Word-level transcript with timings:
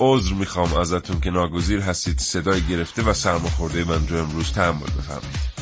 عذر 0.00 0.34
می‌خوام 0.34 0.74
ازتون 0.74 1.20
که 1.20 1.30
ناگزیر 1.30 1.80
هستید 1.80 2.18
صدای 2.18 2.60
گرفته 2.60 3.02
و 3.02 3.12
سرماخورده 3.12 3.84
من 3.84 4.08
رو 4.08 4.16
امروز 4.16 4.52
تحمل 4.52 4.90
بفرمایید. 4.98 5.55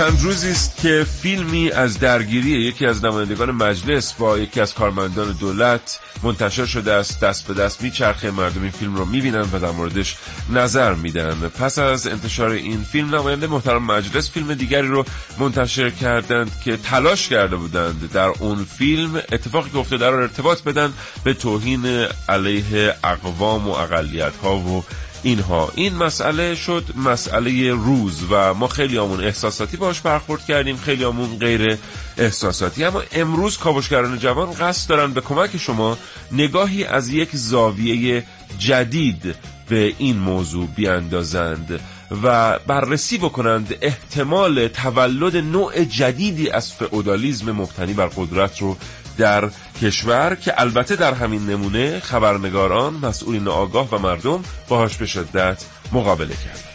چند 0.00 0.22
روزی 0.22 0.50
است 0.50 0.76
که 0.76 1.06
فیلمی 1.22 1.70
از 1.70 1.98
درگیری 1.98 2.50
یکی 2.50 2.86
از 2.86 3.04
نمایندگان 3.04 3.50
مجلس 3.50 4.12
با 4.12 4.38
یکی 4.38 4.60
از 4.60 4.74
کارمندان 4.74 5.32
دولت 5.32 6.00
منتشر 6.22 6.66
شده 6.66 6.92
است. 6.92 7.20
دست 7.20 7.46
به 7.46 7.54
دست 7.54 7.82
میچرخه 7.82 8.30
مردم 8.30 8.62
این 8.62 8.70
فیلم 8.70 8.96
رو 8.96 9.04
می‌بینن 9.04 9.40
و 9.52 9.58
در 9.58 9.70
موردش 9.70 10.16
نظر 10.52 10.94
میدن. 10.94 11.34
پس 11.34 11.78
از 11.78 12.06
انتشار 12.06 12.50
این 12.50 12.82
فیلم 12.82 13.14
نماینده 13.14 13.46
محترم 13.46 13.84
مجلس 13.84 14.30
فیلم 14.30 14.54
دیگری 14.54 14.88
رو 14.88 15.04
منتشر 15.38 15.90
کردند 15.90 16.60
که 16.64 16.76
تلاش 16.76 17.28
کرده 17.28 17.56
بودند 17.56 18.12
در 18.12 18.28
اون 18.38 18.64
فیلم 18.64 19.16
اتفاقی 19.16 19.78
افتاده 19.78 20.10
رو 20.10 20.16
ارتباط 20.16 20.62
بدن 20.62 20.92
به 21.24 21.34
توهین 21.34 22.06
علیه 22.28 22.94
اقوام 23.04 23.68
و 23.68 23.70
اقلیت 23.70 24.36
ها 24.36 24.56
و 24.56 24.84
اینها. 25.22 25.72
این 25.74 25.94
مسئله 25.94 26.54
شد 26.54 26.84
مسئله 26.96 27.72
روز 27.72 28.22
و 28.30 28.54
ما 28.54 28.68
خیلی 28.68 28.96
همون 28.96 29.24
احساساتی 29.24 29.76
باش 29.76 30.00
برخورد 30.00 30.44
کردیم 30.44 30.76
خیلی 30.76 31.04
همون 31.04 31.38
غیر 31.38 31.78
احساساتی. 32.18 32.84
اما 32.84 33.02
امروز 33.12 33.58
کاوشگران 33.58 34.18
جوان 34.18 34.52
قصد 34.52 34.88
دارن 34.88 35.12
به 35.12 35.20
کمک 35.20 35.56
شما 35.56 35.98
نگاهی 36.32 36.84
از 36.84 37.08
یک 37.08 37.28
زاویه 37.32 38.22
جدید 38.58 39.34
به 39.68 39.94
این 39.98 40.16
موضوع 40.18 40.66
بیاندازند 40.66 41.80
و 42.22 42.58
بررسی 42.58 43.18
بکنند 43.18 43.74
احتمال 43.80 44.68
تولد 44.68 45.36
نوع 45.36 45.84
جدیدی 45.84 46.50
از 46.50 46.72
فئودالیزم 46.72 47.52
مبتنی 47.52 47.92
بر 47.92 48.06
قدرت 48.06 48.58
رو 48.58 48.76
در 49.20 49.50
کشور 49.82 50.34
که 50.34 50.60
البته 50.60 50.96
در 50.96 51.14
همین 51.14 51.46
نمونه 51.46 52.00
خبرنگاران 52.00 52.94
مسئولین 52.94 53.48
آگاه 53.48 53.88
و 53.90 53.98
مردم 53.98 54.44
باهاش 54.68 54.96
به 54.96 55.06
شدت 55.06 55.64
مقابله 55.92 56.34
کرد. 56.34 56.69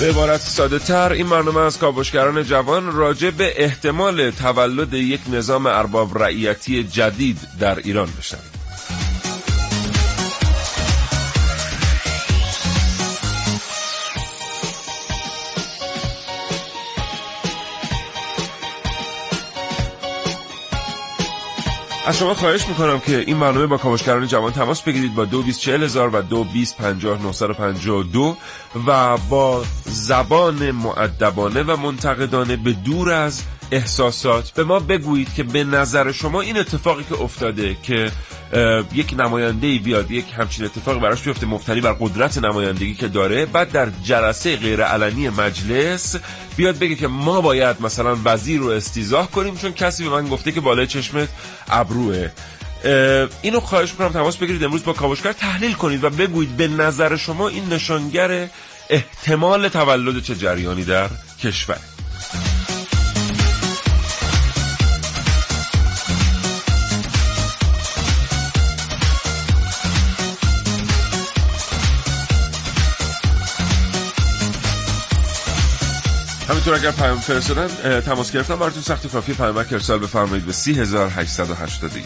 به 0.00 0.08
عبارت 0.08 0.40
ساده 0.40 0.78
تر 0.78 1.12
این 1.12 1.28
برنامه 1.28 1.60
از 1.60 1.78
کاوشگران 1.78 2.44
جوان 2.44 2.92
راجع 2.92 3.30
به 3.30 3.64
احتمال 3.64 4.30
تولد 4.30 4.94
یک 4.94 5.20
نظام 5.32 5.66
ارباب 5.66 6.22
رعیتی 6.22 6.84
جدید 6.84 7.38
در 7.60 7.78
ایران 7.78 8.08
بشنوید 8.18 8.55
از 22.06 22.18
شما 22.18 22.34
خواهش 22.34 22.68
می‌کنم 22.68 23.00
که 23.00 23.24
این 23.26 23.40
برنامه 23.40 23.66
با 23.66 23.76
کاوشگران 23.76 24.26
جوان 24.26 24.52
تماس 24.52 24.82
بگیرید 24.82 25.14
با 25.14 25.24
دو 25.24 25.42
هزار 25.82 26.10
و 26.14 26.22
دو 26.22 26.44
دو 28.02 28.36
و 28.86 29.16
با 29.16 29.64
زبان 29.84 30.70
معدبانه 30.70 31.62
و 31.62 31.76
منتقدانه 31.76 32.56
به 32.56 32.72
دور 32.72 33.12
از 33.12 33.42
احساسات 33.70 34.50
به 34.50 34.64
ما 34.64 34.78
بگویید 34.78 35.34
که 35.34 35.42
به 35.42 35.64
نظر 35.64 36.12
شما 36.12 36.40
این 36.40 36.58
اتفاقی 36.58 37.04
که 37.04 37.20
افتاده 37.20 37.76
که 37.82 38.10
یک 38.94 39.14
نماینده 39.18 39.78
بیاد 39.78 40.10
یک 40.10 40.24
همچین 40.36 40.64
اتفاقی 40.64 41.00
براش 41.00 41.22
بیفته 41.22 41.46
مبتنی 41.46 41.80
بر 41.80 41.92
قدرت 41.92 42.38
نمایندگی 42.38 42.94
که 42.94 43.08
داره 43.08 43.46
بعد 43.46 43.72
در 43.72 43.88
جلسه 44.04 44.56
غیر 44.56 44.82
علنی 44.82 45.28
مجلس 45.28 46.16
بیاد 46.56 46.78
بگه 46.78 46.94
که 46.94 47.06
ما 47.06 47.40
باید 47.40 47.76
مثلا 47.80 48.16
وزیر 48.24 48.60
رو 48.60 48.68
استیزاه 48.68 49.30
کنیم 49.30 49.56
چون 49.56 49.72
کسی 49.72 50.04
به 50.04 50.10
من 50.10 50.28
گفته 50.28 50.52
که 50.52 50.60
بالای 50.60 50.86
چشمت 50.86 51.28
ابروه. 51.68 52.28
اینو 53.42 53.60
خواهش 53.60 53.90
می‌کنم 53.90 54.08
تماس 54.08 54.36
بگیرید. 54.36 54.64
امروز 54.64 54.84
با 54.84 54.92
کاوشگر 54.92 55.32
تحلیل 55.32 55.72
کنید 55.72 56.04
و 56.04 56.10
بگویید 56.10 56.56
به 56.56 56.68
نظر 56.68 57.16
شما 57.16 57.48
این 57.48 57.72
نشانگر 57.72 58.48
احتمال 58.90 59.68
تولد 59.68 60.22
چه 60.22 60.34
جریانی 60.34 60.84
در 60.84 61.08
کشور؟ 61.42 61.95
همینطور 76.48 76.74
اگر 76.74 76.90
پیام 76.90 77.18
فرستادن 77.18 78.00
تماس 78.00 78.32
گرفتن 78.32 78.56
براتون 78.56 78.82
سخت 78.82 79.12
کافی 79.12 79.34
پیامک 79.34 79.72
ارسال 79.72 79.98
بفرمایید 79.98 80.46
به 80.46 80.52
3881 80.52 82.04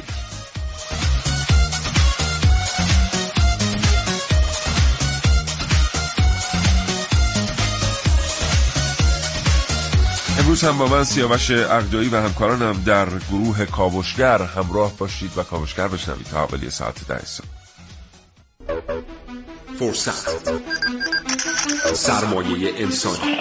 امروز 10.39 10.65
هم 10.65 10.79
با 10.79 10.87
من 10.87 11.05
سیاوش 11.05 11.51
اقدایی 11.51 12.09
و 12.09 12.17
همکارانم 12.17 12.83
در 12.87 13.09
گروه 13.31 13.65
کاوشگر. 13.65 14.43
همراه 14.43 14.97
باشید 14.97 15.39
و 15.39 15.43
کاوشگر 15.43 15.89
بشنوید 15.89 16.27
تا 16.27 16.47
حوالی 16.47 16.71
ساعت 16.71 17.07
ده 17.09 17.21
فرصت. 19.79 20.29
سرمایه 21.95 22.73
انسانی. 22.77 23.41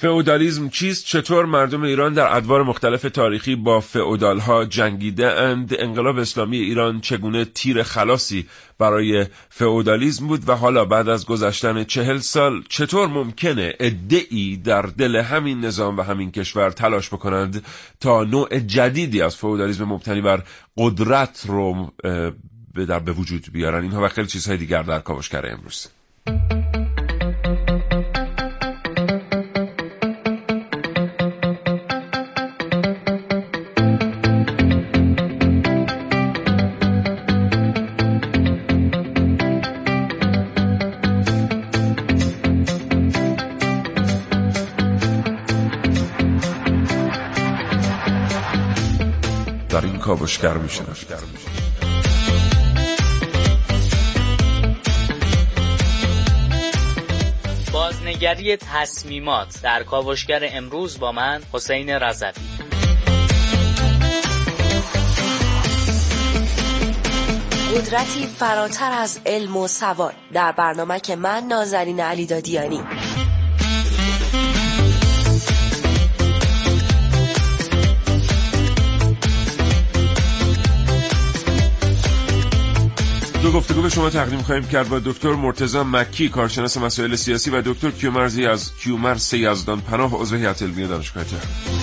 فئودالیسم 0.00 0.68
چیست؟ 0.68 1.06
چطور 1.06 1.46
مردم 1.46 1.82
ایران 1.82 2.14
در 2.14 2.36
ادوار 2.36 2.62
مختلف 2.62 3.02
تاریخی 3.02 3.54
با 3.56 3.84
ها 4.46 4.64
جنگیده 4.64 5.32
اند 5.32 5.74
انقلاب 5.78 6.18
اسلامی 6.18 6.56
ایران 6.56 7.00
چگونه 7.00 7.44
تیر 7.44 7.82
خلاصی 7.82 8.46
برای 8.78 9.26
فئودالیسم 9.48 10.26
بود 10.26 10.48
و 10.48 10.56
حالا 10.56 10.84
بعد 10.84 11.08
از 11.08 11.26
گذشتن 11.26 11.84
چهل 11.84 12.18
سال 12.18 12.62
چطور 12.68 13.08
ممکنه 13.08 13.74
ادعی 13.80 14.56
در 14.56 14.82
دل 14.82 15.16
همین 15.16 15.64
نظام 15.64 15.98
و 15.98 16.02
همین 16.02 16.30
کشور 16.30 16.70
تلاش 16.70 17.08
بکنند 17.08 17.64
تا 18.00 18.24
نوع 18.24 18.58
جدیدی 18.58 19.22
از 19.22 19.36
فئودالیسم 19.36 19.84
مبتنی 19.84 20.20
بر 20.20 20.42
قدرت 20.76 21.44
رو 21.46 21.92
به 22.74 23.12
وجود 23.12 23.46
بیارن؟ 23.52 23.82
اینها 23.82 24.04
و 24.04 24.08
خیلی 24.08 24.26
چیزهای 24.26 24.56
دیگر 24.56 24.82
در 24.82 24.98
کاوشگر 24.98 25.52
امروز. 25.52 25.86
کاوشگر 50.10 50.54
میشه 50.54 50.82
بازنگری 57.72 58.56
تصمیمات 58.56 59.62
در 59.62 59.82
کاوشگر 59.82 60.40
امروز 60.52 60.98
با 60.98 61.12
من 61.12 61.42
حسین 61.52 61.90
رضوی. 61.90 62.30
قدرتی 67.74 68.26
فراتر 68.26 68.92
از 68.92 69.20
علم 69.26 69.56
و 69.56 69.68
سواد. 69.68 70.14
در 70.32 70.52
برنامه 70.52 71.00
که 71.00 71.16
من 71.16 71.44
نازنین 71.44 72.00
علی 72.00 72.26
دو 83.50 83.56
گفتگو 83.56 83.82
به 83.82 83.88
شما 83.88 84.10
تقدیم 84.10 84.42
خواهیم 84.42 84.64
کرد 84.64 84.88
با 84.88 84.98
دکتر 84.98 85.32
مرتزا 85.32 85.84
مکی 85.84 86.28
کارشناس 86.28 86.76
مسائل 86.76 87.16
سیاسی 87.16 87.50
و 87.50 87.62
دکتر 87.62 87.90
کیومرزی 87.90 88.46
از 88.46 88.76
کیومرس 88.76 89.32
یزدان 89.32 89.80
پناه 89.80 90.14
عضو 90.14 90.36
هیئت 90.36 90.62
علمی 90.62 90.86
دانشگاه 90.86 91.24
تهران. 91.24 91.79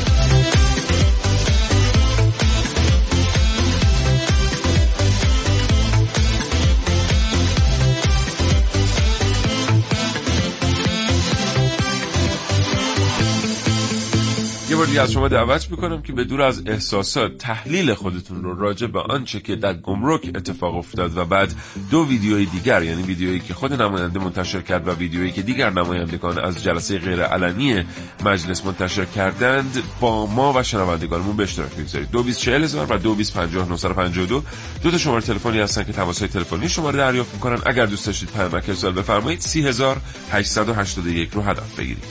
بار 14.88 15.00
از 15.00 15.12
شما 15.12 15.28
دعوت 15.28 15.72
می‌کنم 15.72 16.02
که 16.02 16.14
به 16.14 16.24
دور 16.24 16.42
از 16.42 16.64
احساسات 16.66 17.38
تحلیل 17.38 17.94
خودتون 17.94 18.44
رو 18.44 18.60
راجع 18.60 18.88
به 18.88 19.00
آنچه 19.00 19.40
که 19.40 19.56
در 19.56 19.74
گمرک 19.74 20.32
اتفاق 20.36 20.76
افتاد 20.76 21.18
و 21.18 21.26
بعد 21.26 21.54
دو 21.92 22.08
ویدیوی 22.08 22.46
دیگر 22.46 22.84
یعنی 22.84 23.04
ویدیویی 23.04 23.40
که 23.40 23.54
خود 23.54 23.82
نماینده 23.82 24.20
منتشر 24.20 24.62
کرد 24.62 24.88
و 24.88 24.92
ویدیویی 24.92 25.32
که 25.32 25.42
دیگر 25.42 25.70
نمایندگان 25.70 26.40
از 26.40 26.64
جلسه 26.64 26.98
غیر 26.98 27.24
علنی 27.24 27.84
مجلس 28.26 28.66
منتشر 28.66 29.06
کردند 29.06 29.84
با 30.00 30.26
ما 30.26 30.54
و 30.56 30.64
شنوندگانمون 30.64 31.38
به 31.38 31.44
اشتراک 31.44 31.76
بگذارید 31.76 32.12
224000 32.12 32.88
و 32.90 32.98
225952 32.98 34.44
دو. 34.84 34.92
تا 34.92 34.98
شماره 34.98 35.22
تلفنی 35.22 35.60
هستن 35.60 35.84
که 35.84 35.94
تماسهای 35.94 36.30
تلفنی 36.30 36.70
شما 36.70 36.90
رو 36.90 36.98
دریافت 36.98 37.34
می‌کنن. 37.34 37.62
اگر 37.66 37.86
دوست 37.86 38.06
داشتید 38.06 38.30
پیامک 38.32 38.70
ارسال 38.70 38.92
بفرمایید 38.92 39.40
30881 39.40 41.30
رو 41.34 41.42
هدف 41.42 41.80
بگیرید. 41.80 42.04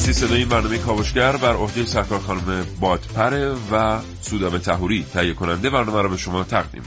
مهندسی 0.00 0.26
صدای 0.26 0.38
این 0.38 0.48
برنامه 0.48 0.78
کاوشگر 0.78 1.36
بر 1.36 1.52
عهده 1.52 1.84
سرکار 1.86 2.18
خانم 2.18 2.66
بادپره 2.80 3.54
و 3.72 3.98
سودابه 4.20 4.58
تهوری 4.58 5.06
تهیه 5.12 5.34
کننده 5.34 5.70
برنامه 5.70 6.02
را 6.02 6.08
به 6.08 6.16
شما 6.16 6.44
تقدیم 6.44 6.82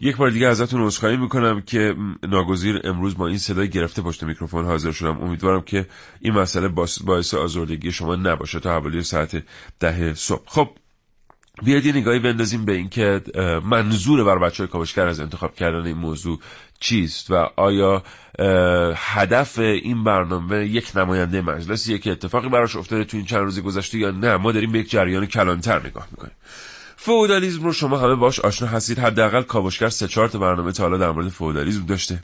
یک 0.00 0.16
بار 0.16 0.30
دیگه 0.30 0.46
ازتون 0.46 0.82
عذرخواهی 0.82 1.16
می‌کنم 1.16 1.60
که 1.60 1.94
ناگزیر 2.28 2.80
امروز 2.84 3.16
با 3.16 3.26
این 3.26 3.38
صدای 3.38 3.68
گرفته 3.68 4.02
پشت 4.02 4.22
میکروفون 4.22 4.64
حاضر 4.64 4.92
شدم. 4.92 5.22
امیدوارم 5.22 5.62
که 5.62 5.86
این 6.20 6.34
مسئله 6.34 6.68
باعث 7.04 7.34
آزردگی 7.34 7.92
شما 7.92 8.16
نباشه 8.16 8.60
تا 8.60 8.70
حوالی 8.70 9.02
ساعت 9.02 9.42
ده 9.80 10.14
صبح. 10.14 10.42
خب 10.46 10.68
بیاید 11.62 11.86
یه 11.86 11.92
نگاهی 11.92 12.18
بندازیم 12.18 12.64
به 12.64 12.72
اینکه 12.72 13.22
منظور 13.64 14.24
بر 14.24 14.38
بچه 14.38 14.62
های 14.62 14.68
کاوشگر 14.68 15.06
از 15.06 15.20
انتخاب 15.20 15.54
کردن 15.54 15.86
این 15.86 15.96
موضوع 15.96 16.38
چیست 16.80 17.30
و 17.30 17.34
آیا 17.56 18.02
هدف 18.94 19.58
این 19.58 20.04
برنامه 20.04 20.66
یک 20.66 20.96
نماینده 20.96 21.40
مجلسیه 21.40 21.98
که 21.98 22.10
اتفاقی 22.10 22.48
براش 22.48 22.76
افتاده 22.76 23.04
تو 23.04 23.16
این 23.16 23.26
چند 23.26 23.40
روز 23.40 23.60
گذشته 23.60 23.98
یا 23.98 24.10
نه؟ 24.10 24.36
ما 24.36 24.52
داریم 24.52 24.72
به 24.72 24.78
یک 24.78 24.90
جریان 24.90 25.26
کلانتر 25.26 25.86
نگاه 25.86 26.08
می‌کنیم. 26.10 26.34
فئودالیسم 27.02 27.62
رو 27.62 27.72
شما 27.72 27.98
همه 27.98 28.14
باش 28.14 28.40
آشنا 28.40 28.68
هستید. 28.68 28.98
حداقل 28.98 29.42
کاوشگر 29.42 29.88
سه 29.88 30.08
چهار 30.08 30.28
تا 30.28 30.38
برنامه 30.38 30.72
تا 30.72 30.82
حالا 30.82 30.96
در 30.98 31.10
مورد 31.10 31.28
فئودالیسم 31.28 31.86
داشته. 31.86 32.22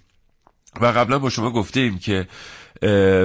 و 0.81 0.87
قبلا 0.87 1.19
با 1.19 1.31
شما 1.31 1.51
گفته 1.51 1.81
ایم 1.81 1.99
که 1.99 2.29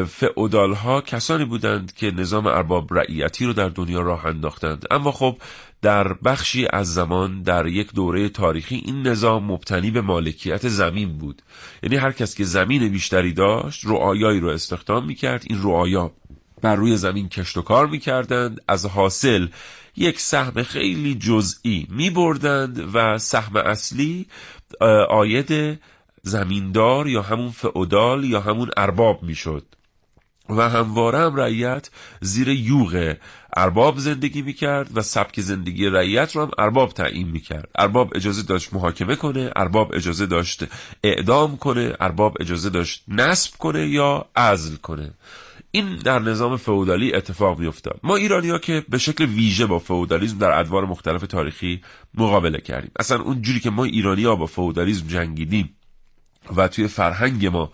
فئودال 0.07 0.73
ها 0.73 1.01
کسانی 1.01 1.45
بودند 1.45 1.93
که 1.95 2.11
نظام 2.11 2.47
ارباب 2.47 2.93
رعیتی 2.93 3.45
رو 3.45 3.53
در 3.53 3.69
دنیا 3.69 4.01
راه 4.01 4.25
انداختند. 4.25 4.85
اما 4.91 5.11
خب 5.11 5.37
در 5.81 6.13
بخشی 6.13 6.67
از 6.73 6.93
زمان 6.93 7.41
در 7.41 7.67
یک 7.67 7.93
دوره 7.93 8.29
تاریخی 8.29 8.75
این 8.85 9.07
نظام 9.07 9.51
مبتنی 9.51 9.91
به 9.91 10.01
مالکیت 10.01 10.67
زمین 10.67 11.17
بود. 11.17 11.41
یعنی 11.83 11.95
هر 11.95 12.11
کس 12.11 12.35
که 12.35 12.43
زمین 12.43 12.89
بیشتری 12.89 13.33
داشت 13.33 13.85
رعایایی 13.85 14.39
رو 14.39 14.49
استخدام 14.49 15.05
می‌کرد. 15.05 15.43
این 15.49 15.63
رعایا 15.63 16.11
بر 16.61 16.75
روی 16.75 16.97
زمین 16.97 17.29
کشت 17.29 17.57
و 17.57 17.61
کار 17.61 17.87
می‌کردند. 17.87 18.61
از 18.67 18.85
حاصل 18.85 19.47
یک 20.01 20.19
سهم 20.19 20.63
خیلی 20.63 21.15
جزئی 21.15 21.87
می 21.89 22.09
بردند 22.09 22.89
و 22.93 23.17
سهم 23.17 23.55
اصلی 23.55 24.25
آید 25.09 25.79
زمیندار 26.21 27.07
یا 27.07 27.21
همون 27.21 27.51
فعودال 27.51 28.23
یا 28.23 28.41
همون 28.41 28.69
ارباب 28.77 29.23
می‌شد. 29.23 29.65
و 30.49 30.69
همواره 30.69 31.19
هم 31.19 31.35
رعیت 31.35 31.89
زیر 32.21 32.47
یوغ 32.49 33.15
ارباب 33.53 33.97
زندگی 33.97 34.41
می‌کرد 34.41 34.97
و 34.97 35.01
سبک 35.01 35.41
زندگی 35.41 35.85
رعیت 35.85 36.35
رو 36.35 36.41
هم 36.41 36.51
ارباب 36.57 36.91
تعیین 36.93 37.27
می‌کرد. 37.27 37.69
ارباب 37.75 38.11
اجازه 38.15 38.43
داشت 38.43 38.73
محاکمه 38.73 39.15
کنه 39.15 39.51
ارباب 39.55 39.91
اجازه 39.95 40.25
داشت 40.25 40.63
اعدام 41.03 41.57
کنه 41.57 41.93
ارباب 41.99 42.37
اجازه 42.39 42.69
داشت 42.69 43.03
نصب 43.07 43.57
کنه 43.57 43.87
یا 43.87 44.25
عزل 44.35 44.75
کنه. 44.75 45.13
این 45.71 45.95
در 45.95 46.19
نظام 46.19 46.57
فئودالی 46.57 47.13
اتفاق 47.13 47.59
میافتاد. 47.59 47.99
ما 48.03 48.15
ایرانی 48.15 48.49
ها 48.49 48.57
که 48.57 48.85
به 48.89 48.97
شکل 48.97 49.25
ویژه 49.25 49.65
با 49.65 49.79
فئودالیسم 49.79 50.37
در 50.37 50.59
ادوار 50.59 50.85
مختلف 50.85 51.21
تاریخی 51.21 51.81
مقابله 52.13 52.57
کردیم. 52.57 52.91
اصلا 52.99 53.21
اون 53.21 53.41
جوری 53.41 53.59
که 53.59 53.69
ما 53.69 53.83
ایرانی 53.83 54.23
ها 54.23 54.35
با 54.35 54.45
فئودالیسم 54.45 55.07
جنگیدیم 55.07 55.75
و 56.55 56.67
توی 56.67 56.87
فرهنگ 56.87 57.45
ما 57.45 57.71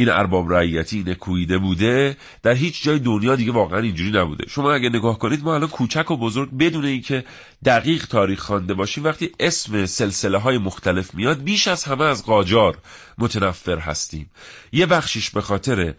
این 0.00 0.08
ارباب 0.08 0.52
رعیتی 0.52 1.04
نکویده 1.06 1.58
بوده 1.58 2.16
در 2.42 2.54
هیچ 2.54 2.82
جای 2.82 2.98
دنیا 2.98 3.36
دیگه 3.36 3.52
واقعا 3.52 3.80
اینجوری 3.80 4.10
نبوده. 4.10 4.44
شما 4.48 4.72
اگه 4.72 4.88
نگاه 4.88 5.18
کنید 5.18 5.44
ما 5.44 5.54
الان 5.54 5.68
کوچک 5.68 6.10
و 6.10 6.16
بزرگ 6.16 6.50
بدون 6.58 6.84
اینکه 6.84 7.24
دقیق 7.64 8.06
تاریخ 8.06 8.40
خوانده 8.40 8.74
باشیم 8.74 9.04
وقتی 9.04 9.30
اسم 9.40 9.86
سلسله 9.86 10.38
های 10.38 10.58
مختلف 10.58 11.14
میاد 11.14 11.42
بیش 11.42 11.68
از 11.68 11.84
همه 11.84 12.04
از 12.04 12.24
قاجار 12.24 12.78
متنفر 13.18 13.78
هستیم. 13.78 14.30
یه 14.72 14.86
بخشیش 14.86 15.30
به 15.30 15.40
خاطر 15.40 15.94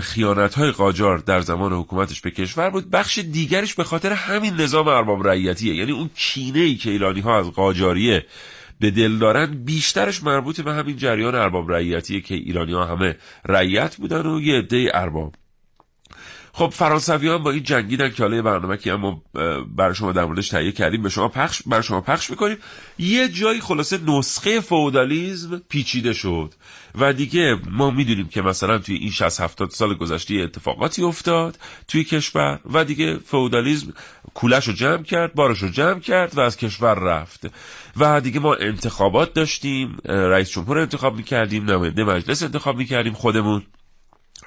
خیانت 0.00 0.54
های 0.54 0.70
قاجار 0.70 1.18
در 1.18 1.40
زمان 1.40 1.72
حکومتش 1.72 2.20
به 2.20 2.30
کشور 2.30 2.70
بود 2.70 2.90
بخش 2.90 3.18
دیگرش 3.18 3.74
به 3.74 3.84
خاطر 3.84 4.12
همین 4.12 4.54
نظام 4.54 4.88
ارباب 4.88 5.28
رعیتیه. 5.28 5.74
یعنی 5.74 5.92
اون 5.92 6.10
کینه 6.16 6.60
ای 6.60 6.74
که 6.74 6.90
ایرانی 6.90 7.20
ها 7.20 7.38
از 7.38 7.50
قاجاریه 7.50 8.26
به 8.82 8.90
دل 8.90 9.18
دارن 9.18 9.64
بیشترش 9.64 10.22
مربوط 10.22 10.60
به 10.60 10.72
همین 10.72 10.96
جریان 10.96 11.34
ارباب 11.34 11.72
رعیتیه 11.72 12.20
که 12.20 12.34
ایرانی 12.34 12.72
ها 12.72 12.86
همه 12.86 13.16
رعیت 13.48 13.96
بودن 13.96 14.26
و 14.26 14.40
یه 14.40 14.58
عده 14.58 14.90
ارباب. 14.94 15.34
خب 16.52 16.68
فرانسویان 16.68 17.42
با 17.42 17.50
این 17.50 17.62
جنگیدن 17.62 18.10
که 18.10 18.22
حالا 18.22 18.42
برنامه 18.42 18.76
که 18.76 18.92
اما 18.92 19.22
برای 19.76 19.94
شما 19.94 20.12
در 20.12 20.24
موردش 20.24 20.48
تهیه 20.48 20.72
کردیم 20.72 21.02
به 21.02 21.08
شما 21.08 21.28
پخش 21.28 21.62
برای 21.66 21.82
شما 21.82 22.00
پخش 22.00 22.30
می‌کنیم. 22.30 22.56
یه 22.98 23.28
جایی 23.28 23.60
خلاصه 23.60 23.98
نسخه 24.06 24.60
فودالیزم 24.60 25.62
پیچیده 25.68 26.12
شد 26.12 26.54
و 26.94 27.12
دیگه 27.12 27.58
ما 27.70 27.90
می‌دونیم 27.90 28.28
که 28.28 28.42
مثلا 28.42 28.78
توی 28.78 28.94
این 28.94 29.10
60 29.10 29.40
70 29.40 29.70
سال 29.70 29.94
گذشته 29.94 30.34
اتفاقاتی 30.34 31.02
افتاد 31.02 31.58
توی 31.88 32.04
کشور 32.04 32.60
و 32.72 32.84
دیگه 32.84 33.18
فودالیزم 33.18 33.92
کولش 34.34 34.68
رو 34.68 34.72
جمع 34.72 35.02
کرد 35.02 35.34
بارش 35.34 35.58
رو 35.58 35.68
جمع 35.68 36.00
کرد 36.00 36.38
و 36.38 36.40
از 36.40 36.56
کشور 36.56 36.94
رفت. 36.94 37.46
و 37.96 38.20
دیگه 38.20 38.40
ما 38.40 38.54
انتخابات 38.54 39.34
داشتیم 39.34 39.96
رئیس 40.04 40.50
جمهور 40.50 40.78
انتخاب 40.78 41.16
می‌کردیم 41.16 41.70
نماینده 41.70 42.04
مجلس 42.04 42.42
انتخاب 42.42 42.76
می‌کردیم 42.76 43.12
خودمون. 43.12 43.62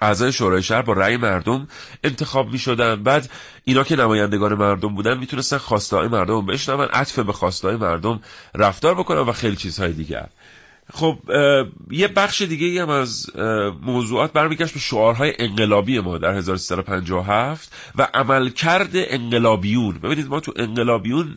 اعضای 0.02 0.32
شورای 0.32 0.64
شهر 0.64 0.82
با 0.82 0.94
رأی 0.94 1.18
مردم 1.18 1.68
انتخاب 2.04 2.52
می 2.52 2.60
شدن 2.60 3.04
بعد 3.04 3.30
اینا 3.64 3.84
که 3.84 3.96
نمایندگان 3.96 4.54
مردم 4.54 4.96
بودن 4.96 5.18
می‌تونستن 5.18 5.58
خواستای 5.58 6.08
مردم 6.08 6.46
بشنون 6.46 6.88
عطف 6.88 7.20
به 7.20 7.34
خواستای 7.34 7.76
مردم 7.76 8.22
رفتار 8.56 8.96
بکنن 8.96 9.20
و 9.20 9.32
خیلی 9.32 9.56
چیزهای 9.56 9.94
دیگر. 9.94 10.28
خب 10.94 11.18
یه 11.92 12.08
بخش 12.08 12.42
دیگه 12.42 12.82
هم 12.82 12.90
از 12.90 13.26
موضوعات 13.82 14.34
برمیگشت 14.34 14.74
به 14.74 14.80
شعارهای 14.80 15.34
انقلابی 15.40 16.00
ما 16.00 16.18
در 16.18 16.34
1357 16.34 17.74
و 17.96 18.08
عملکرد 18.14 18.90
انقلابیون. 18.94 19.98
ببینید 19.98 20.28
ما 20.28 20.40
تو 20.40 20.54
انقلابیون 20.56 21.36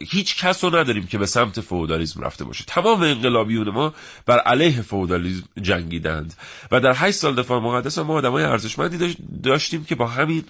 هیچ 0.00 0.44
کس 0.44 0.64
رو 0.64 0.76
نداریم 0.76 1.06
که 1.06 1.18
به 1.18 1.26
سمت 1.26 1.60
فودالیزم 1.60 2.22
رفته 2.22 2.44
باشه. 2.44 2.64
تمام 2.66 3.02
انقلابیون 3.02 3.68
ما 3.68 3.94
بر 4.26 4.38
علیه 4.38 4.82
فودالیزم 4.82 5.44
جنگیدند 5.62 6.34
و 6.72 6.80
در 6.80 6.92
8 6.96 7.16
سال 7.16 7.34
دفاع 7.34 7.60
مقدس 7.60 7.98
ما 7.98 8.14
آدمای 8.14 8.44
ارزشمندی 8.44 9.16
داشتیم 9.42 9.84
که 9.84 9.94
با 9.94 10.06
همین 10.06 10.44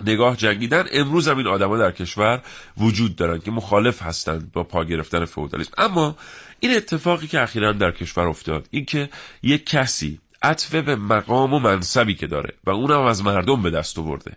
نگاه 0.00 0.36
جنگیدن 0.36 0.84
امروز 0.92 1.28
هم 1.28 1.38
این 1.38 1.46
آدما 1.46 1.78
در 1.78 1.90
کشور 1.90 2.42
وجود 2.78 3.16
دارن 3.16 3.38
که 3.38 3.50
مخالف 3.50 4.02
هستند 4.02 4.52
با 4.52 4.64
پا 4.64 4.84
گرفتن 4.84 5.24
فودالیسم 5.24 5.72
اما 5.78 6.16
این 6.64 6.76
اتفاقی 6.76 7.26
که 7.26 7.42
اخیرا 7.42 7.72
در 7.72 7.90
کشور 7.90 8.28
افتاد 8.28 8.68
این 8.70 8.84
که 8.84 9.08
یک 9.42 9.66
کسی 9.66 10.20
عطفه 10.42 10.82
به 10.82 10.96
مقام 10.96 11.54
و 11.54 11.58
منصبی 11.58 12.14
که 12.14 12.26
داره 12.26 12.54
و 12.64 12.70
اونم 12.70 13.00
از 13.00 13.24
مردم 13.24 13.62
به 13.62 13.70
دست 13.70 13.98
آورده 13.98 14.32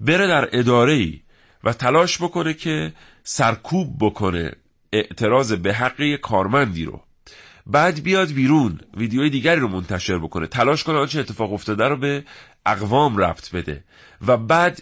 بره 0.00 0.26
در 0.26 0.48
اداره 0.52 0.92
ای 0.92 1.20
و 1.64 1.72
تلاش 1.72 2.22
بکنه 2.22 2.54
که 2.54 2.92
سرکوب 3.22 3.96
بکنه 4.00 4.52
اعتراض 4.92 5.52
به 5.52 5.74
حقی 5.74 6.16
کارمندی 6.16 6.84
رو. 6.84 7.02
بعد 7.66 8.02
بیاد 8.02 8.32
بیرون 8.32 8.80
ویدیوی 8.96 9.30
دیگری 9.30 9.60
رو 9.60 9.68
منتشر 9.68 10.18
بکنه 10.18 10.46
تلاش 10.46 10.84
کنه 10.84 10.98
آنچه 10.98 11.20
اتفاق 11.20 11.52
افتاده 11.52 11.88
رو 11.88 11.96
به 11.96 12.24
اقوام 12.66 13.16
ربط 13.16 13.50
بده. 13.50 13.84
و 14.26 14.36
بعد 14.36 14.80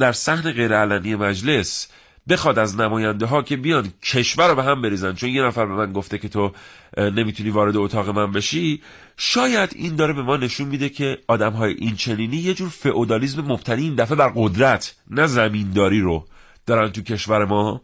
در 0.00 0.12
صحن 0.12 0.52
غیرعلنی 0.52 1.14
مجلس 1.14 1.88
بخواد 2.28 2.58
از 2.58 2.80
نماینده 2.80 3.26
ها 3.26 3.42
که 3.42 3.56
بیان 3.56 3.92
کشور 4.02 4.48
رو 4.48 4.54
به 4.54 4.62
هم 4.62 4.82
بریزن. 4.82 5.14
چون 5.14 5.30
یه 5.30 5.42
نفر 5.42 5.66
به 5.66 5.72
من 5.74 5.92
گفته 5.92 6.18
که 6.18 6.28
تو 6.28 6.52
نمی‌تونی 6.98 7.50
وارد 7.50 7.76
اتاق 7.76 8.08
من 8.08 8.32
بشی. 8.32 8.82
شاید 9.16 9.72
این 9.76 9.96
داره 9.96 10.12
به 10.12 10.22
ما 10.22 10.36
نشون 10.36 10.68
میده 10.68 10.88
که 10.88 11.18
آدم 11.28 11.52
های 11.52 11.72
این 11.72 11.96
چنینی 11.96 12.36
یه 12.36 12.54
جور 12.54 12.68
فئودالیسم 12.68 13.40
مبتنی 13.40 13.82
این 13.82 13.94
دفعه 13.94 14.16
بر 14.16 14.32
قدرت 14.34 14.94
نه 15.10 15.26
زمینداری 15.26 16.00
رو 16.00 16.26
دارن 16.66 16.92
تو 16.92 17.02
کشور 17.02 17.44
ما 17.44 17.80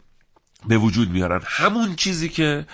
به 0.68 0.78
وجود 0.78 1.10
میارن. 1.10 1.40
همون 1.44 1.94
چیزی 1.96 2.28
که 2.28 2.66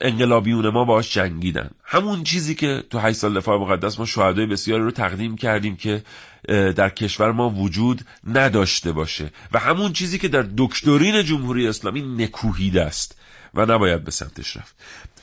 انقلابیون 0.00 0.68
ما 0.68 0.84
باش 0.84 1.14
جنگیدن. 1.14 1.70
همون 1.84 2.24
چیزی 2.24 2.54
که 2.54 2.84
تو 2.90 2.98
8 2.98 3.18
سال 3.18 3.34
دفاع 3.34 3.58
مقدس 3.58 3.98
ما 3.98 4.06
شهدای 4.06 4.46
بسیاری 4.46 4.82
رو 4.82 4.90
تقدیم 4.90 5.36
کردیم 5.36 5.76
که 5.76 6.02
در 6.48 6.88
کشور 6.88 7.32
ما 7.32 7.50
وجود 7.50 8.00
نداشته 8.26 8.92
باشه. 8.92 9.30
و 9.52 9.58
همون 9.58 9.92
چیزی 9.92 10.18
که 10.18 10.28
در 10.28 10.46
دکترین 10.56 11.22
جمهوری 11.22 11.68
اسلامی 11.68 12.02
نکوهیده 12.02 12.82
است 12.82 13.18
و 13.54 13.66
نباید 13.66 14.04
به 14.04 14.10
سمتش 14.10 14.56
رفت. 14.56 14.76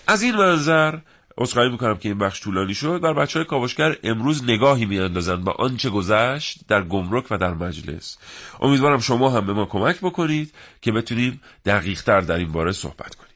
از 0.07 0.21
این 0.21 0.35
منظر 0.35 0.97
اصخایی 1.37 1.69
می‌کنم 1.69 1.97
که 1.97 2.09
این 2.09 2.17
بخش 2.17 2.41
طولانی 2.41 2.73
شد. 2.73 3.01
بر 3.01 3.13
بچه 3.13 3.39
های 3.39 3.45
کاوشگر 3.45 3.95
امروز 4.03 4.43
نگاهی 4.43 4.85
میاندازند 4.85 5.43
با 5.43 5.51
آنچه 5.51 5.89
گذشت 5.89 6.59
در 6.67 6.83
گمرک 6.83 7.25
و 7.31 7.37
در 7.37 7.53
مجلس. 7.53 8.17
امیدوارم 8.61 8.99
شما 8.99 9.29
هم 9.29 9.45
به 9.45 9.53
ما 9.53 9.65
کمک 9.65 9.97
بکنید 9.97 10.53
که 10.81 10.91
بتونیم 10.91 11.41
دقیقتر 11.65 12.21
در 12.21 12.35
این 12.35 12.51
باره 12.51 12.71
صحبت 12.71 13.15
کنیم. 13.15 13.28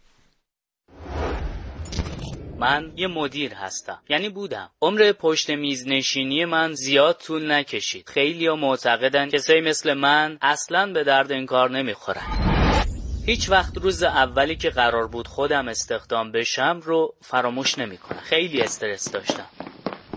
من 2.63 2.91
یه 2.96 3.08
مدیر 3.08 3.53
هستم. 3.53 4.00
یعنی 4.10 4.29
بودم. 4.29 4.70
عمر 4.82 5.12
پشت 5.12 5.50
میز 5.50 5.88
نشینی 5.88 6.46
من 6.46 6.74
زیاد 6.74 7.17
طول 7.25 7.51
نکشید. 7.51 8.10
خیلی 8.10 8.48
ها 8.48 8.55
معتقدن 8.55 9.29
کسایی 9.29 9.62
مثل 9.62 9.93
من 9.93 10.38
اصلا 10.41 10.93
به 10.93 11.03
درد 11.03 11.32
این 11.32 11.46
کار 11.46 11.72
نمی‌خورن. 11.72 12.22
هیچ 13.25 13.50
وقت 13.50 13.77
روز 13.77 14.03
اولی 14.03 14.55
که 14.55 14.70
قرار 14.70 15.08
بود 15.08 15.27
خودم 15.27 15.67
استخدام 15.67 16.32
بشم 16.32 16.79
رو 16.84 17.13
فراموش 17.22 17.77
نمی‌کنم. 17.77 18.20
خیلی 18.24 18.62
استرس 18.62 19.12
داشتم. 19.12 19.46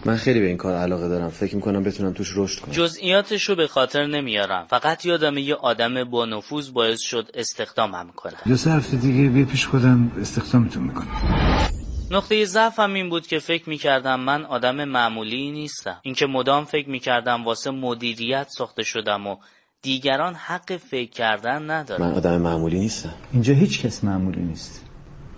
من 0.05 0.17
خیلی 0.17 0.41
به 0.41 0.47
این 0.47 0.57
کار 0.57 0.75
علاقه 0.77 1.09
دارم. 1.09 1.29
فکر 1.29 1.57
می‌کنم 1.57 1.83
بتونم 1.83 2.13
توش 2.13 2.33
رشد 2.37 2.61
کنم. 2.61 2.75
جزئیاتش 2.75 3.43
رو 3.43 3.55
به 3.55 3.67
خاطر 3.67 4.07
نمیارم. 4.07 4.67
فقط 4.71 5.05
یادم 5.05 5.39
یه 5.39 5.55
آدم 5.55 6.05
با 6.05 6.27
نفوذ 6.27 6.71
باعث 6.71 7.01
شد 7.01 7.31
استخدامم 7.35 8.13
کنم. 8.17 8.39
دو 8.47 8.57
سه 8.57 8.71
هفته 8.71 8.97
دیگه 8.97 9.29
بیا 9.29 9.47
پیش 9.47 9.67
خودم 9.67 10.13
استخدامتون 10.21 10.83
می‌کنم. 10.83 11.76
نقطه 12.11 12.45
ضعفم 12.45 12.95
این 12.95 13.11
بود 13.11 13.27
که 13.27 13.39
فکر 13.39 13.69
می‌کردم 13.69 14.21
من 14.21 14.45
آدم 14.45 14.85
معمولی 14.85 15.51
نیستم. 15.51 15.99
اینکه 16.03 16.27
مدام 16.27 16.65
فکر 16.65 16.89
می‌کردم 16.89 17.45
واسه 17.45 17.71
مدیریت 17.71 18.47
ساخته 18.49 18.83
شدم 18.83 19.27
و 19.27 19.37
دیگران 19.83 20.35
حق 20.35 20.77
فکر 20.77 21.11
کردن 21.11 21.71
ندارن. 21.71 22.07
من 22.07 22.13
آدم 22.13 22.41
معمولی 22.41 22.79
نیستم. 22.79 23.15
اینجا 23.33 23.55
هیچ 23.55 23.83
کس 23.83 24.05
معمولی 24.05 24.41
نیست. 24.41 24.85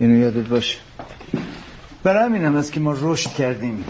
اینو 0.00 0.18
یادت 0.18 0.48
باشه. 0.48 0.78
برای 2.02 2.24
همین 2.24 2.44
هم 2.44 2.56
است 2.56 2.72
که 2.72 2.80
ما 2.80 2.94
رشد 3.00 3.30
کردیم. 3.30 3.84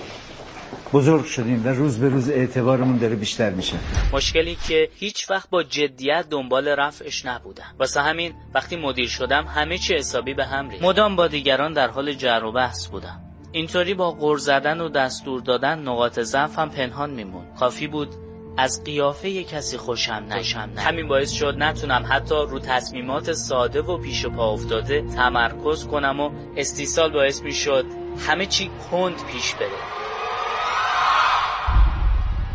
بزرگ 0.92 1.25
شدیم 1.25 1.66
و 1.66 1.68
روز 1.68 1.99
به 1.99 2.09
روز 2.09 2.30
اعتبارمون 2.30 2.99
داره 2.99 3.16
بیشتر 3.16 3.50
میشه. 3.50 3.76
مشکلی 4.12 4.57
که 4.68 4.88
هیچ 4.95 5.30
وقت 5.30 5.50
با 5.50 5.62
جدیت 5.62 6.26
دنبال 6.30 6.68
رفعش 6.68 7.26
نبودم. 7.26 7.75
واسه 7.78 8.00
همین 8.00 8.33
وقتی 8.54 8.76
مدیر 8.76 9.09
شدم 9.09 9.47
همه 9.47 9.78
چی 9.78 9.95
حسابی 9.95 10.35
به 10.35 10.45
هم 10.45 10.68
ریخت. 10.68 10.85
مدام 10.85 11.16
با 11.16 11.28
دیگران 11.28 11.73
در 11.73 11.88
حال 11.88 12.12
جر 12.12 12.45
و 12.45 12.52
بحث 12.52 12.87
بودم. 12.87 13.21
اینطوری 13.52 13.95
با 13.95 14.11
غر 14.11 14.38
زدن 14.38 14.80
و 14.80 14.88
دستور 14.88 15.40
دادن 15.40 15.78
نقاط 15.78 16.21
ضعفم 16.21 16.68
پنهان 16.68 17.11
میمون. 17.11 17.45
کافی 17.59 17.87
بود 17.87 18.09
از 18.57 18.85
قیافه 18.85 19.45
کسی 19.45 19.76
خوشم 19.76 20.26
نشم 20.28 20.71
همین 20.76 21.09
باعث 21.09 21.30
شد 21.30 21.54
نتونم 21.59 22.07
حتی 22.09 22.35
رو 22.35 22.59
تصمیمات 22.59 23.33
ساده 23.33 23.83
و 23.83 23.99
پیش 23.99 24.26
پا 24.26 24.52
افتاده 24.52 25.02
تمرکز 25.02 25.87
کنم 25.87 26.21
و 26.21 26.30
استیصال 26.57 27.12
باعث 27.12 27.42
می‌شد 27.42 27.85
همه 28.26 28.47
چی 28.47 28.71
کند 28.90 29.26
پیش 29.33 29.54
بره. 29.54 30.08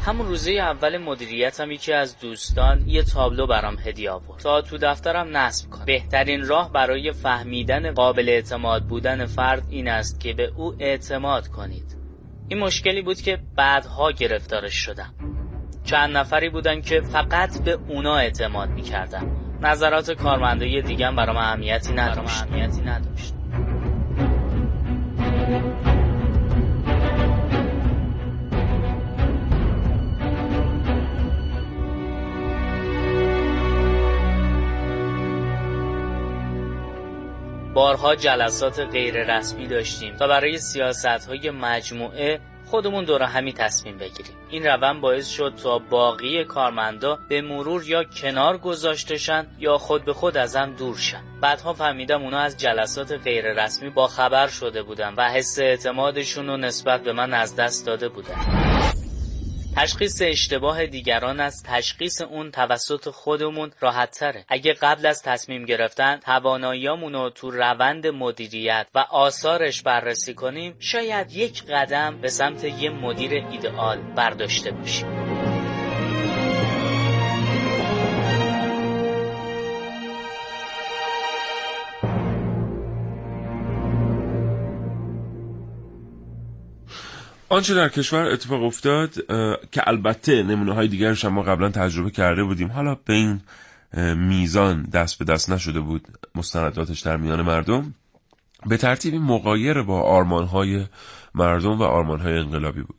همون 0.05 0.27
روزه 0.27 0.51
اول 0.51 0.97
مدیریتم 0.97 1.71
یکی 1.71 1.93
از 1.93 2.19
دوستان 2.19 2.83
یه 2.87 3.03
تابلو 3.03 3.47
برام 3.47 3.77
هدیه 3.85 4.11
آورد. 4.11 4.39
تا 4.39 4.61
تو 4.61 4.77
دفترم 4.77 5.37
نصب 5.37 5.69
کنم. 5.69 5.85
بهترین 5.85 6.47
راه 6.47 6.71
برای 6.71 7.11
فهمیدن 7.11 7.91
قابل 7.91 8.29
اعتماد 8.29 8.83
بودن 8.83 9.25
فرد 9.25 9.63
این 9.69 9.87
است 9.87 10.19
که 10.19 10.33
به 10.33 10.51
او 10.55 10.75
اعتماد 10.79 11.47
کنید. 11.47 11.97
این 12.47 12.59
مشکلی 12.59 13.01
بود 13.01 13.21
که 13.21 13.39
بعدها 13.55 14.11
گرفتارش 14.11 14.73
شدم. 14.73 15.13
چند 15.83 16.17
نفری 16.17 16.49
بودن 16.49 16.81
که 16.81 17.01
فقط 17.01 17.63
به 17.63 17.77
اونا 17.87 18.17
اعتماد 18.17 18.69
می‌کردم 18.69 19.27
نظرات 19.61 20.11
کارمندای 20.11 20.81
دیگه 20.81 21.11
برام 21.11 21.37
اهمیتی 21.37 21.93
نداشت. 21.93 22.43
نداشت. 22.85 23.33
بارها 37.73 38.15
جلسات 38.15 38.79
غیر 38.79 39.37
رسمی 39.37 39.67
داشتیم 39.67 40.15
تا 40.15 40.27
برای 40.27 40.57
سیاست 40.57 41.27
های 41.27 41.49
مجموعه 41.49 42.39
خودمون 42.65 43.05
دور 43.05 43.23
همی 43.23 43.53
تصمیم 43.53 43.97
بگیریم. 43.97 44.35
این 44.49 44.65
روند 44.65 45.01
باعث 45.01 45.29
شد 45.29 45.53
تا 45.63 45.79
باقی 45.79 46.43
کارمندا 46.43 47.19
به 47.29 47.41
مرور 47.41 47.83
یا 47.87 48.03
کنار 48.03 48.57
گذاشتشن 48.57 49.47
یا 49.59 49.77
خود 49.77 50.05
به 50.05 50.13
خود 50.13 50.37
ازم 50.37 50.75
دور 50.77 50.97
شن. 50.97 51.23
بعدها 51.41 51.73
فهمیدم 51.73 52.23
اونا 52.23 52.39
از 52.39 52.57
جلسات 52.57 53.11
غیر 53.11 53.63
رسمی 53.63 53.89
با 53.89 54.07
خبر 54.07 54.47
شده 54.47 54.83
بودن 54.83 55.13
و 55.17 55.29
حس 55.29 55.59
اعتمادشون 55.59 56.47
رو 56.47 56.57
نسبت 56.57 57.03
به 57.03 57.13
من 57.13 57.33
از 57.33 57.55
دست 57.55 57.85
داده 57.85 58.09
بودن. 58.09 58.72
تشخیص 59.75 60.21
اشتباه 60.21 60.85
دیگران 60.85 61.39
از 61.39 61.63
تشخیص 61.63 62.21
اون 62.21 62.51
توسط 62.51 63.09
خودمون 63.09 63.71
راحت 63.79 64.11
تره. 64.11 64.45
اگه 64.47 64.73
قبل 64.73 65.05
از 65.05 65.21
تصمیم 65.23 65.65
گرفتن 65.65 66.17
تواناییامون 66.17 67.13
رو 67.13 67.29
تو 67.29 67.51
روند 67.51 68.07
مدیریت 68.07 68.87
و 68.95 68.99
آثارش 68.99 69.81
بررسی 69.81 70.33
کنیم 70.33 70.75
شاید 70.79 71.31
یک 71.31 71.63
قدم 71.65 72.21
به 72.21 72.29
سمت 72.29 72.63
یه 72.63 72.89
مدیر 72.89 73.31
ایدئال 73.51 73.97
برداشته 73.97 74.71
باشیم. 74.71 75.22
آنچه 87.49 87.73
در 87.73 87.89
کشور 87.89 88.25
اتفاق 88.25 88.63
افتاد 88.63 89.13
که 89.71 89.87
البته 89.87 90.43
نمونه 90.43 90.73
های 90.73 90.87
دیگرش 90.87 91.25
ما 91.25 91.41
قبلا 91.41 91.69
تجربه 91.69 92.11
کرده 92.11 92.43
بودیم. 92.43 92.71
حالا 92.71 92.95
به 92.95 93.13
این 93.13 93.41
میزان 94.15 94.83
دست 94.83 95.17
به 95.19 95.25
دست 95.25 95.49
نشده 95.49 95.79
بود 95.79 96.07
مستنداتش 96.35 96.99
در 96.99 97.17
میان 97.17 97.41
مردم. 97.41 97.93
به 98.65 98.77
ترتیبی 98.77 99.17
مقایر 99.17 99.81
با 99.81 100.01
آرمان 100.01 100.45
های 100.45 100.85
مردم 101.35 101.79
و 101.79 101.83
آرمان 101.83 102.19
های 102.19 102.37
انقلابی 102.37 102.81
بود. 102.81 102.95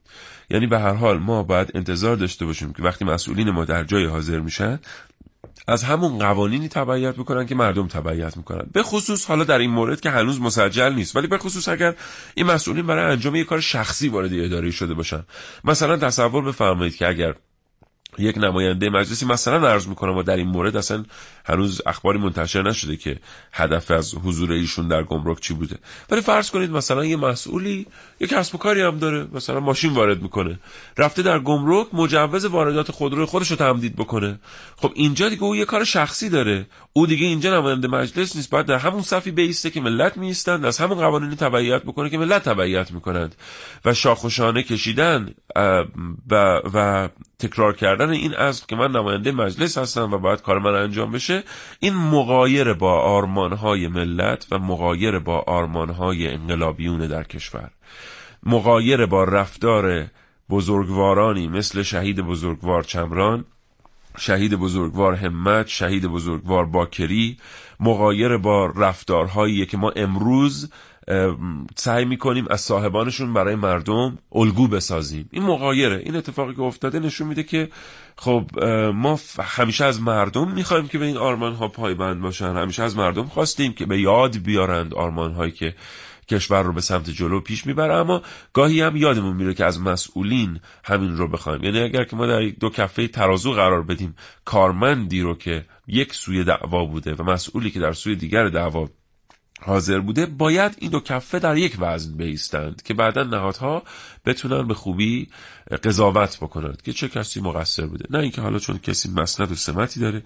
یعنی 0.50 0.66
به 0.66 0.78
هر 0.78 0.92
حال 0.92 1.18
ما 1.18 1.42
باید 1.42 1.70
انتظار 1.74 2.16
داشته 2.16 2.46
باشیم 2.46 2.72
که 2.72 2.82
وقتی 2.82 3.04
مسئولین 3.04 3.50
ما 3.50 3.64
در 3.64 3.84
جای 3.84 4.06
حاضر 4.06 4.40
میشن 4.40 4.78
از 5.66 5.84
همون 5.84 6.18
قوانینی 6.18 6.68
تبعیت 6.68 7.18
می‌کنن 7.18 7.46
که 7.46 7.54
مردم 7.54 7.86
تبعیت 7.86 8.36
می‌کنن. 8.36 8.66
به 8.72 8.82
خصوص 8.82 9.26
حالا 9.26 9.44
در 9.44 9.58
این 9.58 9.70
مورد 9.70 10.00
که 10.00 10.10
هنوز 10.10 10.40
مسجل 10.40 10.92
نیست. 10.92 11.16
ولی 11.16 11.26
به 11.26 11.38
خصوص 11.38 11.68
اگر 11.68 11.94
این 12.34 12.46
مسئولین 12.46 12.86
برای 12.86 13.12
انجام 13.12 13.34
یک 13.34 13.46
کار 13.46 13.60
شخصی 13.60 14.08
وارد 14.08 14.30
اداره 14.34 14.70
شده 14.70 14.94
باشن. 14.94 15.24
مثلا 15.64 15.96
تصور 15.96 16.44
بفرمایید 16.44 16.96
که 16.96 17.08
اگر 17.08 17.34
یک 18.18 18.38
نماینده 18.38 18.90
مجلسی 18.90 19.26
مثلا 19.26 19.68
عرض 19.68 19.88
می‌کنم 19.88 20.16
و 20.16 20.22
در 20.22 20.36
این 20.36 20.48
مورد 20.48 20.76
اصلا 20.76 21.04
هنوز 21.44 21.82
اخباری 21.86 22.18
منتشر 22.18 22.62
نشده 22.62 22.96
که 22.96 23.18
هدف 23.52 23.90
از 23.90 24.14
حضور 24.14 24.52
ایشون 24.52 24.88
در 24.88 25.02
گمرک 25.02 25.40
چی 25.40 25.54
بوده. 25.54 25.76
ولی 26.10 26.20
فرض 26.20 26.50
کنید 26.50 26.70
مثلا 26.70 27.04
یه 27.04 27.16
مسئولی 27.16 27.86
یه 28.20 28.26
کسب 28.26 28.54
و 28.54 28.58
کاری 28.58 28.80
هم 28.80 28.98
داره 28.98 29.26
مثلا 29.32 29.60
ماشین 29.60 29.92
وارد 29.92 30.22
می‌کنه. 30.22 30.58
رفته 30.98 31.22
در 31.22 31.38
گمرک 31.38 31.86
مجوز 31.92 32.44
واردات 32.44 32.90
خودرو 32.90 33.26
خودش 33.26 33.50
رو 33.50 33.56
تمدید 33.56 33.96
بکنه. 33.96 34.38
خب 34.76 34.92
اینجا 34.94 35.28
دیگه 35.28 35.42
او 35.42 35.56
یه 35.56 35.64
کار 35.64 35.84
شخصی 35.84 36.28
داره. 36.28 36.66
او 36.92 37.06
دیگه 37.06 37.26
اینجا 37.26 37.60
نماینده 37.60 37.88
مجلس 37.88 38.36
نیست. 38.36 38.50
باید 38.50 38.66
در 38.66 38.78
همون 38.78 39.02
صفی 39.02 39.30
بیسته 39.30 39.70
که 39.70 39.80
ملت 39.80 40.16
میستند 40.16 40.64
از 40.64 40.78
همون 40.78 40.98
قوانینی 40.98 41.36
تبعیت 41.36 41.82
بکنه 41.82 42.10
که 42.10 42.18
ملت 42.18 42.42
تبعیت 42.42 42.90
می‌کنند. 42.90 43.34
و 43.84 43.94
شاخوشانه 43.94 44.62
کشیدن 44.62 45.34
و, 46.30 46.60
و 46.74 47.08
تکرار 47.38 47.76
کردن 47.76 48.10
این 48.10 48.34
از 48.34 48.66
که 48.66 48.76
من 48.76 48.90
نماینده 48.90 49.32
مجلس 49.32 49.78
هستم 49.78 50.12
و 50.12 50.18
باید 50.18 50.42
کار 50.42 50.58
من 50.58 50.74
انجام 50.74 51.12
بشه 51.12 51.33
این 51.80 51.94
مقایر 51.94 52.72
با 52.72 53.00
آرمانهای 53.00 53.88
ملت 53.88 54.46
و 54.50 54.58
مقایر 54.58 55.18
با 55.18 55.38
آرمانهای 55.38 56.28
انقلابیون 56.28 57.06
در 57.06 57.24
کشور. 57.24 57.70
مقایر 58.42 59.06
با 59.06 59.24
رفتار 59.24 60.06
بزرگوارانی 60.50 61.48
مثل 61.48 61.82
شهید 61.82 62.20
بزرگوار 62.20 62.82
چمران 62.82 63.44
شهید 64.18 64.54
بزرگوار 64.54 65.14
همت 65.14 65.68
شهید 65.68 66.06
بزرگوار 66.06 66.64
باکری 66.64 67.38
مقایر 67.80 68.36
با 68.36 68.66
رفتارهایی 68.66 69.66
که 69.66 69.76
ما 69.76 69.90
امروز 69.96 70.70
سعی 71.76 72.04
می‌کنیم 72.04 72.44
از 72.50 72.60
صاحبانشون 72.60 73.32
برای 73.34 73.54
مردم 73.54 74.18
الگو 74.32 74.68
بسازیم. 74.68 75.28
این 75.32 75.42
مقایره 75.42 76.02
این 76.04 76.16
اتفاقی 76.16 76.54
که 76.54 76.62
افتاده 76.62 76.98
نشون 76.98 77.28
میده 77.28 77.42
که 77.42 77.68
خب 78.16 78.64
ما 78.94 79.20
همیشه 79.40 79.84
از 79.84 80.00
مردم 80.00 80.52
می‌خوایم 80.52 80.88
که 80.88 80.98
به 80.98 81.04
این 81.04 81.16
آرمان 81.16 81.54
ها 81.54 81.68
پایبند 81.68 82.20
باشن. 82.20 82.56
همیشه 82.56 82.82
از 82.82 82.96
مردم 82.96 83.24
خواستیم 83.24 83.72
که 83.72 83.86
به 83.86 84.00
یاد 84.00 84.36
بیارند 84.36 84.94
آرمان 84.94 85.32
هایی 85.32 85.52
که 85.52 85.74
کشور 86.28 86.62
رو 86.62 86.72
به 86.72 86.80
سمت 86.80 87.10
جلو 87.10 87.40
پیش 87.40 87.66
می‌بره. 87.66 87.94
اما 87.94 88.22
گاهی 88.52 88.80
هم 88.80 88.96
یادمون 88.96 89.36
میره 89.36 89.54
که 89.54 89.64
از 89.64 89.80
مسئولین 89.80 90.60
همین 90.84 91.16
رو 91.16 91.28
بخوایم. 91.28 91.64
یعنی 91.64 91.80
اگر 91.80 92.04
که 92.04 92.16
ما 92.16 92.26
در 92.26 92.48
دو 92.60 92.70
کفه 92.70 93.08
ترازو 93.08 93.52
قرار 93.52 93.82
بدیم 93.82 94.16
کارمندی 94.44 95.20
رو 95.20 95.34
که 95.34 95.64
یک 95.86 96.14
سوی 96.14 96.44
دعوا 96.44 96.84
بوده 96.84 97.14
و 97.14 97.22
مسئولی 97.22 97.70
که 97.70 97.80
در 97.80 97.92
سوی 97.92 98.16
دیگر 98.16 98.48
دعوا 98.48 98.88
حاضر 99.60 100.00
بوده 100.00 100.26
باید 100.26 100.76
این 100.78 100.90
دو 100.90 101.00
کفه 101.00 101.38
در 101.38 101.56
یک 101.56 101.76
وزن 101.78 102.16
بیستند 102.16 102.82
که 102.82 102.94
بعدا 102.94 103.22
نهادها 103.22 103.82
بتونن 104.24 104.68
به 104.68 104.74
خوبی 104.74 105.28
قضاوت 105.84 106.36
بکنند 106.36 106.82
که 106.82 106.92
چه 106.92 107.08
کسی 107.08 107.40
مقصر 107.40 107.86
بوده. 107.86 108.06
نه 108.10 108.18
اینکه 108.18 108.40
حالا 108.40 108.58
چون 108.58 108.78
کسی 108.78 109.10
مسند 109.10 109.52
و 109.52 109.54
سمتی 109.54 110.00
داره 110.00 110.22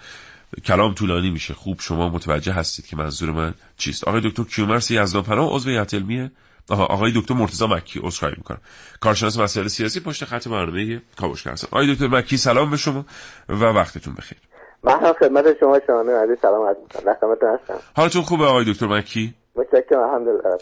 کلام 0.64 0.94
طولانی 0.94 1.30
میشه. 1.30 1.54
خوب 1.54 1.80
شما 1.80 2.08
متوجه 2.08 2.52
هستید 2.52 2.86
که 2.86 2.96
منظور 2.96 3.30
من 3.30 3.54
چیست. 3.76 4.04
آقای 4.04 4.20
دکتر 4.24 4.44
کیومرس 4.44 4.90
یزدان 4.90 5.22
پناه 5.22 5.50
عضو 5.50 5.70
هیئت 5.70 5.94
علمیه. 5.94 6.30
آها 6.68 6.84
آقای 6.84 7.12
دکتر 7.14 7.34
مرتضی 7.34 7.66
مکی 7.66 8.00
عذرخواهی 8.02 8.34
می‌کنم. 8.36 8.60
کارشناس 9.00 9.38
مسائل 9.38 9.68
سیاسی 9.68 10.00
پشت 10.00 10.24
خط 10.24 10.48
برنامه 10.48 11.02
کاوشگر 11.16 11.52
هستم. 11.52 11.68
آقای 11.70 11.94
دکتر 11.94 12.06
مکی 12.06 12.36
سلام 12.36 12.70
به 12.70 12.76
شما 12.76 13.06
و 13.48 13.54
وقتتون 13.54 14.14
بخیر. 14.14 14.38
من 14.84 15.00
هم 15.00 15.12
خدمت 15.12 15.44
شما 15.60 15.80
شانه 15.86 16.12
عزیز 16.12 16.36
سلام 16.42 16.66
عرض 16.66 16.76
می‌کنم. 16.82 17.14
هستم. 17.54 17.74
حالتون 17.96 18.22
خوبه 18.22 18.44
آقای 18.44 18.72
دکتر 18.72 18.86
مکی؟ 18.86 19.34
متشکرم 19.56 20.00
الحمدلله. 20.00 20.58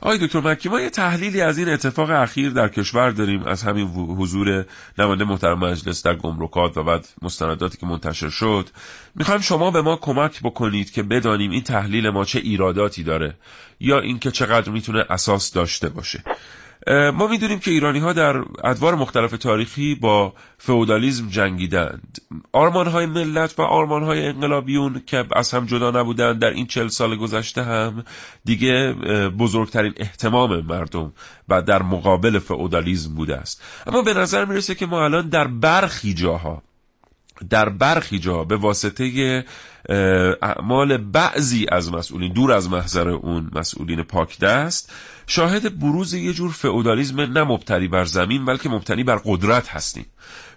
آقای 0.00 0.26
دکتر 0.26 0.40
مکی 0.40 0.68
ما 0.68 0.80
یه 0.80 0.90
تحلیلی 0.90 1.40
از 1.40 1.58
این 1.58 1.68
اتفاق 1.68 2.10
اخیر 2.10 2.50
در 2.50 2.68
کشور 2.68 3.10
داریم 3.10 3.42
از 3.42 3.62
همین 3.62 3.86
حضور 3.88 4.64
نماینده 4.98 5.24
محترم 5.24 5.58
مجلس 5.58 6.02
در 6.02 6.14
گمرکات 6.14 6.76
و 6.76 6.82
بعد 6.82 7.06
مستنداتی 7.22 7.78
که 7.78 7.86
منتشر 7.86 8.28
شد. 8.28 8.68
می‌خوایم 9.14 9.40
شما 9.40 9.70
به 9.70 9.82
ما 9.82 9.96
کمک 9.96 10.40
بکنید 10.42 10.90
که 10.90 11.02
بدانیم 11.02 11.50
این 11.50 11.62
تحلیل 11.62 12.10
ما 12.10 12.24
چه 12.24 12.38
ایراداتی 12.38 13.02
داره 13.02 13.34
یا 13.80 14.00
اینکه 14.00 14.30
چقدر 14.30 14.70
می‌تونه 14.70 15.04
اساس 15.10 15.52
داشته 15.52 15.88
باشه. 15.88 16.22
ما 16.88 17.26
می‌دونیم 17.26 17.58
که 17.58 17.70
ایرانی 17.70 17.98
ها 17.98 18.12
در 18.12 18.42
ادوار 18.64 18.94
مختلف 18.94 19.30
تاریخی 19.30 19.94
با 19.94 20.32
فئودالیسم 20.58 21.28
جنگیدند. 21.28 22.18
آرمان 22.52 22.86
های 22.86 23.06
ملت 23.06 23.58
و 23.58 23.62
آرمان 23.62 24.02
های 24.02 24.26
انقلابیون 24.26 25.02
که 25.06 25.24
از 25.32 25.54
هم 25.54 25.66
جدا 25.66 25.90
نبودند 25.90 26.38
در 26.38 26.50
این 26.50 26.66
چل 26.66 26.88
سال 26.88 27.16
گذشته 27.16 27.62
هم 27.62 28.04
دیگه 28.44 28.92
بزرگترین 29.38 29.94
احتمام 29.96 30.60
مردم 30.60 31.12
و 31.48 31.62
در 31.62 31.82
مقابل 31.82 32.38
فئودالیسم 32.38 33.14
بوده 33.14 33.36
است. 33.36 33.62
اما 33.86 34.02
به 34.02 34.14
نظر 34.14 34.44
می‌رسه 34.44 34.74
که 34.74 34.86
ما 34.86 35.04
الان 35.04 35.28
در 35.28 35.46
برخی 35.46 36.14
جاها 36.14 36.62
در 37.50 37.68
برخی 37.68 38.18
جا 38.18 38.44
به 38.44 38.56
واسطه 38.56 39.44
اعمال 40.42 40.96
بعضی 40.96 41.66
از 41.72 41.92
مسئولین 41.92 42.32
دور 42.32 42.52
از 42.52 42.70
محضر 42.70 43.08
اون 43.08 43.50
مسئولین 43.54 44.02
پاک 44.02 44.38
دست 44.38 44.92
شاهد 45.26 45.78
بروز 45.78 46.14
یه 46.14 46.32
جور 46.32 46.52
فئودالیسم 46.52 47.20
نه 47.20 47.44
مبتنی 47.44 47.88
بر 47.88 48.04
زمین 48.04 48.44
بلکه 48.44 48.68
مبتنی 48.68 49.04
بر 49.04 49.20
قدرت 49.24 49.68
هستیم 49.68 50.06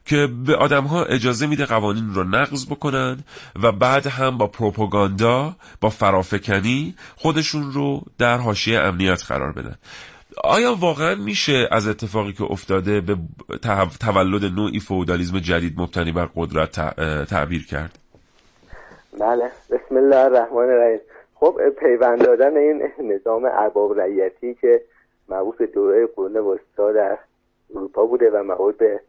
که 0.05 0.27
به 0.45 0.55
آدم 0.55 0.84
ها 0.84 1.03
اجازه 1.03 1.47
میده 1.47 1.65
قوانین 1.65 2.13
رو 2.13 2.23
نقض 2.23 2.65
بکنن 2.65 3.17
و 3.63 3.71
بعد 3.71 4.08
هم 4.08 4.38
با 4.38 4.47
پروپاگاندا 4.47 5.55
با 5.82 5.89
فرافکنی 5.89 6.95
خودشون 7.15 7.71
رو 7.71 8.01
در 8.17 8.38
حاشیه 8.38 8.79
امنیت 8.79 9.23
قرار 9.23 9.51
بدن. 9.51 9.75
آیا 10.43 10.75
واقعا 10.75 11.15
میشه 11.15 11.67
از 11.71 11.88
اتفاقی 11.88 12.34
که 12.34 12.43
افتاده 12.43 13.01
به 13.01 13.17
تولد 13.99 14.45
نوعی 14.45 14.79
فودالیزم 14.79 15.39
جدید 15.39 15.79
مبتنی 15.79 16.12
بر 16.12 16.29
قدرت 16.36 16.71
تعبیر 17.25 17.65
کرد؟ 17.65 17.99
بله 19.19 19.51
بسم 19.71 19.97
الله 19.97 20.15
الرحمن 20.15 20.58
الرحیم. 20.58 20.99
خب 21.39 21.69
پیوند 21.69 22.25
دادن 22.25 22.58
این 22.58 22.91
نظام 22.99 23.45
ارباب 23.45 23.99
رعیتی 23.99 24.54
که 24.54 24.82
مربوط 25.30 25.58
به 25.58 25.65
دوره 25.65 26.06
قرون 26.06 26.38
وسطا 26.38 26.91
در 26.91 27.17
اروپا 27.75 28.06
بوده 28.06 28.32
و 28.32 28.43
مربوط 28.43 28.78
به 28.78 29.02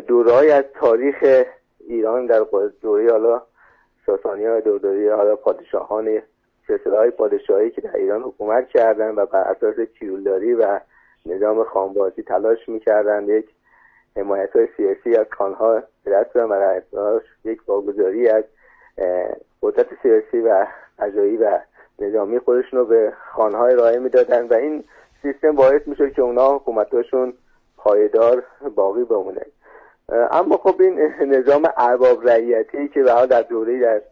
دورهای 0.00 0.50
از 0.50 0.64
تاریخ 0.74 1.44
ایران 1.80 2.26
در 2.26 2.46
دوره 2.80 3.10
حالا 3.10 3.42
ساسانی 4.06 4.44
های 4.44 4.60
دوره 4.60 5.16
حالا 5.16 5.36
پادشاهان 5.36 6.22
سلسله 6.66 6.96
های 6.96 7.10
پادشاهی 7.10 7.70
که 7.70 7.80
در 7.80 7.96
ایران 7.96 8.22
حکومت 8.22 8.68
کردن 8.68 9.14
و 9.14 9.26
بر 9.26 9.42
اساس 9.42 9.80
کیولداری 9.80 10.54
و 10.54 10.80
نظام 11.26 11.64
خانبازی 11.64 12.22
تلاش 12.22 12.68
می‌کردن 12.68 13.28
یک 13.28 13.46
حمایت 14.16 14.56
های 14.56 14.68
سیاسی 14.76 15.16
از 15.16 15.26
کانها 15.26 15.82
به 16.04 16.10
دست 16.10 16.36
و 16.36 17.20
یک 17.44 17.60
واگذاری 17.66 18.28
از 18.28 18.44
قدرت 19.62 19.86
سیاسی 20.02 20.40
و 20.40 20.66
عجایی 20.98 21.36
و 21.36 21.58
نظامی 21.98 22.38
خودشون 22.38 22.78
رو 22.78 22.86
به 22.86 23.12
خانهای 23.32 23.74
راه 23.74 23.96
می‌دادن 23.96 24.46
و 24.48 24.54
این 24.54 24.84
سیستم 25.22 25.52
باعث 25.52 25.82
میشه 25.86 26.10
که 26.10 26.22
اونا 26.22 26.56
حکومتاشون 26.56 27.32
پایدار 27.76 28.42
باقی 28.74 29.04
بمونه. 29.04 29.46
اما 30.08 30.56
خب 30.56 30.80
این 30.80 30.98
نظام 31.20 31.68
ارباب 31.76 32.28
رعیتی 32.28 32.88
که 32.88 33.02
به 33.02 33.26
در 33.26 33.42
دوره 33.42 33.80
در 33.80 34.02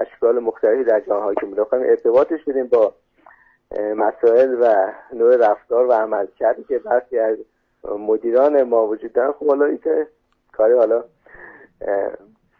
اشکال 0.00 0.38
مختلفی 0.38 0.84
در 0.84 1.00
جهان 1.00 1.22
حاکم 1.22 1.46
بوده 1.46 1.74
ارتباطش 1.74 2.44
بدیم 2.44 2.66
با 2.66 2.94
مسائل 3.96 4.56
و 4.60 4.92
نوع 5.12 5.36
رفتار 5.36 5.86
و 5.86 5.92
عمل 5.92 6.26
کردی 6.38 6.64
که 6.64 6.78
برخی 6.78 7.18
از 7.18 7.38
مدیران 7.98 8.62
ما 8.62 8.86
وجود 8.86 9.12
دارن 9.12 9.32
خب 9.32 9.46
حالا 9.46 9.78
کاری 10.52 10.74
حالا 10.74 11.04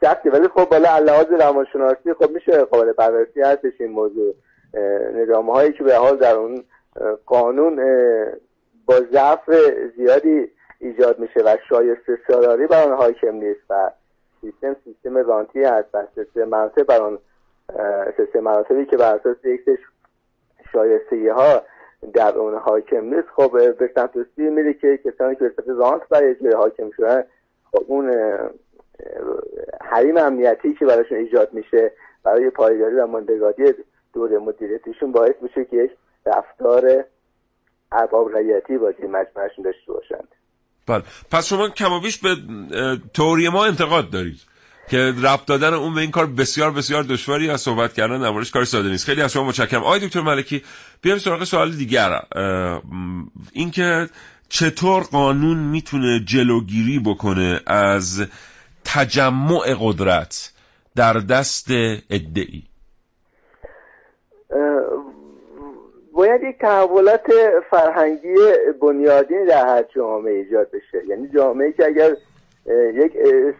سختی 0.02 0.28
ولی 0.28 0.48
خب 0.48 0.64
بالا 0.64 0.98
لحاظ 0.98 1.26
روانشناسی 1.26 2.14
خب 2.14 2.30
میشه 2.30 2.64
قابل 2.64 2.92
بررسی 2.92 3.40
هستش 3.40 3.72
این 3.80 3.90
موضوع. 3.90 4.34
نظام 5.14 5.50
هایی 5.50 5.72
که 5.72 5.84
به 5.84 5.96
حال 5.96 6.16
در 6.16 6.34
اون 6.34 6.64
قانون 7.26 7.76
با 8.86 9.00
ضعف 9.12 9.50
زیادی 9.96 10.50
ایجاد 10.78 11.18
میشه 11.18 11.40
و 11.40 11.56
شایسته 11.68 12.18
سالاری 12.28 12.66
بر 12.66 12.84
آن 12.84 12.92
حاکم 12.92 13.34
نیست 13.34 13.60
و 13.70 13.90
سیستم 14.40 14.76
سیستم 14.84 15.16
رانتی 15.16 15.64
هست 15.64 15.88
و 15.94 16.06
سیستم 16.14 16.44
مراتب 16.44 16.82
بر 16.82 17.00
آن 17.00 17.18
سیستم 18.16 18.40
مراتبی 18.40 18.86
که 18.86 18.96
بر 18.96 19.14
اساس 19.14 19.36
یک 19.44 19.60
شایستگی 20.72 21.28
ها 21.28 21.62
در 22.14 22.38
اون 22.38 22.54
حاکم 22.54 23.04
نیست 23.04 23.28
خب 23.36 23.52
به 23.78 23.90
سمت 23.94 24.10
میره 24.36 24.74
که 24.74 24.96
کسانی 24.96 25.36
که 25.36 25.48
به 25.48 25.72
رانت 25.74 26.08
برای 26.08 26.30
اجرای 26.30 26.54
حاکم 26.54 26.90
شدن 26.90 27.24
خب 27.72 27.84
اون 27.86 28.10
حریم 29.90 30.16
امنیتی 30.16 30.74
که 30.78 30.84
براشون 30.84 31.18
ایجاد 31.18 31.52
میشه 31.52 31.92
برای 32.24 32.50
پایداری 32.50 32.94
و 32.94 33.06
ماندگاری 33.06 33.74
دوره 34.14 34.38
مدیریتیشون 34.38 35.12
باعث 35.12 35.34
میشه 35.42 35.64
که 35.70 35.76
یک 35.76 35.90
رفتار 36.26 37.04
ارباب 37.92 38.36
رعیتی 38.36 38.78
با 38.78 38.86
مجموعهشون 38.86 39.64
داشته 39.64 39.92
باشند. 39.92 40.28
بله. 40.86 41.02
پس 41.30 41.46
شما 41.46 41.68
کمابیش 41.68 42.18
به 42.18 42.36
توری 43.14 43.48
ما 43.48 43.64
انتقاد 43.64 44.10
دارید 44.10 44.40
که 44.90 44.98
ربط 44.98 45.46
دادن 45.46 45.74
اون 45.74 45.94
به 45.94 46.00
این 46.00 46.10
کار 46.10 46.26
بسیار 46.26 46.70
بسیار 46.70 47.02
دشواری 47.02 47.50
از 47.50 47.60
صحبت 47.60 47.92
کردن 47.92 48.20
در 48.20 48.44
کار 48.52 48.64
ساده 48.64 48.88
نیست. 48.88 49.04
خیلی 49.04 49.22
از 49.22 49.32
شما 49.32 49.44
متشکرم. 49.44 49.82
آقای 49.82 50.00
دکتر 50.00 50.20
ملکی 50.20 50.62
بیایم 51.02 51.18
سراغ 51.18 51.44
سوال 51.44 51.70
دیگر. 51.70 52.20
اینکه 53.52 54.08
چطور 54.48 55.02
قانون 55.02 55.58
می‌تونه 55.58 56.20
جلوگیری 56.24 56.98
بکنه 56.98 57.60
از 57.66 58.26
تجمع 58.84 59.74
قدرت 59.80 60.52
در 60.96 61.12
دست 61.12 61.66
ادعی. 62.10 62.62
باید 66.12 66.42
یک 66.42 66.58
تحولات 66.58 67.26
فرهنگی 67.70 68.34
بنیادین 68.80 69.44
در 69.44 69.66
هر 69.66 69.84
جامعه 69.94 70.32
ایجاد 70.32 70.70
بشه. 70.70 71.06
یعنی 71.08 71.28
جامعه 71.28 71.72
که 71.72 71.86
اگر 71.86 72.16
یک 72.94 73.12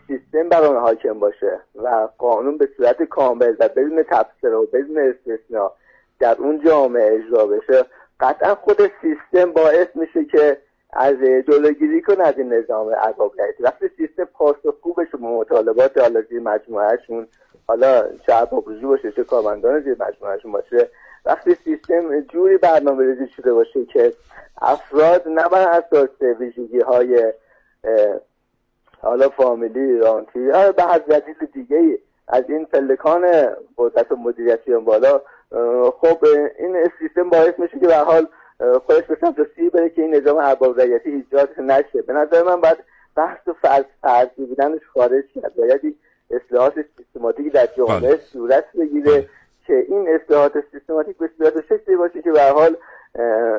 سیستم 0.07 0.49
بر 0.49 0.63
آن 0.63 0.77
حاکم 0.77 1.19
باشه 1.19 1.61
و 1.75 2.09
قانون 2.19 2.59
به 2.59 2.69
صورت 2.77 3.03
کامل 3.03 3.55
و 3.59 3.69
بدون 3.69 4.03
تفسیر 4.03 4.55
و 4.55 4.67
بدون 4.67 4.99
استثنا 4.99 5.73
در 6.21 6.37
اون 6.39 6.65
جامعه 6.65 7.21
اجرا 7.21 7.47
بشه 7.47 7.85
قطعا 8.21 8.55
خود 8.55 8.77
سیستم 9.03 9.53
باعث 9.53 9.89
میشه 9.95 10.25
که 10.25 10.59
از 10.93 11.17
جلوگیری 11.49 12.03
کنه 12.03 12.23
از 12.25 12.39
این 12.39 12.53
نظام 12.53 12.87
ارباب 12.87 13.35
وقتی 13.61 13.91
سیستم 13.97 14.25
پاسخگو 14.25 14.95
بشه 14.95 15.17
به 15.17 15.27
مطالبات 15.27 15.99
حالا 15.99 16.23
زیر 16.23 16.41
مجموعهشون 16.41 17.27
حالا 17.67 18.03
چه 18.27 18.35
ارباب 18.35 18.65
باشه 18.83 19.13
چه 19.13 19.25
کارمندان 19.25 19.81
زیر 19.81 19.97
مجموعهشون 20.01 20.53
باشه. 20.53 20.89
وقتی 21.25 21.55
سیستم 21.65 22.21
جوری 22.21 22.59
برنامه 22.59 23.05
ریزی 23.05 23.27
شده 23.37 23.53
باشه 23.53 23.85
که 23.85 24.13
افراد 24.63 25.29
نه 25.29 25.49
بر 25.49 25.69
اساس 25.69 26.23
ویژگی 26.39 26.81
های 26.81 27.33
حالا 29.01 29.29
فامیلی 29.29 29.99
رانتی 29.99 30.41
به 30.77 30.83
حضرت 30.83 31.25
دیگه 31.53 31.99
از 32.29 32.45
این 32.49 32.67
پلکان 32.67 33.23
قدرت 33.79 34.13
مدیریتی 34.13 34.73
بالا 34.77 35.21
خب 36.01 36.25
این 36.59 36.91
سیستم 36.99 37.31
باعث 37.31 37.59
میشه 37.59 37.81
که 37.81 37.87
به 37.87 37.97
حال 37.97 38.27
خودش 38.87 39.05
به 39.05 39.17
سمت 39.21 39.37
بره 39.73 39.91
که 39.91 40.03
این 40.03 40.15
نظام 40.15 40.37
ارباب 40.37 40.81
رعیتی 40.81 41.11
ایجاد 41.11 41.61
نشه. 41.61 42.03
به 42.07 42.13
نظر 42.13 42.43
من 42.43 42.61
باید 42.61 42.79
بحث 43.17 43.49
و 43.49 43.53
فرض 43.63 43.85
فرضی 44.03 44.47
بودنش 44.47 44.81
خارج 44.95 45.25
کرد. 45.35 45.55
باید 45.55 45.97
اصلاحات 46.31 46.75
سیستماتیکی 46.97 47.51
در 47.51 47.69
جامعه 47.77 48.01
بله. 48.01 48.21
صورت 48.33 48.65
بگیره 48.81 49.29
که 49.67 49.87
این 49.89 50.09
اصلاحات 50.09 50.53
سیستماتیک 50.73 51.17
به 51.19 51.31
صورت 51.39 51.53
شکلی 51.69 51.97
باشه 51.97 52.23
که 52.23 52.33
به 52.33 52.43
حال 52.43 52.77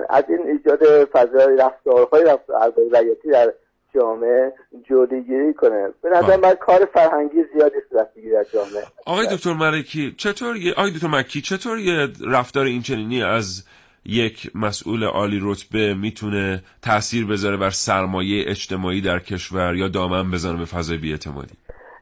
از 0.09 0.23
این 0.29 0.47
ایجاد 0.47 1.05
فضای 1.05 1.57
رفتارهای 1.57 2.23
رفتار 2.23 2.73
رعیتی 2.91 3.29
در 3.29 3.53
جامعه 3.95 4.53
جلوگیری 4.89 5.53
کنه. 5.53 5.89
به 6.01 6.09
نظر 6.09 6.37
من 6.37 6.53
کار 6.53 6.85
فرهنگی 6.85 7.43
زیادی 7.53 7.75
صورت 7.89 8.13
بگیره 8.13 8.43
در 8.43 8.49
جامعه. 8.53 8.83
آقای 9.05 9.27
دکتر 9.35 9.53
ملکی 9.53 10.15
چطور 10.17 10.55
آقای 10.77 10.91
دکتر 10.91 11.07
مکی 11.07 11.41
چطور 11.41 11.79
یه 11.79 12.07
رفتار 12.27 12.65
اینچنینی 12.65 13.23
از 13.23 13.63
یک 14.05 14.51
مسئول 14.55 15.03
عالی 15.03 15.39
رتبه 15.43 15.93
می‌تونه 15.93 16.63
تاثیر 16.81 17.25
بذاره 17.25 17.57
بر 17.57 17.69
سرمایه 17.69 18.43
اجتماعی 18.47 19.01
در 19.01 19.19
کشور 19.19 19.75
یا 19.75 19.87
دامن 19.87 20.31
بزنه 20.31 20.57
به 20.57 20.65
فضای 20.65 20.97
بیاعتمادی؟ 20.97 21.53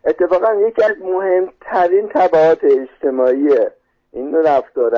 اتفاقا 0.05 0.53
یکی 0.67 0.83
از 0.83 0.95
مهمترین 1.01 2.09
تبعات 2.13 2.59
اجتماعی 2.63 3.49
این 4.13 4.35
رفتار 4.35 4.91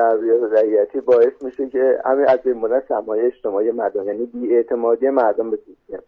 رعیتی 0.52 1.00
باعث 1.00 1.42
میشه 1.42 1.68
که 1.68 1.98
همین 2.04 2.26
از 2.26 2.38
این 2.44 2.54
مدت 2.54 2.84
سرمایه 2.88 3.24
اجتماعی 3.26 3.70
مردم 3.70 4.06
یعنی 4.06 4.26
بیاعتمادی 4.26 5.08
مردم 5.08 5.50
به 5.50 5.58
سیستم 5.66 6.02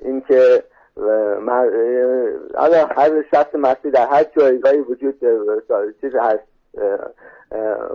اینکه 0.00 0.62
حالا 2.54 2.86
هر 2.86 3.22
شخص 3.30 3.54
مسیح 3.54 3.90
در 3.90 4.06
هر 4.06 4.24
جایگاهی 4.36 4.78
وجود 4.78 5.14
چیز 6.00 6.12
هست 6.14 6.44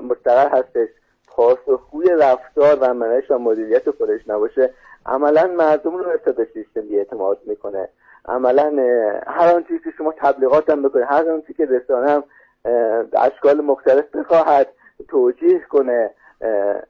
مستقر 0.10 0.50
هستش. 0.50 0.90
پاسخگوی 1.36 2.10
رفتار 2.10 2.78
و 2.82 2.94
منش 2.94 3.32
و 3.32 3.38
مدیریت 3.38 3.92
خودش 3.92 4.22
نباشه. 4.28 4.74
عملا 5.06 5.48
مردم 5.48 5.98
رو 5.98 6.04
به 6.26 6.48
سیستم 6.54 6.82
اعتماد 6.92 7.40
می‌کنه. 7.46 7.90
عملا 8.26 8.76
هر 9.28 9.56
آن 9.56 9.64
چیزی 9.64 9.80
که 9.80 9.92
شما 9.98 10.14
تبلیغات 10.18 10.70
هم 10.70 10.84
بکنه 10.84 11.06
هر 11.06 11.40
چیزی 11.42 11.54
که 11.54 11.66
رسانه 11.66 12.12
هم 12.12 12.24
اشکال 13.14 13.62
مختلف 13.62 14.16
بخواهد 14.16 14.68
توجیه 15.08 15.60
کنه 15.70 16.10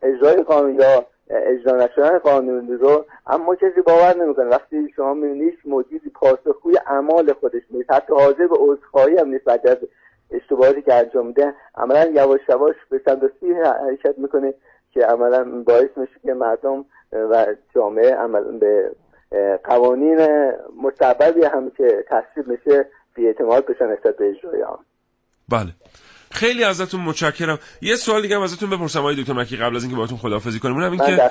اجرای 0.04 0.44
قانون 0.44 0.76
یا 0.76 1.06
اجرا 1.30 1.78
نشدن 1.78 2.18
قانون 2.18 2.78
رو 2.78 3.06
اما 3.28 3.56
کسی 3.56 3.82
باور 3.82 4.18
نمی‌کنه. 4.18 4.46
وقتی 4.46 4.90
شما 4.96 5.14
می‌بینید 5.14 5.58
موجودی 5.66 6.10
پاسخگوی 6.10 6.78
اعمال 6.88 7.34
خودش 7.34 7.62
نیست. 7.72 7.92
حتی 7.92 8.14
حاضر 8.14 8.48
به 8.48 8.56
عذرخواهی 8.60 9.18
هم 9.18 9.28
نیست. 9.28 9.48
اشتباهاتی 10.32 10.82
که 10.82 10.94
انجام 10.94 11.28
میده 11.28 11.54
عملا 11.76 12.06
یواش 12.06 12.40
یواش 12.50 12.76
به 12.90 13.02
سمت 13.06 13.32
حرکت 13.88 14.18
می‌کنه 14.18 14.54
که 14.94 15.06
عملا 15.06 15.64
باعث 15.64 15.90
میشه 15.96 16.20
که 16.24 16.34
مردم 16.34 16.86
و 17.12 17.46
جامعه 17.76 18.16
عملا 18.16 18.52
به 18.52 18.92
قوانین 19.64 20.18
مستقبلی 20.84 21.46
هم 21.46 21.72
که 21.72 22.06
تصویب 22.10 22.48
میشه 22.48 22.86
اعتماد 23.18 23.66
بشن 23.66 23.86
نسبت 23.86 24.18
به 24.18 24.30
اجرای 24.30 24.64
آن 24.64 24.80
بله. 25.50 25.72
خیلی 26.32 26.64
ازتون 26.64 27.02
متشکرم. 27.02 27.60
یه 27.82 27.96
سوال 27.96 28.22
دیگه 28.22 28.36
هم 28.36 28.42
ازتون 28.42 28.70
بپرسم 28.70 29.00
آقای 29.00 29.16
دکتر 29.16 29.34
مکی 29.34 29.58
قبل 29.58 29.76
از 29.76 29.84
اینکه 29.84 29.96
باهاتون 29.96 30.18
خداحافظی 30.18 30.60
کنیم. 30.60 30.76
اونم 30.76 30.92
این 30.92 31.02
که 31.06 31.22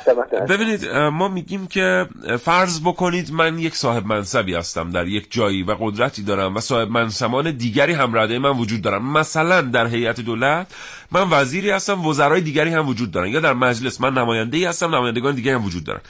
ببینید 0.49 0.87
ما 0.89 1.29
میگیم 1.29 1.67
که 1.67 2.07
فرض 2.43 2.81
بکنید 2.81 3.33
من 3.33 3.59
یک 3.59 3.77
صاحب 3.77 4.07
منصبی 4.07 4.55
هستم 4.55 4.91
در 4.91 5.07
یک 5.07 5.27
جایی 5.31 5.63
و 5.63 5.77
قدرتی 5.81 6.23
دارم 6.23 6.57
و 6.57 6.61
صاحب 6.61 6.91
منصبان 6.91 7.51
دیگری 7.51 7.93
هم 7.93 8.19
رده 8.19 8.39
من 8.39 8.59
وجود 8.59 8.83
دارم 8.83 9.13
مثلا 9.13 9.61
در 9.61 9.87
هیئت 9.87 10.21
دولت 10.21 10.67
من 11.11 11.27
وزیری 11.31 11.71
هستم 11.71 12.07
وزرای 12.07 12.41
دیگری 12.41 12.71
هم 12.71 12.89
وجود 12.89 13.11
دارن. 13.11 13.29
یا 13.29 13.41
در 13.41 13.53
مجلس 13.53 14.01
من 14.01 14.15
نماینده 14.15 14.57
ای 14.57 14.65
هستم 14.65 14.95
نمایندگان 14.95 15.35
دیگری 15.35 15.55
هم 15.55 15.65
وجود 15.65 15.85
دارن. 15.85 16.01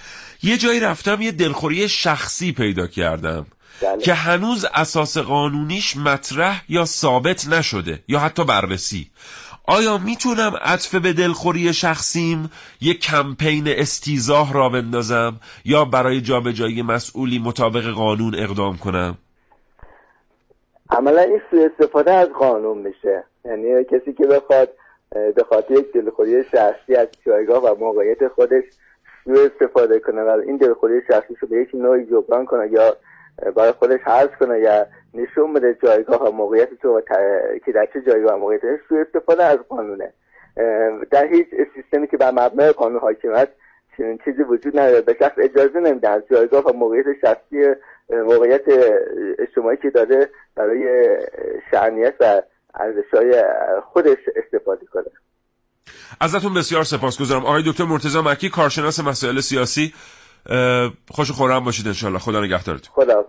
یه 0.43 0.57
جایی 0.57 0.81
رفتم 0.81 1.23
یه 1.23 1.33
دلخوری 1.33 1.89
شخصی 1.89 2.53
پیدا 2.53 2.87
کردم. 2.87 3.47
بله. 3.83 4.03
که 4.03 4.15
هنوز 4.15 4.67
اساس 4.75 5.19
قانونیش 5.19 5.97
مطرح 5.97 6.63
یا 6.69 6.85
ثابت 6.85 7.49
نشده 7.49 7.99
یا 8.09 8.19
حتی 8.19 8.45
بررسی. 8.45 9.11
آیا 9.67 9.99
می‌تونم 9.99 10.53
عطف 10.63 10.95
به 10.95 11.13
دلخوری 11.13 11.73
شخصیم؟ 11.73 12.51
یک 12.81 13.01
کمپین 13.01 13.65
استیزاه 13.67 14.53
را 14.53 14.69
بندازم 14.69 15.41
یا 15.65 15.85
برای 15.85 16.21
جابجایی 16.21 16.83
مسئولی 16.83 17.39
مطابق 17.39 17.91
قانون 17.91 18.35
اقدام 18.35 18.77
کنم؟ 18.79 19.19
عملا 20.91 21.21
این 21.21 21.41
سوء 21.51 21.67
استفاده 21.67 22.13
از 22.13 22.29
قانون 22.29 22.79
میشه. 22.79 23.25
یعنی 23.45 23.85
کسی 23.85 24.13
که 24.13 24.27
بخواد 24.27 24.69
به 25.11 25.45
خاطر 25.49 25.75
یک 25.75 25.93
دلخوری 25.93 26.45
شخصی 26.53 26.95
از 26.95 27.09
جایگاه 27.27 27.65
و 27.65 27.75
موقعیت 27.79 28.29
خودش 28.29 28.65
سوء 29.25 29.47
استفاده 29.47 29.99
کنه 29.99 30.23
و 30.23 30.41
این 30.47 30.57
دلخوری 30.57 31.01
شخصی 31.09 31.35
رو 31.41 31.49
به 31.49 31.57
یک 31.57 31.69
نوعی 31.75 32.05
جبران 32.05 32.45
کنه 32.45 32.69
یا 32.73 32.97
برای 33.57 33.73
خودش 33.73 34.01
حذف 34.01 34.37
کنه 34.41 34.61
یا 34.61 34.87
نشون 35.15 35.53
بده 35.53 35.79
جایگاه 35.83 36.29
و 36.29 36.33
موقعیت 36.33 36.69
تو 36.83 37.01
که 37.67 37.73
در 37.73 37.89
چه 37.93 38.03
جایگاه 38.07 38.35
و 38.35 38.39
موقعیت 38.39 38.61
سوء 38.89 39.01
استفاده 39.01 39.45
از 39.45 39.59
قانونه. 39.69 40.13
در 41.11 41.27
هیچ 41.27 41.47
سیستمی 41.75 42.07
که 42.07 42.17
بر 42.17 42.31
مبنای 42.31 42.73
قانون 42.73 43.01
حاکم 43.01 43.33
است 43.33 43.53
چنین 43.97 44.19
چیزی 44.25 44.43
وجود 44.43 44.79
نداره. 44.79 45.01
به 45.01 45.17
شخص 45.19 45.39
اجازه 45.39 45.81
نمیده 45.81 46.09
از 46.09 46.23
جایگاه 46.31 46.65
و 46.65 46.73
موقعیت 46.73 47.07
شخصی 47.21 47.75
موقعیت 48.11 48.63
اجتماعی 49.39 49.77
که 49.77 49.91
داره 49.91 50.29
برای 50.55 51.09
شعنیت 51.71 52.15
و 52.21 52.43
ارزشهای 52.75 53.45
خودش 53.93 54.19
استفاده 54.37 54.87
کنه. 54.87 55.05
ازتون 56.21 56.55
بسیار 56.55 56.85
سپاسگزارم. 56.85 57.47
آقای 57.47 57.63
دکتر 57.67 57.85
مرتضی 57.85 58.19
مکی 58.21 58.49
کارشناس 58.51 59.01
مسائل 59.01 59.41
سیاسی 59.41 59.95
خوش 61.11 61.31
خورم 61.31 61.65
باشید 61.65 61.87
انشالله 61.87 62.19
خدا 62.19 62.41
نگهدارتون. 62.41 62.93
خدا 62.95 63.25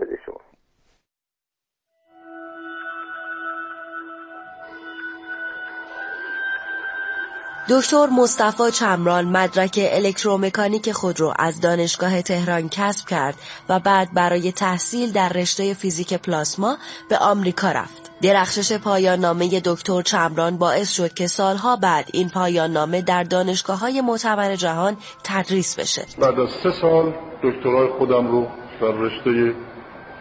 دکتر 7.71 8.07
مصطفی 8.17 8.71
چمران 8.71 9.25
مدرک 9.25 9.79
الکترومکانیک 9.91 10.91
خود 10.91 11.19
را 11.19 11.33
از 11.39 11.61
دانشگاه 11.61 12.21
تهران 12.21 12.69
کسب 12.69 13.07
کرد 13.07 13.35
و 13.69 13.79
بعد 13.79 14.13
برای 14.13 14.51
تحصیل 14.51 15.11
در 15.11 15.29
رشته 15.29 15.73
فیزیک 15.73 16.13
پلاسما 16.13 16.77
به 17.09 17.17
آمریکا 17.17 17.71
رفت. 17.71 18.11
درخشش 18.21 18.73
پایان 18.73 19.19
نامه 19.19 19.61
دکتر 19.65 20.01
چمران 20.01 20.57
باعث 20.57 20.91
شد 20.91 21.13
که 21.13 21.27
سالها 21.27 21.75
بعد 21.75 22.09
این 22.13 22.29
پایان 22.29 22.71
نامه 22.71 23.01
در 23.01 23.23
دانشگاه 23.23 23.79
های 23.79 24.01
معتبر 24.01 24.55
جهان 24.55 24.97
تدریس 25.23 25.79
بشه. 25.79 26.05
بعد 26.21 26.39
از 26.39 26.49
سه 26.63 26.71
سال 26.81 27.13
دکترای 27.43 27.87
خودم 27.97 28.27
رو 28.27 28.47
در 28.81 28.91
رشته 28.91 29.55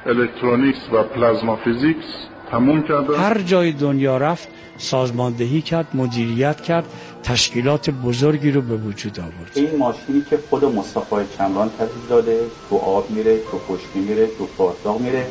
electronics 0.06 0.80
و 0.92 1.02
plasma 1.02 1.56
physics 1.56 2.06
تموم 2.50 2.82
کردم 2.82 3.14
هر 3.14 3.38
جای 3.38 3.72
دنیا 3.72 4.16
رفت 4.16 4.48
سازماندهی 4.78 5.60
کرد 5.60 5.86
مدیریت 5.94 6.60
کرد 6.60 6.84
تشکیلات 7.22 7.90
بزرگی 7.90 8.50
رو 8.50 8.60
به 8.60 8.76
وجود 8.76 9.20
آورد. 9.20 9.50
این 9.54 9.76
ماشینی 9.76 10.22
که 10.30 10.38
خود 10.50 10.64
مصطفی 10.64 11.16
چمران 11.38 11.70
تز 11.78 12.09
داده 12.08 12.40
تو 12.70 12.76
آب 12.76 13.10
میره 13.10 13.38
تو 13.50 13.58
خشکی 13.58 13.98
میره 13.98 14.26
تو 14.26 14.46
فارساق 14.46 15.00
میره 15.00 15.26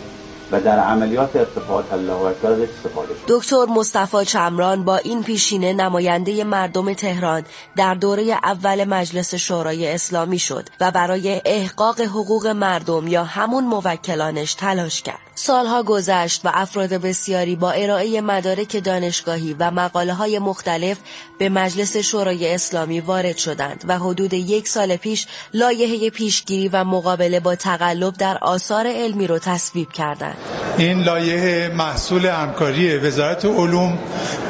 و 0.51 0.61
در 0.61 0.79
عملیات 0.79 1.35
ارتفاعات 1.35 1.93
الله 1.93 2.13
اکبر 2.13 2.51
استفاده 2.51 3.13
شد 3.13 3.23
دکتر 3.27 3.65
مصطفی 3.65 4.25
چمران 4.25 4.85
با 4.85 4.97
این 4.97 5.23
پیشینه 5.23 5.73
نماینده 5.73 6.43
مردم 6.43 6.93
تهران 6.93 7.43
در 7.75 7.93
دوره 7.93 8.23
اول 8.23 8.83
مجلس 8.83 9.35
شورای 9.35 9.87
اسلامی 9.87 10.39
شد 10.39 10.69
و 10.79 10.91
برای 10.91 11.41
احقاق 11.45 12.01
حقوق 12.01 12.47
مردم 12.47 13.07
یا 13.07 13.23
همون 13.23 13.63
موکلانش 13.63 14.53
تلاش 14.53 15.01
کرد. 15.01 15.28
سالها 15.41 15.83
گذشت 15.83 16.45
و 16.45 16.51
افراد 16.53 16.89
بسیاری 16.89 17.55
با 17.55 17.71
ارائه 17.71 18.21
مدارک 18.21 18.83
دانشگاهی 18.83 19.55
و 19.59 19.71
مقاله 19.71 20.13
های 20.13 20.39
مختلف 20.39 20.97
به 21.39 21.49
مجلس 21.49 21.97
شورای 21.97 22.53
اسلامی 22.53 22.99
وارد 22.99 23.37
شدند 23.37 23.83
و 23.87 23.99
حدود 23.99 24.33
یک 24.33 24.67
سال 24.67 24.95
پیش 24.95 25.27
لایحه 25.53 26.09
پیشگیری 26.09 26.67
و 26.67 26.83
مقابله 26.83 27.39
با 27.39 27.55
تقلب 27.55 28.13
در 28.13 28.37
آثار 28.37 28.87
علمی 28.87 29.27
رو 29.27 29.39
تصویب 29.39 29.91
کردند. 29.91 30.37
این 30.77 31.03
لایحه 31.03 31.67
محصول 31.75 32.25
همکاری 32.25 32.97
وزارت 32.97 33.45
علوم 33.45 33.97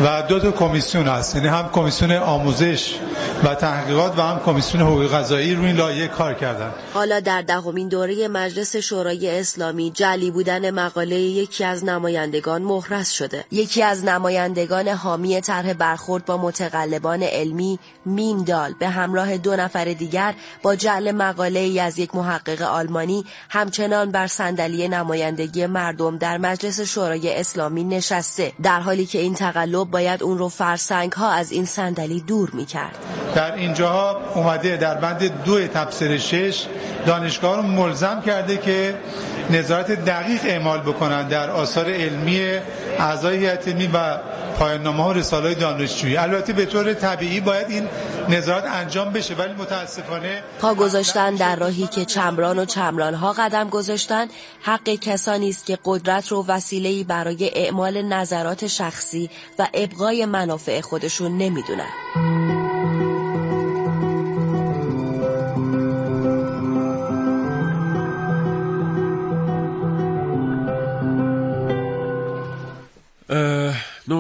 و 0.06 0.22
دو 0.22 0.40
تا 0.40 0.52
کمیسیون 0.52 1.08
است. 1.08 1.36
یعنی 1.36 1.48
هم 1.48 1.70
کمیسیون 1.74 2.12
آموزش 2.12 2.96
و 3.44 3.56
تحقیقات 3.56 4.18
و 4.18 4.22
هم 4.22 4.40
کمیسیون 4.46 4.84
حقوق 4.84 5.12
غذایی 5.12 5.56
روی 5.56 5.66
این 5.66 5.76
لایحه 5.76 6.08
کار 6.08 6.34
کردند. 6.34 6.74
حالا 6.94 7.20
در 7.20 7.42
دهمین 7.42 7.88
دوره 7.88 8.28
مجلس 8.28 8.76
شورای 8.76 9.40
اسلامی 9.40 9.92
جلی 9.92 10.32
بودن 10.32 10.72
مقاله 10.72 11.16
یکی 11.16 11.64
از 11.64 11.86
نمایندگان 11.86 12.62
محرز 12.62 13.10
شده. 13.10 13.46
یکی 13.52 13.84
از 13.84 14.06
نمایندگان 14.06 14.88
حامی 14.88 15.42
طرح 15.42 15.74
برخورد 15.74 16.26
با 16.26 16.38
متقلبان 16.80 17.24
علمی 17.24 17.80
میندال 18.06 18.74
به 18.80 18.90
همراه 18.90 19.38
دو 19.38 19.56
نفر 19.56 19.86
دیگر 19.86 20.34
با 20.62 20.76
جعل 20.76 21.12
مقاله 21.12 21.60
ای 21.60 21.80
از 21.80 22.00
یک 22.00 22.16
محقق 22.16 22.62
آلمانی 22.62 23.26
همچنان 23.50 24.12
بر 24.12 24.28
صندلی 24.28 24.88
نمایندگی 24.88 25.66
مردم 25.66 26.18
در 26.18 26.38
مجلس 26.38 26.82
شورای 26.82 27.40
اسلامی 27.40 27.84
نشسته 27.84 28.52
در 28.64 28.80
حالی 28.80 29.06
که 29.06 29.20
این 29.20 29.34
تقلب 29.34 29.92
باید 29.92 30.24
اون 30.24 30.38
رو 30.38 30.50
فرسنگ 30.50 31.12
ها 31.12 31.32
از 31.32 31.52
این 31.52 31.66
صندلی 31.66 32.22
دور 32.22 32.50
می 32.54 32.66
کرد. 32.66 32.96
در 33.36 33.56
اینجاها 33.56 34.18
اومده 34.36 34.78
در 34.78 34.96
بند 34.96 35.44
دو 35.44 35.68
تبصره 35.68 36.18
شش 36.18 36.66
دانشگاه 37.06 37.56
رو 37.56 37.62
ملزم 37.62 38.22
کرده 38.26 38.58
که 38.58 38.96
نظارت 39.50 39.92
دقیق 39.92 40.42
اعمال 40.46 40.80
بکنند 40.80 41.30
در 41.30 41.50
آثار 41.50 41.90
علمی 41.90 42.60
اعضای 43.00 43.38
هیئت 43.38 43.68
علمی 43.68 43.88
و 43.88 44.18
پایان‌نامه 44.60 45.04
ها 45.04 45.10
و 45.10 45.14
رساله 45.14 45.54
دانشجویی. 45.54 46.18
البته 46.18 46.54
به 46.54 46.66
طور 46.66 46.94
طبیعی 46.94 47.40
باید 47.40 47.70
این 47.70 47.88
نظارت 48.30 48.66
انجام 48.66 49.14
بشه 49.14 49.36
ولی 49.36 49.54
متاسفانه 49.54 50.44
پا 50.60 50.74
گذاشتن 50.74 51.36
در 51.36 51.56
راهی 51.56 51.88
که 51.88 52.06
چمران 52.06 52.60
و 52.60 52.66
چمران 52.66 53.14
ها 53.14 53.34
قدم 53.34 53.70
گذاشتن 53.70 54.28
حق 54.62 54.90
کسانی 54.90 55.50
است 55.50 55.66
که 55.66 55.78
قدرت 55.86 56.28
رو 56.28 56.46
وسیله‌ای 56.48 57.04
برای 57.04 57.52
اعمال 57.56 58.02
نظرات 58.02 58.68
شخصی 58.68 59.30
و 59.60 59.68
ابقای 59.74 60.26
منافع 60.26 60.82
خودشون 60.82 61.38
نمی‌دونن. 61.38 62.49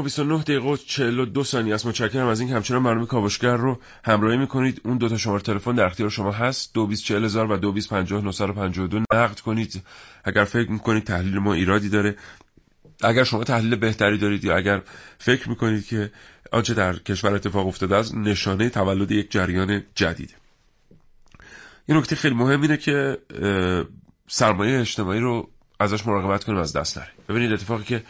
29 0.09 0.41
دقیقه 0.41 0.67
و 0.67 0.77
42 0.77 1.43
ثانیه 1.43 1.75
است. 1.75 1.85
متشکرم 1.85 2.27
از 2.27 2.39
این 2.39 2.49
همچنان 2.49 2.83
برنامه 2.83 3.05
کاوشگر 3.05 3.55
رو 3.55 3.79
همراهی 4.03 4.37
می‌کنید. 4.37 4.81
اون 4.85 4.97
دو 4.97 5.09
تا 5.09 5.17
شماره 5.17 5.41
تلفن 5.41 5.75
در 5.75 5.85
اختیار 5.85 6.09
شما 6.09 6.31
هست. 6.31 6.73
224000 6.73 7.51
و 7.51 7.57
2250 7.57 9.03
نقد 9.13 9.39
کنید. 9.39 9.83
اگر 10.23 10.43
فکر 10.43 10.71
می‌کنید 10.71 11.03
تحلیل 11.03 11.37
ما 11.37 11.53
ایرادی 11.53 11.89
داره. 11.89 12.15
اگر 13.01 13.23
شما 13.23 13.43
تحلیل 13.43 13.75
بهتری 13.75 14.17
دارید 14.17 14.43
یا 14.43 14.57
اگر 14.57 14.81
فکر 15.17 15.49
می‌کنید 15.49 15.85
که 15.85 16.11
آنچه 16.51 16.73
در 16.73 16.93
کشور 16.93 17.33
اتفاق 17.33 17.67
افتاده 17.67 17.95
از 17.95 18.15
نشانه 18.15 18.69
تولد 18.69 19.11
یک 19.11 19.31
جریان 19.31 19.83
جدید. 19.95 20.35
این 21.85 21.97
نکته 21.97 22.15
خیلی 22.15 22.35
مهم 22.35 22.61
اینه 22.61 22.77
که 22.77 23.17
سرمایه 24.27 24.79
اجتماعی 24.79 25.19
رو 25.19 25.49
ازش 25.79 26.07
مراقبت 26.07 26.43
کنیم 26.43 26.57
از 26.57 26.73
دست 26.73 26.97
نره 26.97 27.09
ببینید 27.29 27.51
اتفاقی 27.53 27.83
که 27.83 28.03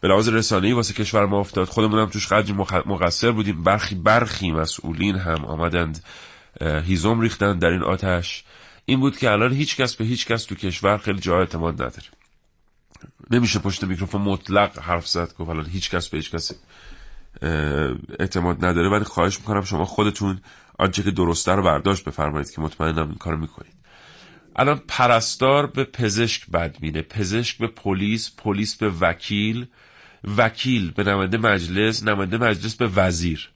به 0.00 0.08
لحاظ 0.08 0.28
رسانه‌ای 0.28 0.72
واسه 0.72 0.94
کشور 0.94 1.26
ما 1.26 1.40
افتاد. 1.40 1.68
خودمون 1.68 1.98
هم 1.98 2.06
توش 2.06 2.26
قدری 2.26 2.52
مقصر 2.86 3.30
بودیم. 3.30 3.62
برخی 3.62 3.94
برخی 3.94 4.52
مسئولین 4.52 5.16
هم 5.16 5.44
آمدند 5.44 6.04
هیزم 6.60 7.20
ریختن 7.20 7.58
در 7.58 7.68
این 7.68 7.82
آتش. 7.82 8.44
این 8.84 9.00
بود 9.00 9.16
که 9.16 9.30
الان 9.30 9.52
هیچ 9.52 9.76
کس 9.76 9.96
به 9.96 10.04
هیچ 10.04 10.26
کس 10.26 10.44
تو 10.44 10.54
کشور 10.54 10.98
خیلی 10.98 11.20
جا 11.20 11.38
اعتماد 11.38 11.74
نداره. 11.74 12.06
نمیشه 13.30 13.58
پشت 13.58 13.84
میکروفون 13.84 14.22
مطلق 14.22 14.78
حرف 14.78 15.08
زد 15.08 15.34
گفت 15.38 15.50
الان 15.50 15.66
هیچ 15.66 15.90
کس 15.90 16.08
به 16.08 16.18
هیچ 16.18 16.30
کس 16.30 16.52
اعتماد 18.20 18.64
نداره. 18.64 18.88
ولی 18.88 19.04
خواهش 19.04 19.38
می‌کنم 19.38 19.64
شما 19.64 19.84
خودتون 19.84 20.40
آنچه 20.78 21.02
که 21.02 21.10
درسته 21.10 21.52
رو 21.52 21.62
برداشت 21.62 22.04
بفرمایید 22.04 22.50
که 22.50 22.60
مطمئنم 22.60 23.08
این 23.08 23.18
کارو 23.18 23.36
می‌کنید. 23.36 23.72
الان 24.56 24.82
پرستار 24.88 25.66
به 25.66 25.84
پزشک 25.84 26.50
بدبینه 26.50 27.02
پزشک 27.02 27.58
به 27.58 27.66
پلیس 27.66 28.30
پلیس 28.36 28.76
به 28.76 28.90
وکیل. 29.00 29.66
وکیل 30.36 30.90
به 30.90 31.04
نماینده 31.04 31.38
مجلس 31.38 32.02
نماینده 32.02 32.38
مجلس 32.38 32.74
به 32.74 32.86
وزیر. 32.86 33.50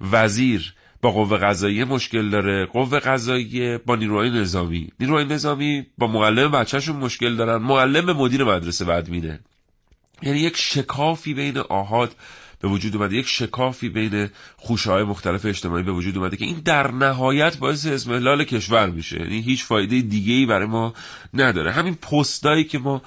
وزیر 0.00 0.74
با 1.02 1.10
قوه 1.10 1.38
قضاییه 1.38 1.84
مشکل 1.84 2.30
داره 2.30 2.66
قوه 2.66 2.98
قضاییه 2.98 3.78
با 3.86 3.96
نیروهای 3.96 4.30
نظامی. 4.30 4.88
نیروهای 5.00 5.24
نظامی 5.24 5.86
با 5.98 6.06
معلم 6.06 6.50
بچهشون 6.50 6.96
مشکل 6.96 7.36
دارن 7.36 7.62
معلم 7.62 8.16
مدیر 8.16 8.44
مدرسه 8.44 8.84
بدبینه 8.84 9.40
یعنی 10.22 10.38
یک 10.38 10.56
شکافی 10.56 11.34
بین 11.34 11.58
آهاد 11.58 12.14
به 12.66 12.72
وجود 12.72 12.96
اومده. 12.96 13.16
یک 13.16 13.28
شکافی 13.28 13.88
بین 13.88 14.28
خوشه 14.56 14.90
های 14.90 15.02
مختلف 15.02 15.46
اجتماعی 15.46 15.82
به 15.82 15.92
وجود 15.92 16.18
اومده 16.18 16.36
که 16.36 16.44
این 16.44 16.60
در 16.64 16.90
نهایت 16.90 17.58
باعث 17.58 17.86
اسمحلال 17.86 18.44
کشور 18.44 18.90
میشه. 18.90 19.20
یعنی 19.20 19.40
هیچ 19.40 19.64
فایده 19.64 20.00
دیگه 20.00 20.32
ای 20.32 20.46
برای 20.46 20.66
ما 20.66 20.94
نداره. 21.34 21.72
همین 21.72 21.94
پستایی 21.94 22.64
که 22.64 22.78
ما 22.78 23.02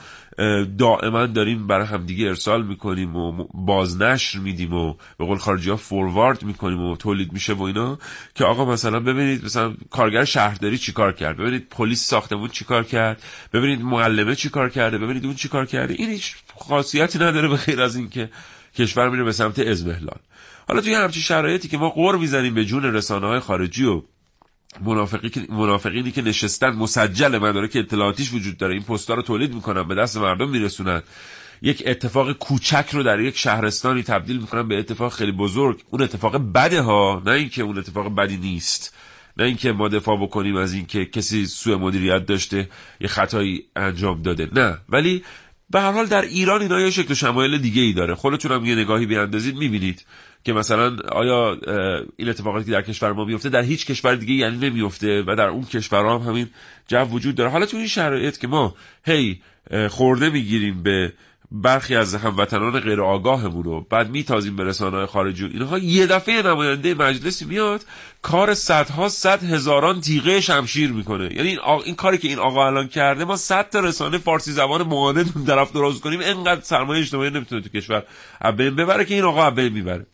دائما 0.78 1.26
داریم 1.26 1.67
برای 1.67 1.86
همدیگه 1.86 2.28
ارسال 2.28 2.65
می‌کنیم 2.65 3.15
و 3.15 3.48
بازنشر 3.54 4.39
میدیم 4.39 4.74
و 4.74 4.93
به 5.17 5.26
قول 5.26 5.38
خارجی 5.38 5.69
ها 5.69 5.76
فوروارد 5.76 6.43
می‌کنیم 6.43 6.82
و 6.82 6.98
تولید 6.98 7.34
میشه 7.34 7.54
و 7.54 7.62
اینا 7.62 8.00
که 8.36 8.45
آقا 8.45 8.65
مثلا 8.65 9.00
ببینید 9.00 9.45
مثلا 9.45 9.74
کارگر 9.89 10.26
شهرداری 10.26 10.78
چیکار 10.78 11.12
کرد؟ 11.12 11.38
ببینید 11.38 11.67
پلیس 11.69 12.08
ساختمون 12.08 12.50
چیکار 12.50 12.84
کرد؟ 12.84 13.24
ببینید 13.54 13.82
معلمه 13.82 14.36
چیکار 14.36 14.69
کرده؟ 14.69 14.98
ببینید 14.98 15.26
اون 15.26 15.36
چیکار 15.36 15.65
کرده؟ 15.65 15.93
این 15.93 16.10
هیچ 16.10 16.36
خاصیتی 16.56 17.19
نداره 17.19 17.48
به 17.48 17.56
غیر 17.56 17.82
از 17.82 17.95
اینکه 17.95 18.30
کشور 18.75 19.10
میره 19.10 19.23
به 19.23 19.32
سمت 19.32 19.60
ازمهلال 19.60 20.19
حالا 20.67 20.82
توی 20.82 20.93
همچین 20.93 21.21
شرایطی 21.21 21.67
که 21.67 21.77
ما 21.77 21.89
قور 21.89 22.17
می‌زنیم 22.17 22.53
به 22.53 22.65
جون 22.65 22.84
رسانه 22.84 23.27
های 23.27 23.39
خارجی 23.39 23.86
و 23.86 24.01
منافقینی 25.49 26.12
که 26.12 26.21
نشستن 26.21 26.69
مسجل 26.69 27.38
مدارک 27.38 27.71
اطلاعاتیش 27.75 28.34
وجود 28.34 28.58
داره. 28.58 28.73
این 28.73 28.84
پستا 28.84 29.13
رو 29.13 29.21
تولید 29.21 29.53
می‌کنن 29.53 29.88
به 29.88 29.95
دست 29.95 30.17
مردم 30.17 30.49
میرسونن. 30.49 31.01
یک 31.62 31.84
اتفاق 31.86 32.32
کوچک 32.32 32.89
رو 32.91 33.03
در 33.03 33.19
یک 33.19 33.38
شهرستانی 33.38 34.03
تبدیل 34.03 34.38
می‌کنن 34.39 34.67
به 34.67 34.79
اتفاق 34.79 35.13
خیلی 35.13 35.32
بزرگ. 35.32 35.84
اون 35.89 36.01
اتفاق 36.01 36.38
بده 36.38 36.82
ها 36.82 37.21
نه 37.25 37.32
اینکه 37.32 37.63
اون 37.63 37.77
اتفاق 37.77 38.15
بدی 38.15 38.38
نیست. 38.38 38.95
نه 39.38 39.45
اینکه 39.45 39.71
ما 39.71 39.88
دفاع 39.88 40.21
بکنیم 40.21 40.55
از 40.55 40.73
اینکه 40.73 41.05
کسی 41.05 41.45
سوء 41.45 41.77
مدیریت 41.77 42.25
داشته 42.25 42.69
یه 42.99 43.08
خطایی 43.08 43.65
انجام 43.75 44.21
داده. 44.21 44.49
نه. 44.53 44.77
ولی 44.89 45.23
به 45.69 45.82
هر 45.82 45.91
حال 45.91 46.05
در 46.05 46.21
ایران 46.21 46.62
اینا 46.62 46.79
یه 46.79 46.91
شکل 46.91 47.13
شمایل 47.13 47.58
دیگه 47.58 47.82
ای 47.82 47.93
داره. 47.93 48.15
خودتون 48.15 48.51
هم 48.51 48.65
یه 48.65 48.75
نگاهی 48.75 49.05
بیاندازید 49.05 49.58
می‌بینید 49.58 50.05
که 50.43 50.53
مثلا 50.53 50.97
آیا 51.12 51.58
این 52.17 52.29
اتفاقاتی 52.29 52.65
که 52.65 52.71
در 52.71 52.82
کشور 52.82 53.13
ما 53.13 53.25
میفته 53.25 53.49
در 53.49 53.62
هیچ 53.62 53.86
کشور 53.86 54.15
دیگه 54.15 54.34
یعنی 54.34 54.58
نمیفته 54.58 55.23
و 55.27 55.36
در 55.36 55.47
اون 55.47 55.63
کشورها 55.63 56.19
هم 56.19 56.29
همین 56.29 56.49
جو 56.88 56.97
وجود 56.97 57.36
داره. 57.36 57.49
حالا 57.49 57.65
تو 57.65 57.77
این 57.77 57.88
شرایط 57.88 58.38
که 58.38 58.47
ما 58.47 58.75
هی 59.05 59.41
خورده 59.89 60.29
می‌گیریم 60.29 60.84
به 60.84 61.13
برخی 61.51 61.95
از 61.95 62.15
هموطنان 62.15 62.79
غیر 62.79 63.01
آگاهمون 63.01 63.63
رو 63.63 63.81
بعد 63.89 64.09
میتازیم 64.09 64.55
به 64.55 64.63
رسانه 64.63 65.05
خارجی 65.05 65.45
اینها 65.45 65.77
یه 65.77 66.07
دفعه 66.07 66.41
نماینده 66.41 66.93
مجلسی 66.93 67.45
میاد 67.45 67.85
کار 68.21 68.53
صدها 68.53 69.09
صد 69.09 69.43
هزاران 69.43 70.01
تیغه 70.01 70.41
شمشیر 70.41 70.91
می‌کنه. 70.91 71.35
یعنی 71.35 71.49
این, 71.49 71.59
این 71.85 71.95
کاری 71.95 72.17
که 72.17 72.27
این 72.27 72.39
آقا 72.39 72.67
الان 72.67 72.88
کرده 72.88 73.25
ما 73.25 73.35
صد 73.35 73.69
تا 73.69 73.79
رسانه 73.79 74.17
فارسی 74.17 74.51
زبان 74.51 74.83
معاند 74.83 75.47
طرف 75.47 75.71
درست 75.71 76.01
کنیم 76.01 76.19
انقدر 76.23 76.62
سرمایه 76.62 77.01
اجتماعی 77.01 77.29
نمی‌تونه 77.29 77.62
تو 77.62 77.69
کشور 77.69 78.03
بین 78.57 78.75
ببره 78.75 79.05
که 79.05 79.13
این 79.13 79.23
آقا 79.23 79.49
بین 79.49 79.73
می‌بره. 79.73 80.05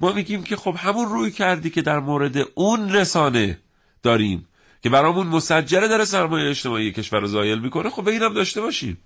ما 0.00 0.12
میگیم 0.12 0.42
که 0.42 0.56
خب 0.56 0.74
همون 0.78 1.08
روی 1.08 1.30
کردی 1.30 1.70
که 1.70 1.82
در 1.82 1.98
مورد 1.98 2.36
اون 2.54 2.92
رسانه 2.92 3.58
داریم 4.02 4.48
که 4.82 4.90
برامون 4.90 5.26
مسجره 5.26 5.88
داره 5.88 6.04
سرمایه 6.04 6.50
اجتماعی 6.50 6.92
کشور 6.92 7.20
رو 7.20 7.26
زایل 7.26 7.58
می‌کنه 7.58 7.90
خب 7.90 8.04
به 8.04 8.10
اینم 8.10 8.34
داشته 8.34 8.60
باشیم. 8.60 8.98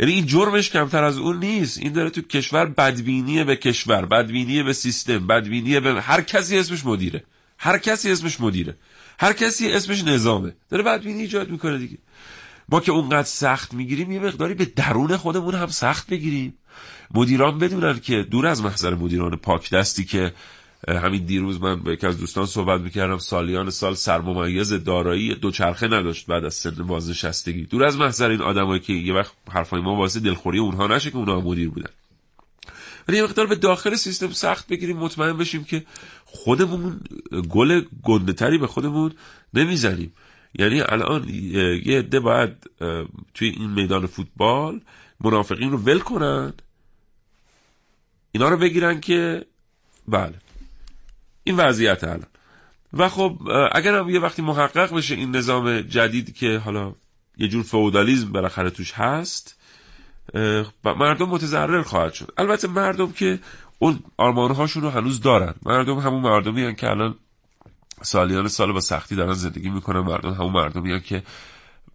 یعنی 0.00 0.12
این 0.12 0.26
جرمش 0.26 0.70
کمتر 0.70 1.04
از 1.04 1.18
اون 1.18 1.38
نیست. 1.38 1.78
این 1.78 1.92
داره 1.92 2.10
تو 2.10 2.22
کشور 2.22 2.66
بدبینی 2.66 3.44
به 3.44 3.56
کشور 3.56 4.06
بدبینی 4.06 4.62
به 4.62 4.72
سیستم 4.72 5.26
بدبینی 5.26 5.80
به 5.80 6.02
هر 6.02 6.20
کسی 6.20 6.58
اسمش 6.58 6.86
مدیره. 6.86 7.24
هر 7.58 7.78
کسی 7.78 8.12
اسمش 8.12 8.40
مدیره. 8.40 8.76
هر 9.18 9.32
کسی 9.32 9.72
اسمش 9.72 10.04
نظامه. 10.04 10.52
داره 10.70 10.82
بدبینی 10.82 11.20
ایجاد 11.20 11.50
می‌کنه 11.50 11.78
دیگه. 11.78 11.98
ما 12.68 12.80
که 12.80 12.92
اونقدر 12.92 13.28
سخت 13.28 13.74
می‌گیریم 13.74 14.12
یه 14.12 14.20
مقداری 14.20 14.54
به 14.54 14.64
درون 14.64 15.16
خودمون 15.16 15.54
هم 15.54 15.66
سخت 15.66 16.10
بگیریم. 16.10 16.54
مدیران 17.14 17.58
بدونن 17.58 18.00
که 18.00 18.22
دور 18.22 18.46
از 18.46 18.62
محضر 18.62 18.94
مدیران 18.94 19.36
پاک 19.36 19.70
دستی 19.70 20.04
که 20.04 20.32
همین 20.88 21.24
دیروز 21.24 21.60
من 21.60 21.76
با 21.82 21.92
یکی 21.92 22.06
از 22.06 22.18
دوستان 22.18 22.46
صحبت 22.46 22.80
می‌کردم. 22.80 23.18
سالیان 23.18 23.70
سال 23.70 23.94
سرممیز 23.94 24.72
دارایی 24.72 25.34
دوچرخه 25.34 25.86
نداشت 25.86 26.26
بعد 26.26 26.44
از 26.44 26.54
سن 26.54 26.70
بازنشستگی. 26.70 27.62
دور 27.62 27.84
از 27.84 27.96
محضر 27.96 28.30
این 28.30 28.40
آدمایی 28.40 28.80
که 28.80 28.92
یه 28.92 29.14
وقت 29.14 29.32
حرفای 29.50 29.80
ما 29.80 29.96
واسه 29.96 30.20
دلخوری 30.20 30.58
اونها 30.58 30.86
نشه 30.86 31.10
که 31.10 31.16
اونها 31.16 31.40
مدیر 31.40 31.70
بودن. 31.70 31.90
ولی 33.08 33.16
یه 33.16 33.22
مقدار 33.22 33.46
به 33.46 33.56
داخل 33.56 33.94
سیستم 33.94 34.30
سخت 34.30 34.68
بگیریم 34.68 34.96
مطمئن 34.96 35.36
بشیم 35.36 35.64
که 35.64 35.84
خودمون 36.24 37.00
گل 37.48 37.82
گندهتری 38.02 38.58
به 38.58 38.66
خودمون 38.66 39.12
نمی‌زنیم. 39.54 40.12
یعنی 40.58 40.80
الان 40.80 41.28
یه 41.28 41.98
عده 41.98 42.20
باید 42.20 42.70
توی 43.34 43.48
این 43.48 43.70
میدان 43.70 44.06
فوتبال 44.06 44.80
منافقین 45.20 45.70
رو 45.70 45.78
ول 45.78 45.98
کنن 45.98 46.52
اینا 48.32 48.48
رو 48.48 48.56
بگیرن 48.56 49.00
که 49.00 49.46
بله. 50.08 50.34
این 51.50 51.58
وضعیت 51.58 52.04
الان. 52.04 52.26
و 52.92 53.08
خب 53.08 53.38
اگر 53.72 54.08
یه 54.08 54.20
وقتی 54.20 54.42
محقق 54.42 54.96
بشه 54.96 55.14
این 55.14 55.36
نظام 55.36 55.80
جدید 55.80 56.34
که 56.34 56.58
حالا 56.64 56.94
یه 57.36 57.48
جور 57.48 57.62
فودالیزم 57.62 58.32
بالاخره 58.32 58.70
توش 58.70 58.92
هست 58.92 59.56
مردم 60.84 61.28
متضرر 61.28 61.82
خواهد 61.82 62.12
شد. 62.12 62.32
البته 62.38 62.68
مردم 62.68 63.12
که 63.12 63.38
اون 63.78 64.00
آرمانهاشون 64.16 64.82
رو 64.82 64.90
هنوز 64.90 65.20
دارن. 65.20 65.54
مردم 65.62 65.98
همون 65.98 66.20
مردمی 66.20 66.62
هن 66.62 66.74
که 66.74 66.90
الان 66.90 67.14
سالیان 68.02 68.48
سال 68.48 68.72
با 68.72 68.80
سختی 68.80 69.16
دارن 69.16 69.32
زندگی 69.32 69.70
می‌کنن. 69.70 70.00
مردم 70.00 70.32
همون 70.32 70.52
مردمی 70.52 70.92
هن 70.92 71.00
که 71.00 71.22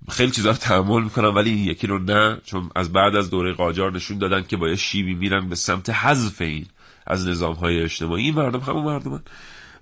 خیلی 0.09 0.31
چیزا 0.31 0.49
رو 0.49 0.55
تحمل 0.55 1.03
می‌کنن 1.03 1.27
ولی 1.27 1.49
این 1.49 1.63
یکی 1.63 1.87
رو 1.87 1.99
نه 1.99 2.41
چون 2.45 2.69
از 2.75 2.93
بعد 2.93 3.15
از 3.15 3.29
دوره 3.29 3.53
قاجار 3.53 3.91
نشون 3.91 4.17
دادن 4.17 4.43
که 4.43 4.57
با 4.57 4.75
شیبی 4.75 5.13
میرن 5.13 5.49
به 5.49 5.55
سمت 5.55 5.89
حذف 5.89 6.41
این 6.41 6.65
از 7.07 7.27
نظام 7.27 7.53
های 7.53 7.83
اجتماعی. 7.83 8.23
این 8.23 8.35
مردم 8.35 8.59
همون 8.59 8.83
مردمن 8.83 9.21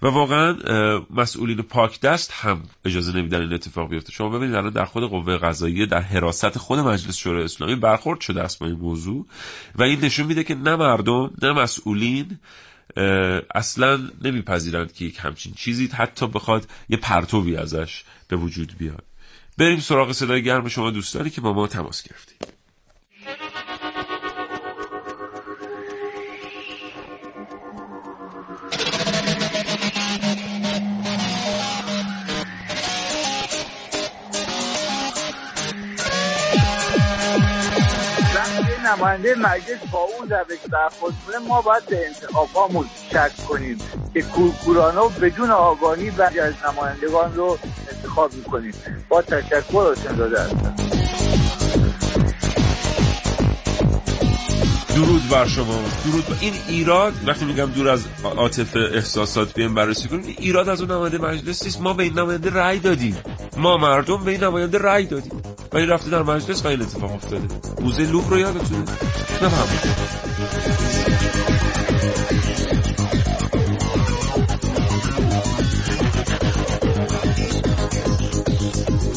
و 0.02 0.08
واقعا 0.08 0.56
مسئولین 1.10 1.62
پاک 1.62 2.02
دست 2.02 2.32
هم 2.32 2.64
اجازه 2.86 3.18
نمیدن 3.18 3.42
این 3.42 3.54
اتفاق 3.54 3.90
بیفته. 3.90 4.12
شما 4.12 4.30
ببینید 4.30 4.56
الان 4.56 4.74
در 4.74 4.86
خود 4.86 5.04
قوه 5.04 5.38
قضاییه 5.38 5.86
در 5.86 6.02
حراست 6.02 6.58
خود 6.58 6.80
مجلس 6.80 7.18
شورای 7.18 7.44
اسلامی 7.44 7.76
برخورد 7.76 8.22
شده 8.22 8.42
است 8.42 8.60
با 8.60 8.66
این 8.66 8.76
موضوع. 8.76 9.26
و 9.76 9.84
این 9.84 10.00
نشون 10.00 10.26
میده 10.26 10.44
که 10.44 10.56
نه 10.56 10.76
مردم 10.76 11.32
نه 11.42 11.52
مسئولین 11.52 12.40
اصلا 13.56 14.10
نمیپذیرند 14.22 14.94
که 14.94 15.06
یک 15.06 15.18
همچین 15.20 15.54
چیزی 15.54 15.88
حتی 15.88 16.28
بخواد 16.28 16.68
یه 16.90 16.98
پرتوی 16.98 17.58
ازش 17.58 18.04
به 18.28 18.36
وجود 18.36 18.78
بیاد. 18.78 19.04
بریم 19.58 19.80
سراغ 19.80 20.12
صدای 20.12 20.44
گرم 20.44 20.68
شما 20.68 20.92
دوستانی 20.92 21.30
که 21.30 21.42
با 21.42 21.54
ما 21.54 21.68
تماس 21.68 22.04
گرفتید. 22.04 22.62
نماینده 38.93 39.36
مجلس 39.36 39.79
با 39.91 39.99
اون 39.99 40.29
روش 40.29 40.60
برخورد 40.71 41.13
کنه 41.27 41.47
ما 41.47 41.62
باید 41.62 41.86
به 41.86 42.08
انتخابامون 42.08 42.86
شک 43.12 43.45
کنیم 43.49 43.77
که 44.13 44.21
کورکورانو 44.21 45.10
بدون 45.10 45.51
آگانی 45.51 46.10
بعضی 46.10 46.39
از 46.39 46.53
نمایندگان 46.67 47.36
رو 47.36 47.60
انتخاب 47.91 48.34
می‌کنیم. 48.34 48.73
با 49.10 49.21
تشکر 49.21 49.91
حسین 49.91 50.15
داده 50.15 50.41
هستم. 50.41 50.75
درود 54.95 55.29
بر 55.29 55.47
شما. 55.47 55.82
درود 56.06 56.25
بر... 56.25 56.36
این 56.41 56.53
ایراد 56.67 57.13
وقتی 57.27 57.45
میگم 57.45 57.65
دور 57.65 57.89
از 57.89 58.06
عاطفه 58.23 58.79
احساسات 58.79 59.53
بیام 59.53 59.75
بررسی 59.75 60.08
کنیم 60.08 60.36
ایراد 60.39 60.69
از 60.69 60.82
اون 60.82 60.91
نماینده 60.91 61.17
مجلس 61.17 61.63
نیست. 61.63 61.82
ما 61.82 61.93
به 61.93 62.03
این 62.03 62.19
نماینده 62.19 62.49
رأی 62.49 62.79
دادیم. 62.79 63.17
ما 63.58 63.77
مردم 63.77 64.23
به 64.23 64.32
این 64.32 64.43
نماینده 64.43 64.77
رأی 64.77 65.06
دادیم. 65.06 65.42
ولی 65.74 65.86
رفته 65.86 66.10
در 66.10 66.24
مجلس 66.24 66.66
این 66.66 66.82
اتفاق 66.82 67.14
افتاده. 67.14 67.48
موزه 67.82 68.06
لوب 68.06 68.30
رو 68.30 68.40
یادتونه؟ 68.40 68.84
نه 69.42 70.73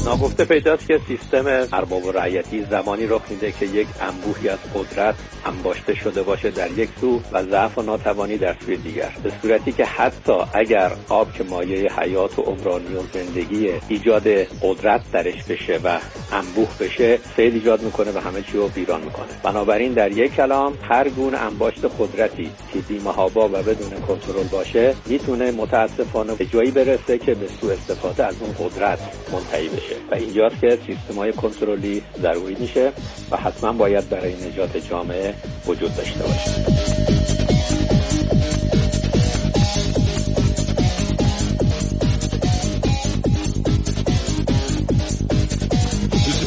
ناگفته 0.06 0.44
پیداست 0.44 0.86
که 0.86 1.00
سیستم 1.08 1.68
ارباب 1.72 2.04
و 2.04 2.12
رعیتی 2.12 2.66
زمانی 2.70 3.06
رخ 3.06 3.22
میده 3.30 3.52
که 3.52 3.66
یک 3.66 3.86
انبوهی 4.00 4.48
از 4.48 4.58
قدرت 4.74 5.14
انباشته 5.46 5.94
شده 5.94 6.22
باشه 6.22 6.50
در 6.50 6.70
یک 6.70 6.88
سو 7.00 7.20
و 7.32 7.42
ضعف 7.42 7.78
و 7.78 7.82
ناتوانی 7.82 8.38
در 8.38 8.56
سوی 8.66 8.76
دیگر. 8.76 9.12
به 9.22 9.32
صورتی 9.42 9.72
که 9.72 9.84
حتی 9.84 10.32
اگر 10.54 10.92
آب 11.08 11.32
که 11.32 11.44
مایه 11.44 11.92
حیات 11.92 12.38
و 12.38 12.42
عمرانی 12.42 12.94
و 12.94 13.00
زندگی 13.14 13.70
ایجاد 13.88 14.28
قدرت 14.62 15.00
درش 15.12 15.44
بشه 15.44 15.80
و 15.84 15.98
انبوه 16.32 16.68
بشه 16.80 17.18
سیل 17.36 17.54
ایجاد 17.54 17.82
می‌کنه 17.82 18.12
و 18.12 18.18
همه 18.18 18.42
چی 18.42 18.52
رو 18.52 18.68
ویران 18.68 19.00
می‌کنه. 19.00 19.26
بنابراین 19.42 19.92
در 19.92 20.12
یک 20.12 20.34
کلام 20.34 20.78
هر 20.88 21.08
گونه 21.08 21.38
انباشت 21.38 21.84
قدرتی 21.98 22.50
که 22.72 22.78
بیمهابا 22.78 23.48
و 23.48 23.52
بدون 23.52 24.00
کنترل 24.00 24.44
باشه 24.52 24.94
می‌تونه 25.06 25.50
متاسفانه 25.50 26.34
به 26.34 26.44
جایی 26.44 26.70
برسه 26.70 27.18
که 27.18 27.34
به 27.34 27.48
سوء 27.60 27.72
استفاده 27.72 28.26
از 28.26 28.34
اون 28.40 28.68
قدرت 28.68 28.98
منتهی 29.32 29.68
بشه. 29.68 29.95
و 30.10 30.14
اینجاست 30.14 30.60
که 30.60 30.78
سیستم 30.86 31.14
های 31.14 31.32
کنترلی 31.32 32.02
ضروری 32.22 32.56
میشه 32.60 32.92
و 33.30 33.36
حتما 33.36 33.72
باید 33.72 34.08
برای 34.08 34.34
نجات 34.34 34.76
جامعه 34.90 35.34
وجود 35.66 35.96
داشته 35.96 36.22
باشه. 36.22 36.86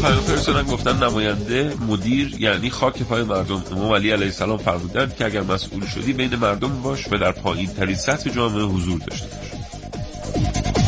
پیام 0.01 0.19
فرستادن 0.19 0.63
گفتن 0.63 1.03
نماینده 1.03 1.73
مدیر 1.88 2.35
یعنی 2.39 2.69
خاک 2.69 3.03
پای 3.03 3.23
مردم. 3.23 3.63
امام 3.71 3.93
علی 3.93 4.12
علیه 4.12 4.25
السلام 4.25 4.57
فرمودند 4.57 5.15
که 5.15 5.25
اگر 5.25 5.41
مسئول 5.41 5.85
شدی 5.85 6.13
بین 6.13 6.35
مردم 6.35 6.81
باش 6.81 7.07
و 7.12 7.17
در 7.17 7.31
پایین 7.31 7.67
ترین 7.67 7.95
سطح 7.95 8.29
جامعه 8.29 8.63
حضور 8.63 8.99
داشته 8.99 9.27
باش. 9.27 10.78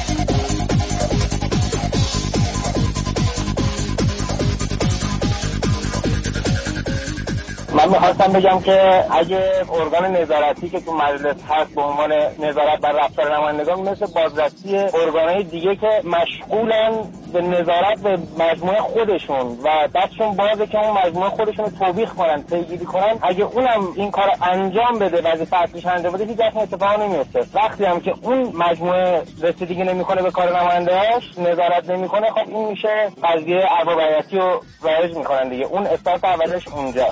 من 7.82 7.90
می‌خواستم 7.90 8.34
بگم 8.34 8.60
که 8.60 9.04
اگه 9.12 9.52
ارگان 9.74 10.16
نظارتی 10.16 10.70
که 10.70 10.80
تو 10.80 10.94
مجلس 10.94 11.36
هست 11.50 11.76
به 11.76 11.82
عنوان 11.82 12.12
نظارت 12.40 12.80
بر 12.82 12.92
رفتار 12.92 13.36
نمایندگان 13.36 13.80
مثل 13.80 14.06
بازرسی 14.06 14.78
ارگانهای 14.78 15.44
دیگه 15.44 15.76
که 15.76 16.02
مشغولن 16.04 16.92
به 17.34 17.42
نظارت 17.42 18.00
به 18.04 18.18
مجموعه 18.40 18.82
خودشون 18.82 19.58
و 19.64 19.88
دستشون 19.96 20.36
بازه 20.36 20.68
که 20.68 20.80
اون 20.80 20.98
مجموعه 21.06 21.30
خودشون 21.30 21.66
رو 21.66 21.72
توبیخ 21.80 22.14
کنن 22.14 22.44
پیگیری 22.44 22.86
کنن 22.86 23.20
اگه 23.22 23.44
اونم 23.44 23.94
این 23.96 24.12
کار 24.12 24.32
انجام 24.42 25.00
بده 25.00 25.32
وظیفه 25.32 25.58
اصلیش 25.58 25.86
انجام 25.86 26.14
بده 26.14 26.26
هیچ 26.26 26.40
اتفاق 26.56 27.02
نمیفته. 27.02 27.46
وقتی 27.54 27.86
هم 27.86 28.00
که 28.00 28.14
اون 28.22 28.54
مجموعه 28.56 29.24
رسیدگی 29.42 29.84
نمی‌کنه 29.84 30.22
به 30.22 30.32
کار 30.32 30.60
نمایندهاش 30.60 31.24
نظارت 31.38 31.90
نمی‌کنه 31.90 32.30
خب 32.30 32.48
این 32.48 32.68
میشه 32.68 33.12
قضیه 33.24 33.66
ارباب 33.80 34.00
رو 34.32 34.62
رایج 34.82 35.18
می‌کنن 35.18 35.50
دیگه. 35.50 35.66
اون 35.66 35.88
استارت 35.88 36.26
اولش 36.26 36.68
اونجا 36.68 37.08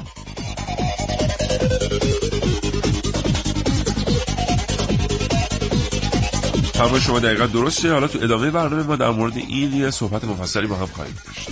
همه 6.80 7.00
شما 7.00 7.20
دقیقا 7.20 7.46
درسته. 7.46 7.94
حالا 7.94 8.08
تو 8.08 8.20
ادامه 8.22 8.52
برنامه 8.52 8.84
ما 8.84 8.96
در 8.96 9.10
مورد 9.10 9.38
این 9.38 9.74
یه 9.74 9.92
صحبت 9.92 10.24
مفصلی 10.24 10.68
با 10.68 10.76
هم 10.76 10.86
خواهیم 10.86 11.16
داشت. 11.26 11.50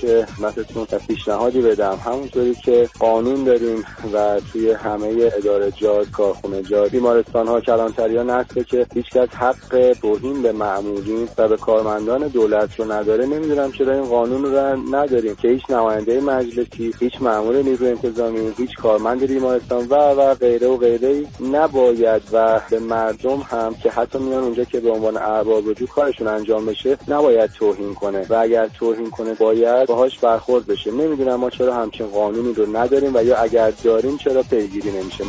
که 0.00 0.26
خدمتتون 0.36 0.84
پیشنهادی 1.08 1.60
بدم. 1.60 1.98
همونطوری 2.04 2.54
که 2.54 2.88
قانون 2.98 3.44
داریم 3.44 3.84
و 4.12 4.40
توی 4.52 4.70
همه 4.70 5.30
اداره 5.36 5.70
جات 5.70 6.10
کارخونه 6.10 6.62
جات 6.62 6.90
بیمارستان 6.90 7.48
ها 7.48 7.60
کلانتری 7.60 8.16
ها 8.16 8.22
نصفه 8.22 8.64
که 8.64 8.86
هیچکس 8.94 9.28
حق 9.34 9.96
توهین 10.02 10.42
به 10.42 10.52
معمولین 10.52 11.28
و 11.38 11.48
به 11.48 11.56
کارمندان 11.56 12.28
دولت 12.28 12.80
رو 12.80 12.92
نداره. 12.92 13.26
نمی‌دونم 13.26 13.72
چرا 13.72 13.92
این 13.92 14.04
قانون 14.04 14.44
رو 14.44 14.76
نداریم 14.96 15.34
که 15.34 15.48
هیچ 15.48 15.70
نماینده 15.70 16.20
مجلسی 16.20 16.94
هیچ 17.00 17.22
مأمور 17.22 17.56
نیروی 17.56 17.88
انتظامی 17.88 18.52
هیچ 18.56 18.76
کارمند 18.76 19.26
بیمارستان 19.26 19.86
و 19.90 19.94
و 19.94 20.34
غیره 20.34 20.68
و 20.68 20.76
غیره 20.76 21.24
نباید 21.52 22.22
و 22.32 22.60
به 22.70 22.78
مردم 22.78 23.36
هم 23.36 23.74
که 23.74 23.90
حتی 23.90 24.18
میان 24.18 24.42
اونجا 24.42 24.64
که 24.64 24.80
به 24.80 24.90
عنوان 24.90 25.16
ارباب 25.16 25.66
وجود 25.66 25.88
کارشون 25.88 26.26
انجام 26.26 26.66
بشه 26.66 26.98
نباید 27.08 27.50
توهین 27.50 27.94
کنه. 27.94 28.26
و 28.30 28.34
اگر 28.34 28.68
توهین 28.78 29.10
کنه 29.10 29.34
باید 29.34 29.85
باهاش 29.86 30.18
برخورد 30.18 30.66
بشه. 30.66 30.90
نمی‌دونم 30.90 31.34
ما 31.34 31.50
چرا 31.50 31.76
همچین 31.76 32.06
قانونی 32.06 32.54
رو 32.54 32.76
نداریم 32.76 33.16
و 33.16 33.22
یا 33.22 33.36
اگر 33.36 33.70
داریم 33.70 34.18
چرا 34.18 34.42
پیگیری 34.42 34.90
نمیشه. 34.90 35.24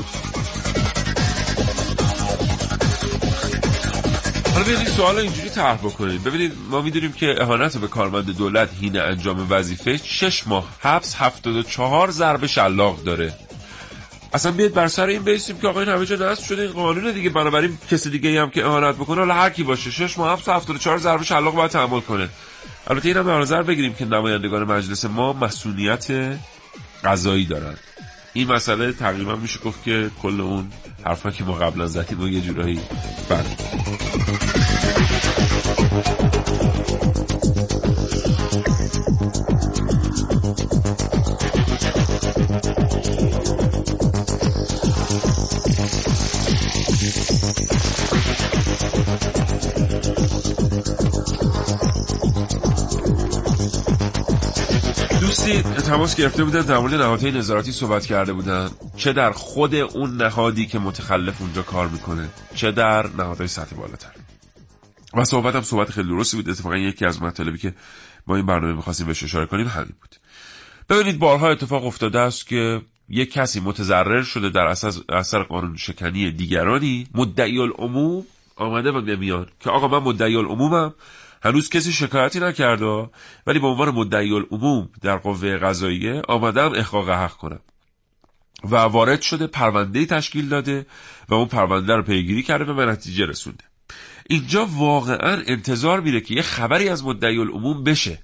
حالا 4.53 4.66
بیاید 4.66 4.88
سوال 4.88 5.18
اینجوری 5.18 5.49
طرح 5.49 5.78
بکنید. 5.78 6.24
ببینید 6.24 6.53
ما 6.72 6.82
می‌دونیم 6.82 7.12
که 7.12 7.36
اهانت 7.41 7.78
به 7.78 7.88
کارمند 7.88 8.38
دولت 8.38 8.70
هین 8.82 8.99
انجام 8.99 9.47
وظیفه 9.49 9.97
6 10.03 10.47
ماه 10.47 10.68
حبس 10.80 11.16
74 11.16 12.12
ضرب 12.12 12.45
شلاق 12.45 13.03
داره. 13.03 13.34
اصلا 14.34 14.51
بیاد 14.51 14.74
بر 14.74 14.88
سر 14.88 15.05
این 15.05 15.24
بیسیم 15.24 15.58
که 15.58 15.68
آقا 15.68 15.80
این 15.80 15.89
همه 15.89 16.05
جا 16.05 16.16
نصب 16.16 16.43
شده 16.43 16.62
این 16.62 16.72
قانون 16.72 17.12
دیگه. 17.12 17.30
بنابراین 17.30 17.78
کسی 17.91 18.10
دیگه 18.10 18.41
هم 18.41 18.49
که 18.49 18.66
اهانت 18.66 18.95
بکنه 18.95 19.18
حالا 19.18 19.34
هر 19.34 19.49
کی 19.49 19.64
باشه 19.64 19.91
6 19.91 20.18
ماه 20.18 20.34
حبس 20.34 20.49
74 20.49 20.97
ضرب 20.97 21.24
شلاق 21.24 21.55
باید 21.55 21.72
تحمل 21.72 21.99
کنه. 21.99 22.30
البته 22.90 23.08
اینم 23.08 23.24
به 23.24 23.32
نظر 23.32 23.64
بگیریم 23.64 23.94
که 23.94 24.06
نمایندگان 24.06 24.64
مجلس 24.64 25.06
ما 25.06 25.34
مسئولیت 25.34 26.08
قضایی 27.04 27.46
دارن. 27.46 27.76
این 28.34 28.48
مسئله 28.52 28.94
تقریبا 28.94 29.36
میشه 29.36 29.60
گفت 29.60 29.84
که 29.84 30.10
کل 30.22 30.42
اون 30.42 30.72
حرفا 31.06 31.32
که 31.32 31.44
ما 31.44 31.54
قبلا 31.54 31.88
زدیم 31.88 32.22
و 32.22 32.28
یه 32.28 32.42
جورایی 32.42 32.80
بله 33.30 33.58
تماس 55.88 56.16
گرفته 56.16 56.44
بودن 56.44 56.62
در 56.62 56.78
مورد 56.78 56.94
نهادهای 56.94 57.32
نظارتی 57.32 57.72
صحبت 57.72 58.06
کرده 58.06 58.34
بودن. 58.34 58.70
چه 58.98 59.14
در 59.14 59.32
خود 59.32 59.76
اون 59.76 60.18
نهادی 60.18 60.66
که 60.66 60.80
متخلف 60.80 61.42
اونجا 61.42 61.62
کار 61.62 61.88
می‌کنه 61.88 62.30
چه 62.56 62.72
در 62.72 63.08
نهادهای 63.08 63.48
سطح 63.48 63.76
بالاتر. 63.76 64.10
و 65.14 65.24
صحبت 65.26 65.56
هم 65.56 65.62
صحبت 65.62 65.92
خیلی 65.92 66.08
درستی 66.08 66.38
بود. 66.38 66.50
اتفاقا 66.50 66.78
یکی 66.78 67.06
از 67.06 67.22
مطالبی 67.22 67.58
که 67.58 67.74
ما 68.28 68.36
این 68.36 68.46
برنامه 68.46 68.74
می‌خواستیم 68.74 69.08
بهش 69.08 69.24
اشاره 69.24 69.46
کنیم 69.46 69.68
همین 69.68 69.94
بود. 70.02 70.16
ببینید 70.90 71.20
بارها 71.20 71.50
اتفاق 71.50 71.86
افتاده 71.86 72.20
است 72.20 72.48
که 72.48 72.82
یک 73.10 73.32
کسی 73.32 73.60
متضرر 73.60 74.24
شده 74.24 74.50
در 74.50 74.76
اثر 75.10 75.44
قانون 75.44 75.76
شکنی 75.76 76.32
دیگرانی 76.32 77.08
مدعی 77.16 77.60
العموم 77.60 78.26
آمده 78.56 78.92
و 78.92 79.02
نمیاد 79.02 79.52
که 79.60 79.70
آقا 79.70 79.88
من 79.88 80.08
مدعی 80.08 80.36
العمومم 80.36 80.94
هنوز 81.44 81.70
کسی 81.70 81.92
شکایتی 81.92 82.40
نکرده 82.40 83.10
ولی 83.48 83.60
به 83.60 83.68
عنوان 83.68 83.90
مدعی 83.90 84.34
العموم 84.34 84.90
در 85.02 85.18
قوه 85.18 85.58
قضاییه 85.58 86.22
آمدم 86.28 86.72
احقاق 86.74 87.10
حق 87.10 87.34
کنم 87.34 87.60
و 88.64 88.76
وارد 88.76 89.22
شده 89.22 89.48
پرونده 89.48 90.06
تشکیل 90.06 90.50
داده 90.50 90.86
و 91.30 91.34
اون 91.34 91.48
پرونده 91.48 91.96
رو 91.96 92.04
پیگیری 92.04 92.44
کرده 92.44 92.72
و 92.72 92.74
به 92.74 92.86
نتیجه 92.86 93.26
رسونده. 93.26 93.64
اینجا 94.30 94.66
واقعا 94.66 95.44
انتظار 95.48 96.00
میره 96.00 96.22
که 96.22 96.34
یه 96.34 96.42
خبری 96.42 96.90
از 96.90 97.04
مدعی 97.04 97.38
العموم 97.38 97.84
بشه. 97.84 98.20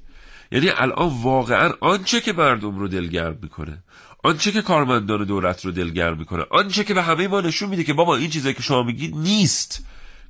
یعنی 0.52 0.70
الان 0.70 1.12
واقعا 1.22 1.72
آنچه 1.82 2.22
که 2.22 2.34
مردم 2.34 2.80
رو 2.80 2.88
دلگرم 2.88 3.38
می‌کنه 3.42 3.84
آنچه 4.24 4.52
که 4.52 4.62
کارمندان 4.62 5.24
دولت 5.24 5.66
رو 5.66 5.72
دلگرم 5.72 6.18
می‌کنه 6.18 6.46
آنچه 6.50 6.84
که 6.84 6.94
به 6.94 7.04
همه 7.04 7.28
ما 7.28 7.42
نشون 7.42 7.70
میده 7.70 7.84
که 7.84 7.94
بابا 7.94 8.16
این 8.16 8.30
چیزایی 8.30 8.56
که 8.56 8.62
شما 8.62 8.84
میگید 8.84 9.16
نیست. 9.16 9.86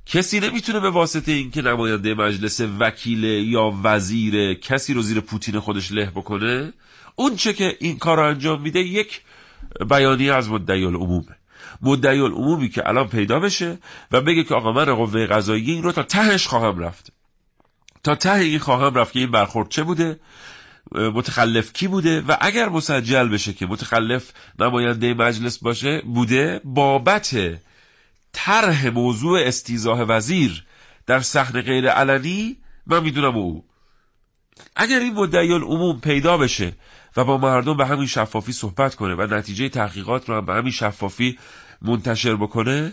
کسی 0.06 0.40
نمی‌تونه 0.40 0.80
به 0.80 0.90
واسطه 0.90 1.32
اینکه 1.32 1.62
نماینده 1.62 2.14
مجلس 2.14 2.60
وکیل 2.78 3.24
یا 3.24 3.74
وزیر 3.82 4.54
کسی 4.54 4.94
رو 4.94 5.02
زیر 5.02 5.20
پوتین 5.20 5.60
خودش 5.60 5.92
له 5.92 6.10
بکنه 6.10 6.72
اون 7.16 7.36
چه 7.36 7.52
که 7.52 7.76
این 7.80 7.98
کار 7.98 8.16
رو 8.16 8.22
انجام 8.24 8.62
میده 8.62 8.80
یک 8.80 9.20
بیانیه 9.88 10.34
از 10.34 10.50
مدعی 10.50 10.84
العمومه. 10.84 11.36
مدعی 11.82 12.20
العمومی 12.20 12.68
که 12.68 12.88
الان 12.88 13.08
پیدا 13.08 13.40
بشه 13.40 13.78
و 14.12 14.20
بگه 14.20 14.44
که 14.44 14.54
آقا 14.54 14.72
من 14.72 14.94
قوه 14.94 15.26
قضایی 15.26 15.70
این 15.70 15.82
رو 15.82 15.92
تا 15.92 16.02
تهش 16.02 16.46
خواهم 16.46 16.78
رفت. 16.78 17.12
تا 18.02 18.14
ته 18.14 18.32
این 18.32 18.58
خواهم 18.58 18.94
رفت 18.94 19.12
که 19.12 19.20
این 19.20 19.30
برخورد 19.30 19.68
چه 19.68 19.82
بوده؟ 19.82 20.20
متخلف 20.92 21.72
کی 21.72 21.88
بوده؟ 21.88 22.20
و 22.20 22.36
اگر 22.40 22.68
مسجل 22.68 23.28
بشه 23.28 23.52
که 23.52 23.66
متخلف 23.66 24.32
نماینده 24.58 25.14
مجلس 25.14 25.58
باشه 25.58 26.00
بوده 26.00 26.60
بابت 26.64 27.36
طرح 28.34 28.88
موضوع 28.88 29.40
استیزاه 29.40 30.02
وزیر 30.02 30.64
در 31.06 31.20
صحنه 31.20 31.62
غیر 31.62 31.88
علنی 31.88 32.56
من 32.86 33.02
می‌دونم 33.02 33.36
او. 33.36 33.64
اگر 34.76 34.98
این 34.98 35.14
مدعی 35.14 35.52
العموم 35.52 36.00
پیدا 36.00 36.36
بشه 36.36 36.72
و 37.16 37.24
با 37.24 37.38
مردم 37.38 37.76
به 37.76 37.86
همین 37.86 38.06
شفافی 38.06 38.52
صحبت 38.52 38.94
کنه 38.94 39.14
و 39.14 39.34
نتیجه 39.34 39.68
تحقیقات 39.68 40.28
رو 40.28 40.34
هم 40.36 40.46
به 40.46 40.54
همین 40.54 40.72
شفافی 40.72 41.38
منتشر 41.82 42.36
بکنه 42.36 42.92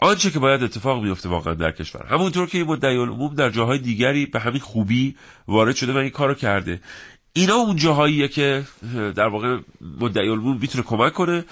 آنچه 0.00 0.30
که 0.30 0.38
باید 0.38 0.62
اتفاق 0.62 1.02
میفته 1.02 1.28
واقعا 1.28 1.54
در 1.54 1.70
کشور. 1.70 2.06
همونطور 2.06 2.46
که 2.46 2.58
این 2.58 2.66
مدعی 2.66 2.96
العموم 2.96 3.34
در 3.34 3.50
جاهای 3.50 3.78
دیگری 3.78 4.26
به 4.26 4.40
همین 4.40 4.60
خوبی 4.60 5.16
وارد 5.48 5.76
شده 5.76 5.92
و 5.92 5.96
این 5.96 6.10
کارو 6.10 6.34
کرده. 6.34 6.80
اینا 7.32 7.54
اون 7.54 7.76
جاهاییه 7.76 8.28
که 8.28 8.64
در 9.16 9.28
واقع 9.28 9.58
مدعی 10.00 10.28
العموم 10.28 10.58
می‌تونه 10.60 10.84
کمک 10.84 11.12
کنه. 11.12 11.44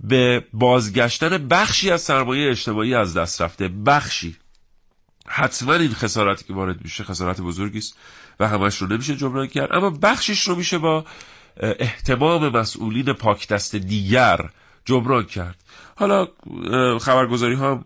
به 0.00 0.44
بازگشتن 0.52 1.48
بخشی 1.48 1.90
از 1.90 2.02
سرمایه 2.02 2.50
اجتماعی 2.50 2.94
از 2.94 3.16
دست 3.16 3.42
رفته. 3.42 3.68
بخشی. 3.68 4.36
حتما 5.28 5.74
این 5.74 5.94
خسارتی 5.94 6.44
که 6.44 6.54
وارد 6.54 6.82
میشه 6.84 7.04
خسارت 7.04 7.40
بزرگی 7.40 7.78
است 7.78 7.96
و 8.40 8.48
همش 8.48 8.76
رو 8.76 8.86
نمیشه 8.86 9.16
جبران 9.16 9.46
کرد. 9.46 9.72
اما 9.72 9.90
بخشش 9.90 10.48
رو 10.48 10.54
میشه 10.54 10.78
با 10.78 11.04
احتمام 11.60 12.48
مسئولین 12.48 13.12
پاک 13.12 13.48
دست 13.48 13.76
دیگر 13.76 14.50
جبران 14.84 15.24
کرد. 15.24 15.56
حالا 15.96 16.28
خبرگزاری 16.98 17.54
ها 17.54 17.84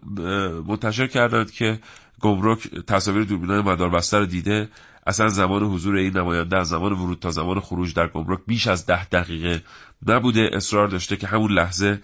منتشر 0.66 1.06
کردند 1.06 1.50
که 1.50 1.80
گمرک 2.20 2.68
تصاویر 2.68 3.24
دوربینای 3.24 3.62
مداربسته 3.62 4.18
رو 4.18 4.26
دیده. 4.26 4.68
اصلا 5.06 5.28
زمان 5.28 5.62
حضور 5.62 5.96
این 5.96 6.16
نماینده 6.16 6.56
از 6.56 6.68
زمان 6.68 6.92
ورود 6.92 7.18
تا 7.18 7.30
زمان 7.30 7.60
خروج 7.60 7.94
در 7.94 8.08
گمرک 8.08 8.38
بیش 8.46 8.66
از 8.66 8.86
ده 8.86 9.04
دقیقه 9.04 9.62
نبوده. 10.06 10.50
اصرار 10.52 10.88
داشته 10.88 11.16
که 11.16 11.26
همون 11.26 11.52
لحظه 11.52 12.00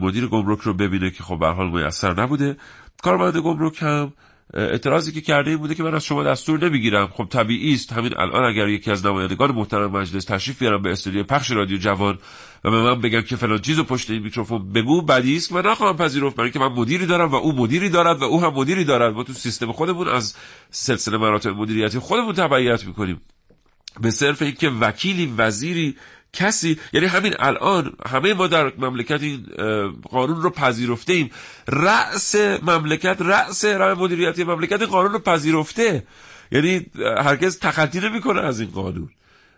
مدیر 0.00 0.26
گمرک 0.26 0.60
رو 0.60 0.74
ببینه 0.74 1.10
که 1.10 1.22
خب 1.22 1.38
به 1.38 1.46
حال 1.46 1.70
میسر 1.70 2.22
نبوده. 2.22 2.56
کارمند 3.02 3.36
گمرک 3.36 3.82
هم 3.82 4.12
اعتراضی 4.54 5.12
که 5.12 5.20
کرده 5.20 5.56
بوده 5.56 5.74
که 5.74 5.82
من 5.82 5.94
از 5.94 6.04
شما 6.04 6.22
دستور 6.22 6.68
نمی‌گیرم. 6.68 7.06
خب 7.06 7.26
طبیعی 7.30 7.74
است. 7.74 7.92
همین 7.92 8.12
الان 8.16 8.44
اگر 8.44 8.68
یکی 8.68 8.90
از 8.90 9.06
نمایندگان 9.06 9.52
محترم 9.52 9.90
مجلس 9.90 10.24
تشریف 10.24 10.58
بیارم 10.58 10.82
به 10.82 10.92
استودیو 10.92 11.24
پخش 11.24 11.50
رادیو 11.50 11.78
جوان 11.78 12.18
و 12.64 12.70
به 12.70 12.82
من 12.82 13.00
بگم 13.00 13.20
که 13.20 13.36
فلان 13.36 13.58
چیزو 13.58 13.84
پشت 13.84 14.10
این 14.10 14.22
میکروفون 14.22 14.72
بگو 14.72 15.02
بدی 15.02 15.36
است. 15.36 15.52
و 15.52 15.62
نخواهم 15.62 15.96
پذیرفت 15.96 16.36
برای 16.36 16.50
که 16.50 16.58
من 16.58 16.72
مدیری 16.72 17.06
دارم 17.06 17.28
و 17.28 17.34
او 17.34 17.52
مدیری 17.52 17.88
دارد 17.88 18.22
و 18.22 18.24
او 18.24 18.42
هم 18.42 18.52
مدیری 18.54 18.84
دارد. 18.84 19.14
ما 19.14 19.22
تو 19.22 19.32
سیستم 19.32 19.72
خودمون 19.72 20.08
از 20.08 20.34
سلسله 20.70 21.18
مراتب 21.18 21.50
مدیریتی 21.50 21.98
خودمون 21.98 22.32
تبعیت 22.32 22.86
می‌کنیم. 22.86 23.20
به 24.00 24.10
صرف 24.10 24.42
اینکه 24.42 24.68
وکیلی 24.68 25.34
وزیری 25.36 25.96
کسی 26.36 26.78
یعنی 26.92 27.06
همین 27.06 27.34
الان 27.38 27.92
همه 28.06 28.34
ما 28.34 28.46
در 28.46 28.72
مملکت 28.78 29.22
این 29.22 29.46
قانون 30.10 30.42
رو 30.42 30.50
پذیرفته 30.50 31.12
ایم 31.12 31.30
رأس 31.68 32.34
مملکت 32.62 33.16
رأس 33.20 33.64
رای 33.64 33.94
مدیریتی 33.94 34.44
مملکت 34.44 34.82
قانون 34.82 35.12
رو 35.12 35.18
پذیرفته. 35.18 36.06
یعنی 36.52 36.86
هرگز 37.18 37.58
تخطی 37.58 38.00
نمی‌کنه 38.00 38.40
از 38.40 38.60
این 38.60 38.70
قانون. 38.70 39.10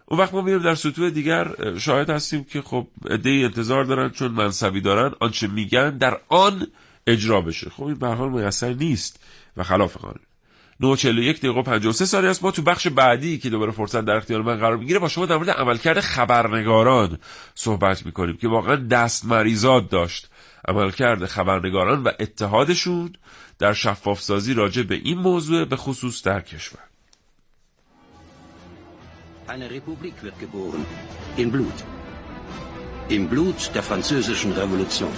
اون 0.07 0.21
وقت 0.21 0.35
ما 0.35 0.41
میریم 0.41 0.63
در 0.63 0.75
سطوح 0.75 1.11
دیگر. 1.11 1.49
شاهد 1.79 2.11
هستیم 2.11 2.45
که 2.45 2.63
خب 2.63 2.87
عده‌ای 3.11 3.45
انتظار 3.45 3.85
دارن 3.85 4.11
چون 4.11 4.33
منصبی 4.33 4.81
دارن 4.81 5.15
آنچه 5.21 5.47
میگن 5.47 5.99
در 5.99 6.21
آن 6.29 6.67
اجرا 7.07 7.41
بشه. 7.41 7.71
خب 7.71 7.85
این 7.85 7.95
به 7.95 8.07
حال 8.07 8.31
میسر 8.31 8.73
نیست 8.73 9.21
و 9.57 9.63
خلاف 9.63 9.97
قانون. 9.97 10.28
941 10.81 11.39
دقیقه 11.39 11.61
و 11.61 11.63
53 11.63 12.05
سالی 12.05 12.27
است 12.27 12.43
ما 12.43 12.51
تو 12.51 12.63
بخش 12.63 12.87
بعدی 12.87 13.39
که 13.39 13.51
دوباره 13.51 13.73
فرصت 13.73 14.05
در 14.05 14.17
اختیار 14.17 14.43
من 14.43 14.57
قرار 14.57 14.77
می‌گیره 14.77 14.99
با 14.99 15.09
شما 15.09 15.27
در 15.27 15.37
مورد 15.37 15.51
عملکرد 15.51 16.01
خبرنگاران 16.01 17.19
صحبت 17.55 18.07
می‌کنیم 18.07 18.37
که 18.37 18.49
واقعا 18.49 18.77
دست 18.77 19.25
مریضات 19.25 19.91
داشت 19.91 20.31
عملکرد 20.69 21.27
خبرنگاران 21.27 22.03
و 22.03 22.11
اتحادشون 22.21 23.13
در 23.59 23.73
شفاف 23.73 24.21
سازی 24.21 24.55
راجع 24.55 24.83
به 24.83 24.95
این 24.95 25.19
موضوع 25.19 25.65
به 25.65 25.77
خصوص 25.77 26.23
در 26.23 26.41
کشور 26.41 26.81
Eine 29.49 29.71
Republik 29.71 30.17
wird 30.23 30.39
geboren. 30.39 30.85
In 31.39 31.51
Blut. 31.51 31.79
Im 33.09 33.31
Blut 33.31 33.61
der 33.75 33.83
französischen 33.83 34.53
Revolution. 34.53 35.13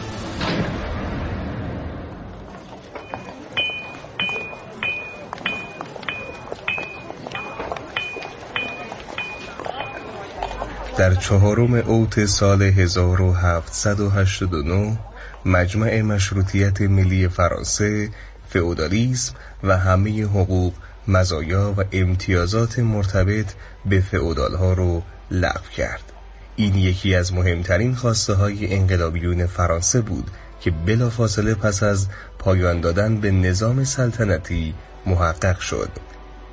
در 11.00 11.14
چهارم 11.14 11.74
اوت 11.74 12.26
سال 12.26 12.62
1789 12.62 14.98
مجمع 15.46 16.02
مشروطیت 16.02 16.80
ملی 16.80 17.28
فرانسه 17.28 18.08
فئودالیسم 18.48 19.34
و 19.64 19.78
همه 19.78 20.24
حقوق 20.24 20.72
مزایا 21.08 21.74
و 21.76 21.84
امتیازات 21.92 22.78
مرتبط 22.78 23.52
به 23.86 24.00
فئودالها 24.00 24.72
رو 24.72 25.02
لغو 25.30 25.68
کرد. 25.76 26.12
این 26.56 26.74
یکی 26.74 27.14
از 27.14 27.32
مهمترین 27.32 27.94
خواسته 27.94 28.34
های 28.34 28.74
انقلابیون 28.74 29.46
فرانسه 29.46 30.00
بود 30.00 30.30
که 30.60 30.70
بلافاصله 30.70 31.54
پس 31.54 31.82
از 31.82 32.08
پایان 32.38 32.80
دادن 32.80 33.16
به 33.16 33.30
نظام 33.30 33.84
سلطنتی 33.84 34.74
محقق 35.06 35.58
شد. 35.58 35.90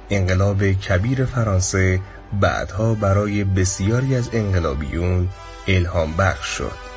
انقلاب 0.09 0.71
کبیر 0.71 1.25
فرانسه 1.25 1.99
بعدها 2.33 2.93
برای 2.93 3.43
بسیاری 3.43 4.15
از 4.15 4.29
انقلابیون 4.33 5.29
الهام 5.67 6.13
بخش 6.17 6.47
شد. 6.47 6.87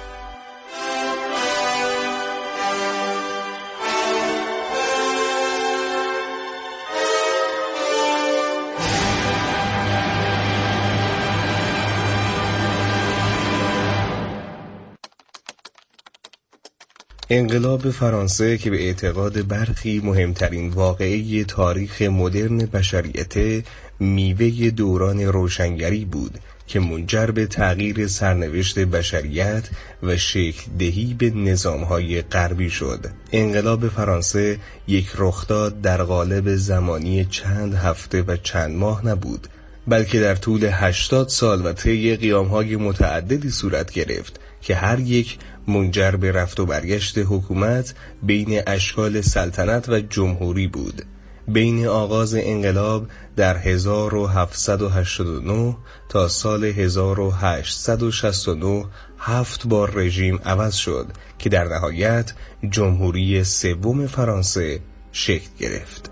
انقلاب 17.33 17.91
فرانسه 17.91 18.59
که 18.59 18.71
به 18.71 18.83
اعتقاد 18.83 19.49
برخی 19.49 20.01
مهمترین 20.05 20.69
واقعه 20.71 21.45
تاریخ 21.45 22.03
مدرن 22.03 22.59
بشریت 22.59 23.65
میوه 24.01 24.71
دوران 24.71 25.21
روشنگری 25.21 26.05
بود 26.05 26.39
که 26.67 26.81
منجر 26.81 27.27
به 27.27 27.47
تغییر 27.47 28.07
سرنوشت 28.07 28.79
بشریت 28.79 29.69
و 30.03 30.17
شکل 30.17 30.71
دهی 30.79 31.15
به 31.19 31.31
نظامهای 31.31 32.23
غربی 32.23 32.71
شد. 32.71 33.07
انقلاب 33.33 33.89
فرانسه 33.89 34.59
یک 34.89 35.13
رخداد 35.19 35.81
در 35.81 36.03
قالب 36.03 36.55
زمانی 36.57 37.25
چند 37.25 37.75
هفته 37.75 38.23
و 38.23 38.37
چند 38.37 38.77
ماه 38.77 39.07
نبود 39.07 39.49
بلکه 39.89 40.21
در 40.21 40.35
طول 40.35 40.69
هشتاد 40.73 41.29
سال 41.29 41.67
و 41.67 41.73
طی 41.73 42.17
قیامهای 42.17 42.77
متعددی 42.77 43.51
صورت 43.51 43.93
گرفت 43.93 44.41
که 44.63 44.75
هر 44.75 45.01
یک 45.01 45.39
منجر 45.69 46.11
به 46.11 46.33
رفت 46.33 46.61
و 46.61 46.67
برگشت 46.67 47.19
حکومت 47.19 47.95
بین 48.23 48.63
اشکال 48.67 49.21
سلطنت 49.21 49.89
و 49.89 50.01
جمهوری 50.01 50.67
بود. 50.67 51.03
بین 51.49 51.87
آغاز 51.87 52.35
انقلاب 52.35 53.07
در 53.37 53.57
1789 53.57 55.77
تا 56.09 56.29
سال 56.29 56.65
1869 56.65 58.85
هفت 59.19 59.67
بار 59.67 59.91
رژیم 59.95 60.41
عوض 60.45 60.75
شد 60.75 61.07
که 61.39 61.49
در 61.49 61.65
نهایت 61.65 62.33
جمهوری 62.71 63.45
سوم 63.45 64.07
فرانسه 64.07 64.81
شکل 65.13 65.49
گرفت. 65.59 66.11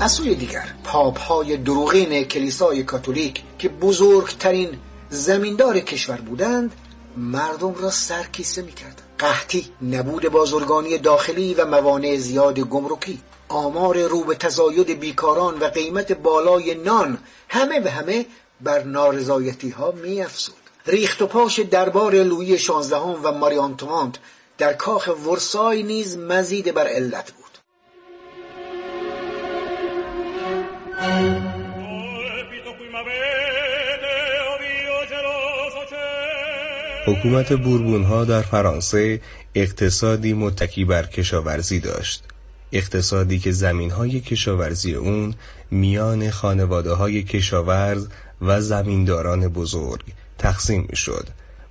از 0.00 0.12
سوی 0.12 0.34
دیگر 0.34 0.64
پاپ 0.84 1.20
های 1.20 1.56
دروغین 1.56 2.24
کلیسای 2.24 2.82
کاتولیک 2.82 3.42
که 3.58 3.68
بزرگترین 3.68 4.68
زمیندار 5.10 5.80
کشور 5.80 6.16
بودند 6.16 6.72
مردم 7.18 7.74
را 7.74 7.90
سرکیسه 7.90 8.62
می‌کردند 8.62 9.02
قحطی 9.18 9.70
نبود 9.82 10.28
بازرگانی 10.28 10.98
داخلی 10.98 11.54
و 11.54 11.66
موانع 11.66 12.16
زیاد 12.16 12.60
گمرکی. 12.60 13.20
آمار 13.48 13.98
رو 13.98 14.24
به 14.24 14.34
تزاید 14.34 15.00
بیکاران 15.00 15.58
و 15.58 15.64
قیمت 15.64 16.12
بالای 16.12 16.74
نان 16.74 17.18
همه 17.48 17.80
به 17.80 17.90
همه 17.90 18.26
بر 18.60 18.82
نارضایتی 18.82 19.70
ها 19.70 19.90
می 19.90 20.22
افزود. 20.22 20.54
ریخت 20.86 21.22
و 21.22 21.26
پاش 21.26 21.60
دربار 21.60 22.14
لویی 22.14 22.58
شانزدهم 22.58 23.20
و 23.22 23.32
ماری 23.32 23.58
آنتوانت 23.58 24.14
در 24.58 24.72
کاخ 24.72 25.10
ورسای 25.26 25.82
نیز 25.82 26.18
مزید 26.18 26.74
بر 26.74 26.86
علت 26.86 27.32
بود. 27.32 27.58
حکومت 37.08 37.52
بوربون 37.52 38.04
ها 38.04 38.24
در 38.24 38.42
فرانسه 38.42 39.20
اقتصادی 39.54 40.32
متکی 40.32 40.84
بر 40.84 41.06
کشاورزی 41.06 41.80
داشت 41.80 42.24
اقتصادی 42.72 43.38
که 43.38 43.52
زمین 43.52 43.90
های 43.90 44.20
کشاورزی 44.20 44.94
اون 44.94 45.34
میان 45.70 46.30
خانواده 46.30 46.92
های 46.92 47.22
کشاورز 47.22 48.06
و 48.42 48.60
زمینداران 48.60 49.48
بزرگ 49.48 50.02
تقسیم 50.38 50.86
می 50.90 50.96
شد 50.96 51.28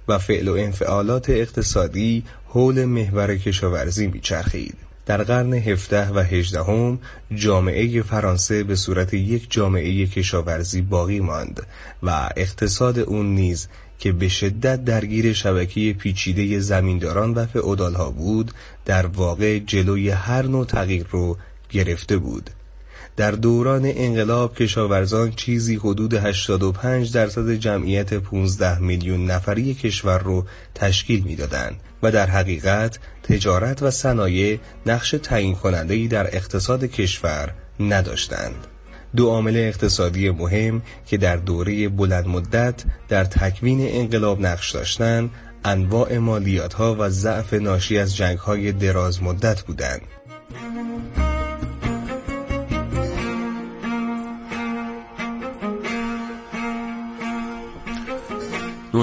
و 0.08 0.18
فعل 0.18 0.48
و 0.48 0.54
انفعالات 0.54 1.30
اقتصادی 1.30 2.24
حول 2.48 2.86
محور 2.86 3.36
کشاورزی 3.36 4.08
می 4.08 4.20
چرخید. 4.20 4.78
در 5.06 5.24
قرن 5.24 5.54
هفته 5.54 6.12
و 6.12 6.20
هجدهم 6.20 7.00
جامعه 7.36 8.02
فرانسه 8.02 8.64
به 8.64 8.76
صورت 8.76 9.14
یک 9.14 9.48
جامعه 9.50 10.08
کشاورزی 10.08 10.82
باقی 10.82 11.20
ماند 11.20 11.68
و 12.04 12.30
اقتصاد 12.38 13.00
اون 13.00 13.36
نیز 13.36 13.68
که 14.00 14.12
به 14.12 14.28
شدت 14.28 14.86
درگیر 14.86 15.34
شبکه 15.34 15.94
پیچیده 15.94 16.60
زمینداران 16.60 17.34
و 17.34 17.46
فئودالها 17.46 18.12
بود 18.12 18.52
در 18.86 19.06
واقع 19.06 19.60
جلوی 19.60 20.10
هر 20.10 20.42
نوع 20.42 20.66
تغییر 20.66 21.06
رو 21.10 21.38
گرفته 21.70 22.18
بود 22.18 22.50
در 23.18 23.32
دوران 23.32 23.86
انقلاب 23.86 24.56
کشاورزان 24.56 25.32
چیزی 25.32 25.76
حدود 25.76 26.14
85 26.14 27.14
درصد 27.14 27.54
جمعیت 27.54 28.14
15 28.14 28.80
میلیون 28.80 29.26
نفری 29.26 29.74
کشور 29.74 30.18
رو 30.18 30.46
تشکیل 30.76 31.24
می‌دادند 31.24 31.80
و 32.04 32.12
در 32.12 32.26
حقیقت 32.26 33.00
تجارت 33.24 33.84
و 33.84 33.92
صنایع 33.92 34.60
نقش 34.86 35.12
تعیین 35.12 35.56
کننده 35.56 36.08
در 36.08 36.36
اقتصاد 36.36 36.84
کشور 36.84 37.54
نداشتند. 37.80 38.68
دو 39.16 39.30
عامل 39.30 39.58
اقتصادی 39.58 40.30
مهم 40.30 40.82
که 41.06 41.18
در 41.18 41.36
دوره 41.36 41.90
بلند 41.90 42.28
مدت 42.28 42.84
در 43.08 43.24
تکوین 43.24 43.80
انقلاب 43.82 44.42
نقش 44.42 44.72
داشتند 44.72 45.30
انواع 45.66 46.18
مالیات 46.18 46.74
ها 46.74 46.96
و 47.00 47.10
ضعف 47.10 47.54
ناشی 47.54 47.98
از 47.98 48.16
جنگ 48.16 48.38
های 48.38 48.72
دراز 48.72 49.24
مدت 49.24 49.62
بودند. 49.62 50.02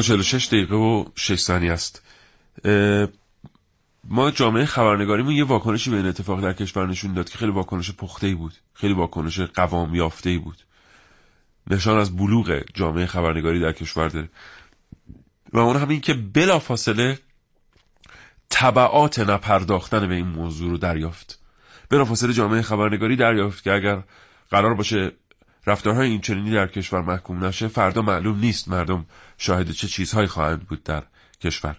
شش 0.02 0.46
دقیقه 0.46 0.74
و 0.74 1.04
6 1.14 1.40
ثانیه 1.40 1.72
است 1.72 2.02
ما 4.08 4.30
جامعه 4.30 4.64
خبرنگاریمون 4.64 5.32
یه 5.32 5.44
واکنشی 5.44 5.90
به 5.90 5.96
این 5.96 6.06
اتفاق 6.06 6.40
در 6.40 6.52
کشور 6.52 6.86
نشون 6.86 7.12
داد 7.12 7.30
که 7.30 7.38
خیلی 7.38 7.52
واکنش 7.52 7.92
پخته 7.92 8.34
بود. 8.34 8.54
خیلی 8.74 8.94
واکنش 8.94 9.40
قوام 9.40 9.94
یافته 9.94 10.38
بود. 10.38 10.56
نشان 11.70 11.98
از 11.98 12.16
بلوغ 12.16 12.62
جامعه 12.74 13.06
خبرنگاری 13.06 13.60
در 13.60 13.72
کشور 13.72 14.08
داره. 14.08 14.28
و 15.52 15.58
اون 15.58 15.76
همین 15.76 16.00
که 16.00 16.14
بلافاصله 16.14 17.18
طبعات 18.48 19.18
نپرداختن 19.18 20.08
به 20.08 20.14
این 20.14 20.26
موضوع 20.26 20.70
رو 20.70 20.78
دریافت. 20.78 21.40
بلافاصله 21.88 22.32
جامعه 22.32 22.62
خبرنگاری 22.62 23.16
دریافت 23.16 23.64
که 23.64 23.72
اگر 23.72 24.02
قرار 24.50 24.74
باشه 24.74 25.12
رفتارهای 25.66 26.10
این 26.10 26.20
چنینی 26.20 26.50
در 26.50 26.66
کشور 26.66 27.00
محکوم 27.00 27.44
نشه 27.44 27.68
فردا 27.68 28.02
معلوم 28.02 28.38
نیست 28.38 28.68
مردم 28.68 29.06
شاهد 29.38 29.70
چه 29.70 29.88
چیزهایی 29.88 30.28
خواهند 30.28 30.60
بود 30.60 30.82
در 30.82 31.02
کشور. 31.40 31.76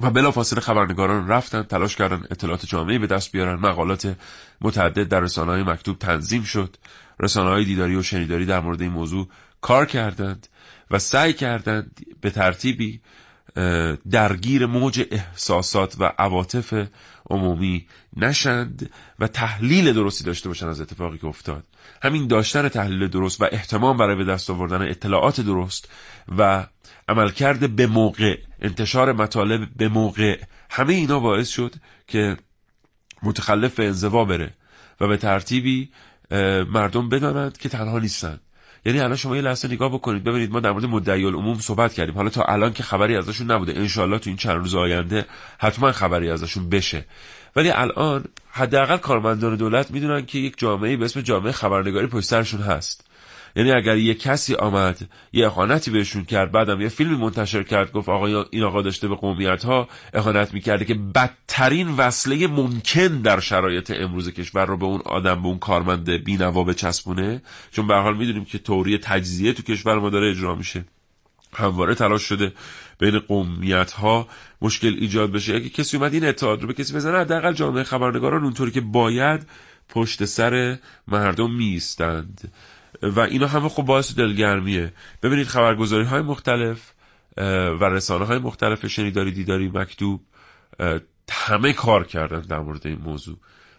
و 0.00 0.10
بلافاصله 0.10 0.60
خبرنگاران 0.60 1.28
رفتن 1.28 1.62
تلاش 1.62 1.96
کردن 1.96 2.24
اطلاعات 2.30 2.66
جامعه 2.66 2.98
به 2.98 3.06
دست 3.06 3.32
بیارن. 3.32 3.54
مقالات 3.54 4.16
متعدد 4.60 5.08
در 5.08 5.20
رسانه 5.20 5.52
های 5.52 5.62
مکتوب 5.62 5.98
تنظیم 5.98 6.42
شد. 6.42 6.76
رسانه 7.20 7.50
های 7.50 7.64
دیداری 7.64 7.96
و 7.96 8.02
شنیداری 8.02 8.46
در 8.46 8.60
مورد 8.60 8.82
این 8.82 8.92
موضوع 8.92 9.28
کار 9.60 9.86
کردند 9.86 10.46
و 10.90 10.98
سعی 10.98 11.32
کردند 11.32 12.06
به 12.20 12.30
ترتیبی 12.30 13.00
درگیر 14.10 14.66
موج 14.66 15.06
احساسات 15.10 15.96
و 15.98 16.12
عواطف 16.18 16.88
عمومی 17.30 17.86
نشند 18.16 18.90
و 19.18 19.26
تحلیل 19.28 19.92
درستی 19.92 20.24
داشته 20.24 20.48
باشند 20.48 20.68
از 20.68 20.80
اتفاقی 20.80 21.18
که 21.18 21.26
افتاد. 21.26 21.64
همین 22.02 22.26
داشتن 22.26 22.68
تحلیل 22.68 23.08
درست 23.08 23.40
و 23.40 23.48
احتمام 23.52 23.96
برای 23.96 24.16
به 24.16 24.24
دست 24.24 24.50
آوردن 24.50 24.82
اطلاعات 24.82 25.40
درست 25.40 25.88
و 26.38 26.66
عملکرد 27.08 27.76
به 27.76 27.86
موقع 27.86 28.38
انتشار 28.60 29.12
مطالب 29.12 29.68
به 29.76 29.88
موقع 29.88 30.40
همه 30.70 30.94
اینا 30.94 31.20
باعث 31.20 31.48
شد 31.48 31.74
که 32.06 32.36
متخلف 33.22 33.80
انزوا 33.80 34.24
بره 34.24 34.50
و 35.00 35.06
به 35.06 35.16
ترتیبی 35.16 35.88
مردم 36.70 37.08
بدانند 37.08 37.58
که 37.58 37.68
تنها 37.68 37.98
نیستند. 37.98 38.40
یعنی 38.84 39.00
الان 39.00 39.16
شما 39.16 39.36
یه 39.36 39.42
لحظه 39.42 39.68
نگاه 39.68 39.92
بکنید 39.92 40.24
ببینید 40.24 40.50
ما 40.50 40.60
در 40.60 40.70
مورد 40.70 40.84
مدعی 40.84 41.24
العموم 41.24 41.58
صحبت 41.58 41.92
کردیم. 41.92 42.14
حالا 42.14 42.30
تا 42.30 42.42
الان 42.42 42.72
که 42.72 42.82
خبری 42.82 43.16
ازشون 43.16 43.50
نبوده. 43.50 43.76
انشالله 43.76 44.18
تو 44.18 44.30
این 44.30 44.36
چند 44.36 44.56
روز 44.56 44.74
آینده 44.74 45.24
حتما 45.58 45.92
خبری 45.92 46.30
ازشون 46.30 46.68
بشه. 46.68 47.04
ولی 47.56 47.70
الان 47.70 48.24
حداقل 48.50 48.96
کارمندان 48.96 49.56
دولت 49.56 49.90
می‌دونن 49.90 50.26
که 50.26 50.38
یک 50.38 50.54
جامعه 50.58 50.96
به 50.96 51.04
اسم 51.04 51.20
جامعه 51.20 51.52
خبرنگاری 51.52 52.06
پشت 52.06 52.26
سرشون 52.26 52.60
هست. 52.60 53.07
یعنی 53.58 53.72
اگر 53.72 53.96
یه 53.96 54.14
کسی 54.14 54.54
آمد 54.54 54.98
یه 55.32 55.46
اخانتی 55.46 55.90
بهشون 55.90 56.24
کرد 56.24 56.52
بعدم 56.52 56.80
یه 56.80 56.88
فیلمی 56.88 57.16
منتشر 57.16 57.62
کرد 57.62 57.92
گفت 57.92 58.08
آقا 58.08 58.44
این 58.50 58.62
آقا 58.62 58.82
داشته 58.82 59.08
به 59.08 59.14
قومیت 59.14 59.64
ها 59.64 59.88
اخانت 60.14 60.54
می‌کرده 60.54 60.84
که 60.84 60.94
بدترین 60.94 61.88
وصله 61.88 62.46
ممکن 62.46 63.08
در 63.08 63.40
شرایط 63.40 63.92
امروز 63.96 64.28
کشور 64.28 64.66
رو 64.66 64.76
به 64.76 64.84
اون 64.84 65.00
آدم 65.04 65.42
به 65.42 65.48
اون 65.48 65.58
کارمند 65.58 66.10
بینوا 66.10 66.64
بچسبونه. 66.64 67.42
چون 67.70 67.86
به 67.86 67.94
حال 67.94 68.16
می‌دونیم 68.16 68.44
که 68.44 68.58
توری 68.58 68.98
تجزیه 68.98 69.52
تو 69.52 69.62
کشور 69.62 69.98
ما 69.98 70.10
داره 70.10 70.30
اجرا 70.30 70.54
میشه. 70.54 70.84
همواره 71.54 71.94
تلاش 71.94 72.22
شده 72.22 72.52
بین 72.98 73.18
قومیت 73.18 73.92
ها 73.92 74.28
مشکل 74.62 74.96
ایجاد 75.00 75.32
بشه. 75.32 75.54
اگه 75.54 75.68
کسی 75.68 75.96
اومد 75.96 76.14
این 76.14 76.24
اتحاد 76.24 76.62
رو 76.62 76.68
به 76.68 76.74
کسی 76.74 76.94
بزنه 76.94 77.18
حداقل 77.18 77.52
جامعه 77.52 77.82
خبرنگاران 77.84 78.44
اونطوری 78.44 78.70
که 78.70 78.80
باید 78.80 79.46
پشت 79.88 80.24
سر 80.24 80.78
مردم 81.08 81.50
میستند 81.50 82.52
و 83.02 83.20
اینا 83.20 83.46
همه 83.46 83.68
خب 83.68 83.82
باعث 83.82 84.16
دلگرمیه. 84.16 84.92
ببینید 85.22 85.46
خبرگزاری 85.46 86.04
های 86.04 86.22
مختلف 86.22 86.92
و 87.80 87.84
رسانه 87.84 88.24
های 88.24 88.38
مختلف 88.38 88.86
شنیداری 88.86 89.32
دیداری 89.32 89.68
مکتوب 89.74 90.20
همه 91.30 91.72
کار 91.72 92.06
کردن 92.06 92.40
در 92.40 92.58
مورد 92.58 92.86
این 92.86 92.98
موضوع. 92.98 93.36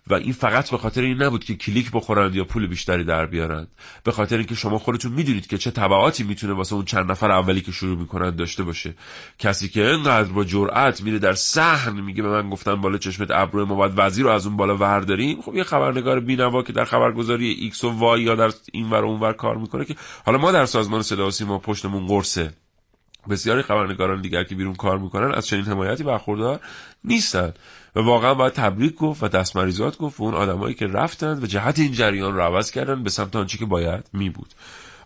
و 0.10 0.14
این 0.14 0.34
فقط 0.34 0.72
به 0.72 0.78
خاطر 0.78 1.01
این 1.01 1.22
نبود 1.22 1.43
که 1.43 1.55
کلیک 1.55 1.91
بخورند 1.91 2.36
یا 2.36 2.43
پول 2.43 2.68
بیشتری 2.68 3.03
در 3.03 3.26
بیارند. 3.26 3.68
به 4.03 4.12
خاطر 4.12 4.38
اینکه 4.38 4.55
شما 4.55 4.78
خودتون 4.78 5.12
می‌دونید 5.12 5.47
که 5.47 5.57
چه 5.57 5.72
تبعاتی 5.72 6.24
می‌تونه 6.24 6.53
واسه 6.53 6.76
اون 6.76 6.86
چند 6.86 7.12
نفر 7.12 7.32
اولی 7.32 7.62
که 7.62 7.72
شروع 7.72 7.97
می‌کنن 7.97 8.36
داشته 8.36 8.64
باشه. 8.64 8.93
کسی 9.39 9.70
که 9.70 9.88
اینقدر 9.88 10.32
با 10.32 10.43
جرأت 10.43 11.01
میره 11.01 11.20
در 11.20 11.34
صحن 11.34 11.99
میگه 12.01 12.24
به 12.24 12.30
من 12.30 12.49
گفتن 12.49 12.76
بالا 12.76 12.97
چشمت 12.97 13.32
ابرو 13.32 13.66
ما 13.66 13.76
باید 13.76 13.93
وزیر 13.95 14.26
رو 14.26 14.32
از 14.32 14.45
اون 14.47 14.57
بالا 14.57 14.78
ورداریم. 14.78 15.41
خب 15.41 15.55
یه 15.55 15.64
خبرنگار 15.64 16.20
بینوا 16.20 16.64
که 16.64 16.74
در 16.74 16.86
خبرگزاری 16.86 17.49
X 17.49 17.84
و 17.84 17.89
Y 17.89 18.22
یا 18.22 18.36
در 18.36 18.51
این 18.74 18.89
ور 18.89 19.05
اون 19.05 19.20
ور 19.20 19.34
کار 19.34 19.57
می‌کنه 19.57 19.86
که 19.86 19.95
حالا 20.26 20.38
ما 20.38 20.51
در 20.51 20.66
سازمان 20.66 21.01
صدا 21.01 21.28
و 21.28 21.32
سیما 21.32 21.57
پشتمون 21.57 22.07
قرصه. 22.07 22.53
بسیاری 23.30 23.62
خبرنگاران 23.62 24.22
دیگر 24.22 24.43
که 24.43 24.55
بیرون 24.55 24.76
کار 24.76 24.97
می‌کنن 24.97 25.32
از 25.32 25.47
چنین 25.47 25.66
حمایتی 25.66 26.03
برخوردار 26.03 26.60
نیستن. 27.03 27.53
و 27.96 28.00
واقعا 28.00 28.34
باید 28.34 28.54
تبریک 28.54 28.96
گفت 28.96 29.24
و 29.24 29.28
دستمریزات 29.28 29.98
گفت 29.98 30.20
و 30.20 30.24
اون 30.24 30.34
آدمایی 30.34 30.74
که 30.74 30.88
رفتند 30.88 31.44
و 31.44 31.48
جهت 31.48 31.80
این 31.80 31.92
جریان 31.92 32.36
رو 32.36 32.42
عوض 32.42 32.72
کردن 32.72 33.04
به 33.04 33.10
سمت 33.10 33.36
آنچه 33.36 33.58
که 33.58 33.66
باید 33.66 34.10
می 34.14 34.30
بود. 34.30 34.54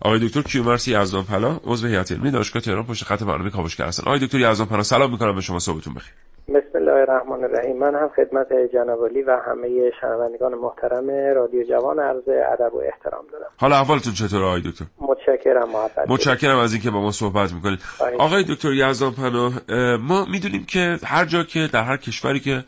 آقای 0.00 0.28
دکتر 0.28 0.42
کیومرسی 0.42 1.00
یزدان 1.00 1.24
پلا 1.24 1.60
عضو 1.64 1.86
هیئت 1.86 2.12
علمی 2.12 2.30
دانشگاه 2.30 2.62
تهران 2.62 2.84
پشت 2.84 3.04
خط 3.04 3.22
برنامه 3.22 3.50
کاوشگر 3.50 3.86
هستن. 3.86 4.02
آقای 4.02 4.18
دکتر 4.18 4.50
یزدان 4.50 4.66
پلا 4.66 4.82
سلام 4.82 5.10
می‌کنم 5.10 5.34
به 5.34 5.40
شما 5.40 5.58
صبحتون 5.58 5.94
بخیر. 5.94 6.12
بسم 6.48 6.78
الله 6.78 6.92
الرحمن 6.92 7.44
الرحیم. 7.44 7.78
من 7.78 7.94
هم 7.94 8.10
خدمت 8.16 8.48
جناب 8.74 9.00
و 9.00 9.40
همه 9.46 9.90
شنوندگان 10.00 10.54
محترم 10.54 11.10
رادیو 11.36 11.62
جوان 11.68 11.98
عرض 11.98 12.28
ادب 12.52 12.74
و 12.74 12.78
احترام 12.78 13.24
دارم. 13.32 13.46
حالا 13.56 13.76
احوالتون 13.76 14.12
چطوره 14.12 14.44
آقای 14.44 14.60
دکتر؟ 14.60 14.84
متشکرم 14.98 15.70
محبت. 15.70 16.10
متشکرم 16.10 16.58
از 16.58 16.72
اینکه 16.72 16.90
با 16.90 17.00
ما 17.00 17.10
صحبت 17.10 17.52
می‌کنید. 17.52 17.78
آقای 18.18 18.44
دکتر 18.48 18.72
یزدان 18.72 19.12
پناه 19.12 19.52
ما 19.96 20.24
می‌دونیم 20.24 20.64
که 20.64 20.98
هر 21.04 21.24
جا 21.24 21.42
که 21.42 21.68
در 21.72 21.82
هر 21.82 21.96
کشوری 21.96 22.40
که 22.40 22.64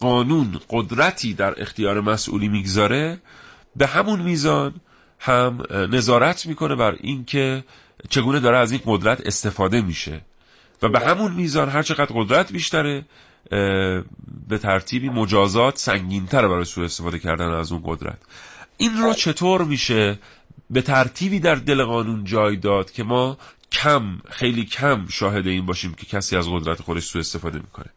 قانون 0.00 0.46
قدرتی 0.70 1.34
در 1.34 1.54
اختیار 1.56 2.00
مسئولی 2.00 2.48
می‌گذاره 2.48 3.18
به 3.76 3.86
همون 3.86 4.22
میزان 4.22 4.72
هم 5.18 5.58
نظارت 5.92 6.46
می‌کنه 6.46 6.74
بر 6.74 6.94
اینکه 7.00 7.64
چگونه 8.08 8.40
داره 8.40 8.58
از 8.58 8.72
این 8.72 8.80
قدرت 8.86 9.26
استفاده 9.26 9.80
میشه. 9.80 10.20
و 10.84 10.88
به 10.88 10.98
همون 10.98 11.32
میزان 11.32 11.68
هر 11.68 11.82
چقدر 11.82 12.10
قدرت 12.14 12.52
بیشتره 12.52 13.02
به 14.48 14.58
ترتیبی 14.62 15.08
مجازات 15.08 15.76
سنگینتر 15.76 16.48
برای 16.48 16.64
سوء 16.64 16.84
استفاده 16.84 17.18
کردن 17.18 17.48
از 17.48 17.72
اون 17.72 17.82
قدرت. 17.84 18.18
این 18.76 18.90
رو 19.02 19.12
چطور 19.12 19.62
میشه؟ 19.62 20.18
به 20.70 20.82
ترتیبی 20.82 21.40
در 21.40 21.54
دل 21.54 21.84
قانون 21.84 22.24
جای 22.24 22.56
داد 22.56 22.90
که 22.90 23.02
ما 23.02 23.36
کم 23.72 24.02
خیلی 24.30 24.64
کم 24.64 25.06
شاهد 25.08 25.46
این 25.46 25.66
باشیم 25.66 25.94
که 25.94 26.06
کسی 26.06 26.36
از 26.36 26.48
قدرت 26.48 26.82
خودش 26.82 27.02
سوء 27.02 27.20
استفاده 27.20 27.58
می‌کنه. 27.58 27.90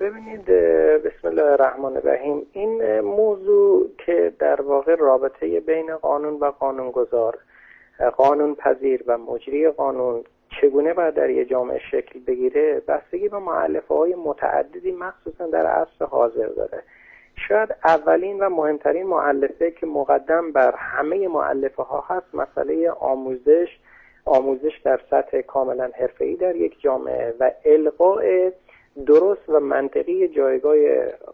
ببینید 0.00 0.44
بسم 1.04 1.28
الله 1.28 1.42
الرحمن 1.42 1.96
الرحیم. 1.96 2.42
این 2.52 3.00
موضوع 3.00 3.90
که 4.06 4.32
در 4.38 4.62
واقع 4.62 4.96
رابطه 4.96 5.60
بین 5.60 5.96
قانون 5.96 6.34
و 6.40 6.50
قانونگذار 6.50 7.38
قانون 8.16 8.54
پذیر 8.54 9.00
و 9.06 9.18
مجری 9.18 9.70
قانون 9.70 10.24
چگونه 10.60 10.94
باید 10.94 11.14
در 11.14 11.30
یه 11.30 11.44
جامعه 11.44 11.78
شکل 11.90 12.20
بگیره؟ 12.20 12.82
بستگی 12.88 13.28
به 13.28 13.38
معلفه 13.38 13.94
های 13.94 14.14
متعددی 14.14 14.92
مخصوصا 14.92 15.46
در 15.46 15.66
عصر 15.66 16.04
حاضر 16.04 16.46
داره. 16.46 16.82
شاید 17.48 17.74
اولین 17.84 18.38
و 18.40 18.48
مهمترین 18.48 19.06
معلفه 19.06 19.70
که 19.70 19.86
مقدم 19.86 20.52
بر 20.52 20.74
همه 20.76 21.28
معلفه 21.28 21.82
ها 21.82 22.04
هست 22.08 22.34
مسئله 22.34 22.90
آموزش. 22.90 23.68
آموزش 24.24 24.80
در 24.84 25.00
سطح 25.10 25.40
کاملا 25.40 25.90
حرفه‌ای 25.98 26.36
در 26.36 26.56
یک 26.56 26.80
جامعه 26.80 27.34
و 27.40 27.50
القاء 27.64 28.50
درست 29.06 29.48
و 29.48 29.60
منطقی 29.60 30.28
جایگاه 30.28 30.76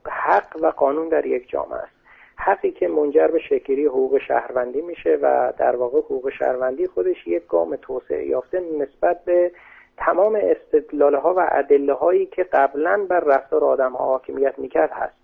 حق 0.06 0.56
و 0.60 0.66
قانون 0.66 1.08
در 1.08 1.26
یک 1.26 1.48
جامعه 1.48 1.78
است. 1.78 1.99
حقی 2.40 2.70
که 2.70 2.88
منجر 2.88 3.26
به 3.26 3.38
شکلی 3.38 3.84
حقوق 3.84 4.18
شهروندی 4.28 4.80
میشه 4.80 5.18
و 5.22 5.52
در 5.58 5.76
واقع 5.76 5.98
حقوق 5.98 6.30
شهروندی 6.38 6.86
خودش 6.86 7.26
یک 7.26 7.46
گام 7.46 7.76
توسعه 7.76 8.26
یافته 8.26 8.60
نسبت 8.78 9.24
به 9.24 9.52
تمام 9.96 10.38
استدلال 10.42 11.14
ها 11.14 11.34
و 11.34 11.48
ادله 11.52 11.92
هایی 11.92 12.26
که 12.26 12.42
قبلا 12.42 13.06
بر 13.08 13.20
رفتار 13.20 13.64
آدم 13.64 13.92
ها 13.92 14.04
حاکمیت 14.04 14.58
می‌کرد 14.58 14.90
هست. 14.92 15.20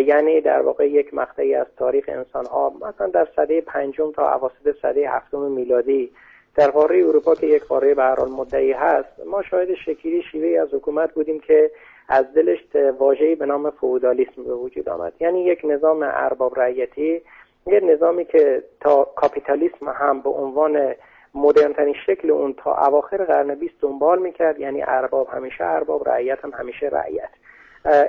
یعنی 0.00 0.40
در 0.40 0.62
واقع 0.62 0.88
یک 0.88 1.14
مقطعی 1.14 1.54
از 1.54 1.66
تاریخ 1.76 2.04
انسان 2.08 2.46
ها 2.46 2.72
مثلا 2.80 3.06
در 3.06 3.28
سده 3.36 3.60
پنجم 3.60 4.12
تا 4.12 4.34
اواسط 4.34 4.76
سده 4.82 5.10
هفتم 5.10 5.38
میلادی 5.38 6.10
در 6.54 6.70
قاره 6.70 6.98
اروپا 6.98 7.34
که 7.34 7.46
یک 7.46 7.64
قاره 7.64 7.94
به 7.94 8.02
هر 8.02 8.24
مدعی 8.24 8.72
هست 8.72 9.26
ما 9.26 9.42
شاهد 9.42 9.74
شکلی 9.74 10.22
شیوه 10.22 10.60
از 10.60 10.74
حکومت 10.74 11.14
بودیم 11.14 11.40
که 11.40 11.70
از 12.08 12.34
دلش 12.34 12.58
واژه‌ای 12.98 13.34
به 13.34 13.46
نام 13.46 13.70
فئودالیسم 13.70 14.44
به 14.46 14.54
وجود 14.54 14.88
آمد. 14.88 15.12
یعنی 15.20 15.44
یک 15.44 15.60
نظام 15.64 16.02
ارباب 16.02 16.60
رعیتی 16.60 17.22
یک 17.66 17.84
نظامی 17.84 18.24
که 18.24 18.62
تا 18.80 19.04
کاپیتالیسم 19.04 19.88
هم 19.88 20.20
به 20.20 20.30
عنوان 20.30 20.94
مدرنترین 21.34 21.94
شکل 22.06 22.30
اون 22.30 22.54
تا 22.64 22.86
اواخر 22.86 23.24
قرن 23.24 23.54
بیست 23.54 23.74
دنبال 23.80 24.18
می‌کرد 24.18 24.60
یعنی 24.60 24.82
ارباب 24.86 25.28
همیشه 25.32 25.64
ارباب 25.64 26.08
رعیت 26.08 26.44
هم 26.44 26.52
همیشه 26.58 26.86
رعیت. 26.86 27.30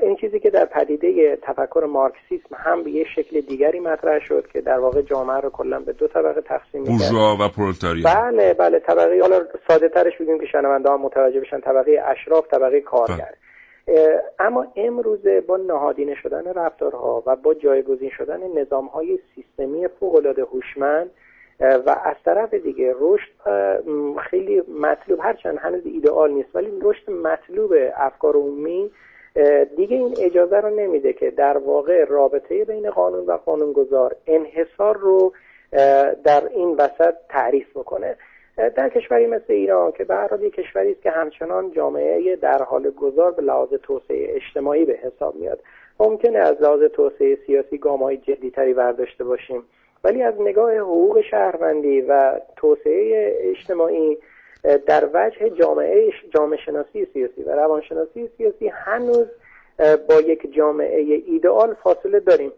این 0.01 0.15
چیزی 0.15 0.39
که 0.39 0.49
در 0.49 0.65
پدیده 0.65 1.35
تفکر 1.41 1.85
مارکسیسم 1.89 2.55
هم 2.55 2.83
به 2.83 2.91
یه 2.91 3.05
شکل 3.15 3.41
دیگری 3.41 3.79
مطرح 3.79 4.19
شد 4.19 4.47
که 4.53 4.61
در 4.61 4.79
واقع 4.79 5.01
جامعه 5.01 5.37
رو 5.37 5.49
کلا 5.49 5.79
به 5.79 5.93
دو 5.93 6.07
طبقه 6.07 6.41
تقسیم 6.41 6.81
می‌کرد. 6.81 7.13
و 7.39 7.49
پرولتاریا 7.57 8.03
بله 8.15 8.53
بله 8.53 8.79
طبقه 8.79 9.19
حالا 9.21 9.41
ساده 9.67 9.89
ترش 9.89 10.17
بگیم 10.17 10.39
که 10.39 10.45
شنونده 10.45 10.89
ها 10.89 10.97
متوجه 10.97 11.39
بشن 11.39 11.59
طبقه 11.59 12.03
اشراف 12.05 12.47
طبقه 12.47 12.81
کارگر. 12.81 13.33
اما 14.39 14.67
امروزه 14.75 15.41
با 15.41 15.57
نهادینه 15.57 16.15
شدن 16.15 16.53
رفتارها 16.53 17.23
و 17.25 17.35
با 17.35 17.53
جایگزین 17.53 18.09
شدن 18.09 18.59
نظامهای 18.59 19.19
سیستمی 19.35 19.87
فوق‌العاده 19.87 20.43
هوشمند 20.43 21.09
و 21.59 21.95
از 22.03 22.15
طرف 22.25 22.53
دیگه 22.53 22.95
رشد 22.99 23.31
خیلی 24.29 24.63
مطلوب 24.79 25.19
هرچند 25.21 25.57
هنوز 25.57 25.85
ایدئال 25.85 26.31
نیست 26.31 26.55
ولی 26.55 26.71
رشد 26.81 27.11
مطلوب 27.11 27.73
افکار 27.95 28.35
عمومی 28.35 28.91
دیگه 29.75 29.97
این 29.97 30.15
اجازه 30.19 30.57
رو 30.57 30.69
نمیده 30.69 31.13
که 31.13 31.31
در 31.31 31.57
واقع 31.57 32.05
رابطه 32.05 32.65
بین 32.65 32.89
قانون 32.89 33.25
و 33.25 33.37
قانونگذار 33.37 34.15
انحصار 34.27 34.97
رو 34.97 35.33
در 36.23 36.47
این 36.55 36.75
وسط 36.75 37.13
تعریف 37.29 37.77
بکنه. 37.77 38.17
در 38.57 38.89
کشوری 38.89 39.27
مثل 39.27 39.45
ایران 39.53 39.91
که 39.91 40.03
به 40.03 40.15
هر 40.15 40.49
کشوری 40.49 40.91
است 40.91 41.01
که 41.01 41.11
همچنان 41.11 41.71
جامعه 41.71 42.35
در 42.35 42.63
حال 42.63 42.89
گذار 42.89 43.31
به 43.31 43.41
لحاظ 43.41 43.69
توسعه 43.83 44.35
اجتماعی 44.35 44.85
به 44.85 44.93
حساب 44.93 45.35
میاد. 45.35 45.59
ممکنه 45.99 46.39
از 46.39 46.61
لحاظ 46.61 46.83
توسعه 46.83 47.37
سیاسی 47.47 47.77
گامهای 47.77 48.17
جدیتری 48.17 48.73
برداشته 48.73 49.23
باشیم 49.23 49.63
ولی 50.03 50.23
از 50.23 50.33
نگاه 50.41 50.77
حقوق 50.77 51.21
شهروندی 51.21 52.01
و 52.01 52.39
توسعه 52.55 53.37
اجتماعی 53.41 54.17
در 54.85 55.09
وجه 55.13 55.49
جامعه 55.49 56.11
جامعه 56.35 56.57
شناسی 56.57 57.07
سیاسی 57.13 57.43
و 57.43 57.51
روانشناسی 57.51 58.29
سیاسی 58.37 58.67
هنوز 58.67 59.27
با 60.09 60.21
یک 60.21 60.53
جامعه 60.53 61.23
ایدئال 61.25 61.73
فاصله 61.73 62.19
داریم. 62.19 62.51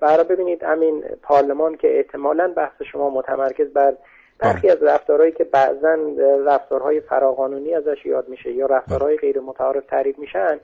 برای 0.00 0.24
ببینید 0.24 0.62
همین 0.62 1.04
پارلمان 1.22 1.76
که 1.76 1.96
احتمالا 1.96 2.52
بحث 2.56 2.82
شما 2.92 3.10
متمرکز 3.10 3.72
بر 3.72 3.94
برخی 4.38 4.68
از 4.68 4.82
رفتارهایی 4.82 5.32
که 5.32 5.44
بعضا 5.44 5.98
رفتارهای 6.46 7.00
فراقانونی 7.00 7.74
ازش 7.74 8.06
یاد 8.06 8.28
میشه 8.28 8.52
یا 8.52 8.66
رفتارهای 8.66 9.16
غیر 9.16 9.40
متعارف 9.40 9.86
تعریف 9.86 10.18
میشن 10.18 10.60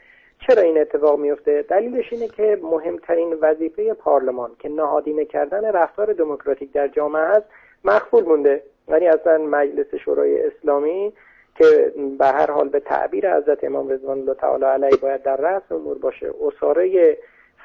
چرا 0.47 0.62
این 0.62 0.79
اتفاق 0.79 1.18
میفته؟ 1.18 1.64
دلیلش 1.68 2.12
اینه 2.12 2.29
که 2.29 2.59
مهمترین 2.62 3.35
وظیفه 3.41 3.95
پارلمان 3.95 4.51
که 4.59 4.68
نهادینه 4.68 5.25
کردن 5.25 5.64
رفتار 5.64 6.12
دموکراتیک 6.12 6.72
در 6.72 6.89
جامعه 6.89 7.22
است 7.22 7.47
مخفول 7.85 8.25
مونده. 8.25 8.62
یعنی 8.89 9.07
اصلا 9.07 9.39
مجلس 9.39 9.95
شورای 10.05 10.41
اسلامی 10.47 11.12
که 11.59 11.93
به 12.18 12.27
هر 12.27 12.51
حال 12.51 12.68
به 12.68 12.81
تعبیر 12.81 13.37
حضرت 13.37 13.64
امام 13.64 13.89
رضوان 13.89 14.18
الله 14.18 14.35
تعالی 14.35 14.64
علیه 14.64 14.97
باید 14.97 15.22
در 15.22 15.37
رأس 15.37 15.62
امور 15.70 15.99
باشه 15.99 16.31
اصاره 16.47 17.16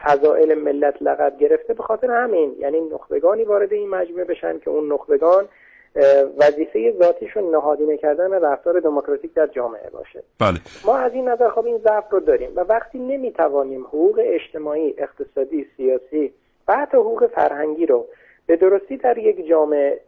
فضائل 0.03 0.53
ملت 0.53 0.95
لقب 1.01 1.37
گرفته 1.39 1.73
به 1.73 1.83
خاطر 1.83 2.11
همین. 2.11 2.55
یعنی 2.59 2.81
نخبگانی 2.81 3.43
وارد 3.43 3.73
این 3.73 3.89
مجموعه 3.89 4.23
بشن 4.23 4.59
که 4.59 4.69
اون 4.69 4.93
نخبگان 4.93 5.47
وظیفه 6.37 6.93
ذاتیشون 6.99 7.51
نهادینه 7.51 7.97
کردن 7.97 8.31
رفتار 8.31 8.79
دموکراتیک 8.79 9.33
در 9.33 9.47
جامعه 9.47 9.89
باشه. 9.89 10.23
بله. 10.39 10.59
ما 10.85 10.97
از 10.97 11.13
این 11.13 11.29
نظر 11.29 11.49
خب 11.49 11.65
این 11.65 11.77
ضعف 11.77 12.09
رو 12.09 12.19
داریم 12.19 12.51
و 12.55 12.59
وقتی 12.59 12.99
نمی‌توانیم 12.99 13.83
حقوق 13.83 14.21
اجتماعی 14.23 14.95
اقتصادی 14.97 15.67
سیاسی 15.77 16.33
و 16.67 16.75
حتی 16.75 16.97
حقوق 16.97 17.27
فرهنگی 17.27 17.85
رو 17.85 18.05
به 18.45 18.55
درستی 18.55 18.97
در 18.97 19.17
یک 19.17 19.47
جامعه 19.47 19.99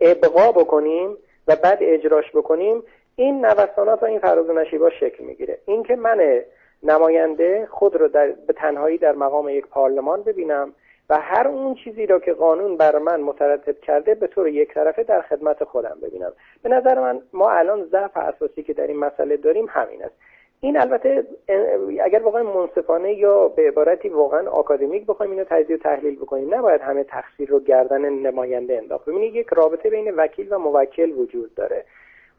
ابقا 0.00 0.52
بکنیم 0.52 1.16
و 1.48 1.56
بعد 1.56 1.78
اجراش 1.80 2.24
بکنیم 2.34 2.82
این 3.16 3.46
نوسانات 3.46 4.02
و 4.02 4.06
این 4.06 4.18
فراز 4.18 4.48
و 4.48 4.52
نشیبا 4.52 4.90
شکل 4.90 5.24
می‌گیره. 5.24 5.58
اینکه 5.66 5.96
من 5.96 6.42
نماینده 6.82 7.68
خود 7.70 7.96
رو 7.96 8.08
در 8.08 8.28
به 8.46 8.52
تنهایی 8.52 8.98
در 8.98 9.12
مقام 9.12 9.48
یک 9.48 9.66
پارلمان 9.66 10.22
ببینم 10.22 10.72
و 11.12 11.20
هر 11.20 11.48
اون 11.48 11.74
چیزی 11.74 12.06
را 12.06 12.20
که 12.20 12.32
قانون 12.32 12.76
بر 12.76 12.98
من 12.98 13.20
مترتب 13.20 13.80
کرده 13.80 14.14
به 14.14 14.26
طور 14.26 14.48
یک 14.48 14.74
طرفه 14.74 15.02
در 15.02 15.20
خدمت 15.20 15.64
خودم 15.64 15.96
ببینم. 16.02 16.32
به 16.62 16.68
نظر 16.68 17.00
من 17.00 17.20
ما 17.32 17.50
الان 17.50 17.84
ضعف 17.84 18.16
اساسی 18.16 18.62
که 18.62 18.72
در 18.72 18.86
این 18.86 18.96
مسئله 18.96 19.36
داریم 19.36 19.66
همین 19.68 20.02
است. 20.04 20.14
این 20.60 20.80
البته 20.80 21.26
اگر 22.04 22.22
واقعا 22.22 22.42
منصفانه 22.42 23.14
یا 23.14 23.48
به 23.48 23.68
عبارتی 23.68 24.08
واقعا 24.08 24.50
آکادمیک 24.50 25.06
بخوایم 25.06 25.32
اینو 25.32 25.44
تجزیه 25.44 25.76
و 25.76 25.78
تحلیل 25.78 26.16
بکنیم 26.16 26.54
نباید 26.54 26.80
همه 26.80 27.04
تقصیر 27.04 27.48
رو 27.48 27.60
گردن 27.60 28.08
نماینده 28.08 28.78
انداخت. 28.78 29.04
ببینید 29.04 29.34
یک 29.34 29.46
رابطه 29.46 29.90
بین 29.90 30.14
وکیل 30.14 30.52
و 30.52 30.58
موکل 30.58 31.10
وجود 31.10 31.54
داره. 31.54 31.84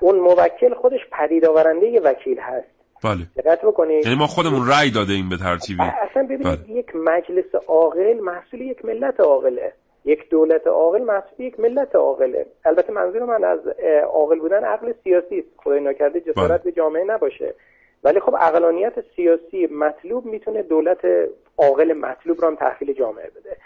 اون 0.01 0.19
موکل 0.19 0.73
خودش 0.73 1.09
پدید 1.11 1.45
آورنده 1.45 1.99
وکیل 1.99 2.39
هست. 2.39 2.82
بله. 3.03 3.27
دقت 3.37 3.61
بکنید 3.61 4.05
یعنی 4.05 4.17
ما 4.17 4.27
خودمون 4.27 4.67
رأی 4.67 4.91
داده 4.91 5.13
این 5.13 5.29
به 5.29 5.37
ترتیبی. 5.37 5.83
اصلا 5.83 6.23
ببینید 6.23 6.69
یک 6.69 6.95
مجلس 6.95 7.55
عاقل 7.67 8.19
محصول 8.19 8.61
یک 8.61 8.85
ملت 8.85 9.19
عاقله. 9.19 9.73
یک 10.05 10.29
دولت 10.29 10.67
عاقل 10.67 11.01
محصول 11.03 11.45
یک 11.45 11.59
ملت 11.59 11.95
عاقله. 11.95 12.45
البته 12.65 12.93
منظور 12.93 13.23
من 13.25 13.43
از 13.43 13.59
عاقل 14.13 14.39
بودن 14.39 14.63
عقل 14.63 14.93
سیاسی 15.03 15.39
است. 15.39 15.47
خدای 15.57 15.79
نکرده 15.79 16.19
جسارت 16.19 16.63
به 16.63 16.71
جامعه 16.71 17.03
نباشه. 17.03 17.53
ولی 18.03 18.19
خب 18.19 18.35
اقلانیت 18.35 18.93
سیاسی 19.15 19.67
مطلوب 19.67 20.25
می‌تونه 20.25 20.61
دولت 20.61 21.05
عاقل 21.57 21.93
مطلوب 21.93 22.41
رو 22.41 22.47
هم 22.47 22.55
تحویل 22.55 22.93
جامعه 22.93 23.29
بده. 23.29 23.57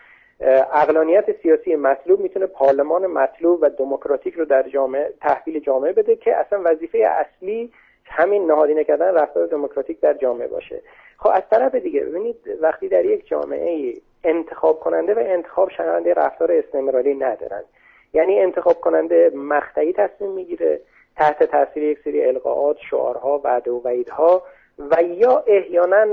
اقلانیت 0.74 1.42
سیاسی 1.42 1.76
مطلوب 1.76 2.20
می‌تونه 2.20 2.46
پارلمان 2.46 3.08
مطلوب 3.08 3.60
و 3.62 3.70
دموکراتیک 3.70 4.34
رو 4.34 4.46
در 4.46 4.70
جامعه 4.70 5.14
تحویل 5.22 5.60
جامعه 5.60 5.94
بده 5.94 6.16
که 6.16 6.36
اصلا 6.36 6.62
وظیفه 6.66 6.98
اصلی 6.98 7.72
همین 8.10 8.52
نهادینه 8.52 8.84
کردن 8.84 9.14
رفتار 9.14 9.48
دموکراتیک 9.48 10.00
در 10.00 10.14
جامعه 10.14 10.48
باشه. 10.48 10.82
خب 11.18 11.30
از 11.34 11.44
طرف 11.50 11.76
دیگه 11.76 12.02
ببینید 12.02 12.36
وقتی 12.62 12.90
در 12.90 13.06
یک 13.06 13.28
جامعه 13.28 13.94
انتخاب 14.24 14.80
کننده 14.80 15.14
و 15.14 15.20
انتخاب 15.20 15.70
شونده 15.70 16.14
رفتار 16.14 16.52
استمراری 16.52 17.16
ندارن. 17.16 17.64
یعنی 18.14 18.40
انتخاب 18.40 18.76
کننده 18.82 19.32
مقطعی 19.36 19.94
تصمیم 19.94 20.32
می‌گیره 20.32 20.80
تحت 21.16 21.44
تاثیر 21.44 21.84
یک 21.84 22.00
سری 22.04 22.26
القاعات 22.26 22.78
شعارها 22.90 23.42
وعده 23.44 23.72
و 23.72 23.82
وعیدها 23.84 24.44
و 24.80 25.04
یا 25.04 25.44
احیانا 25.48 26.06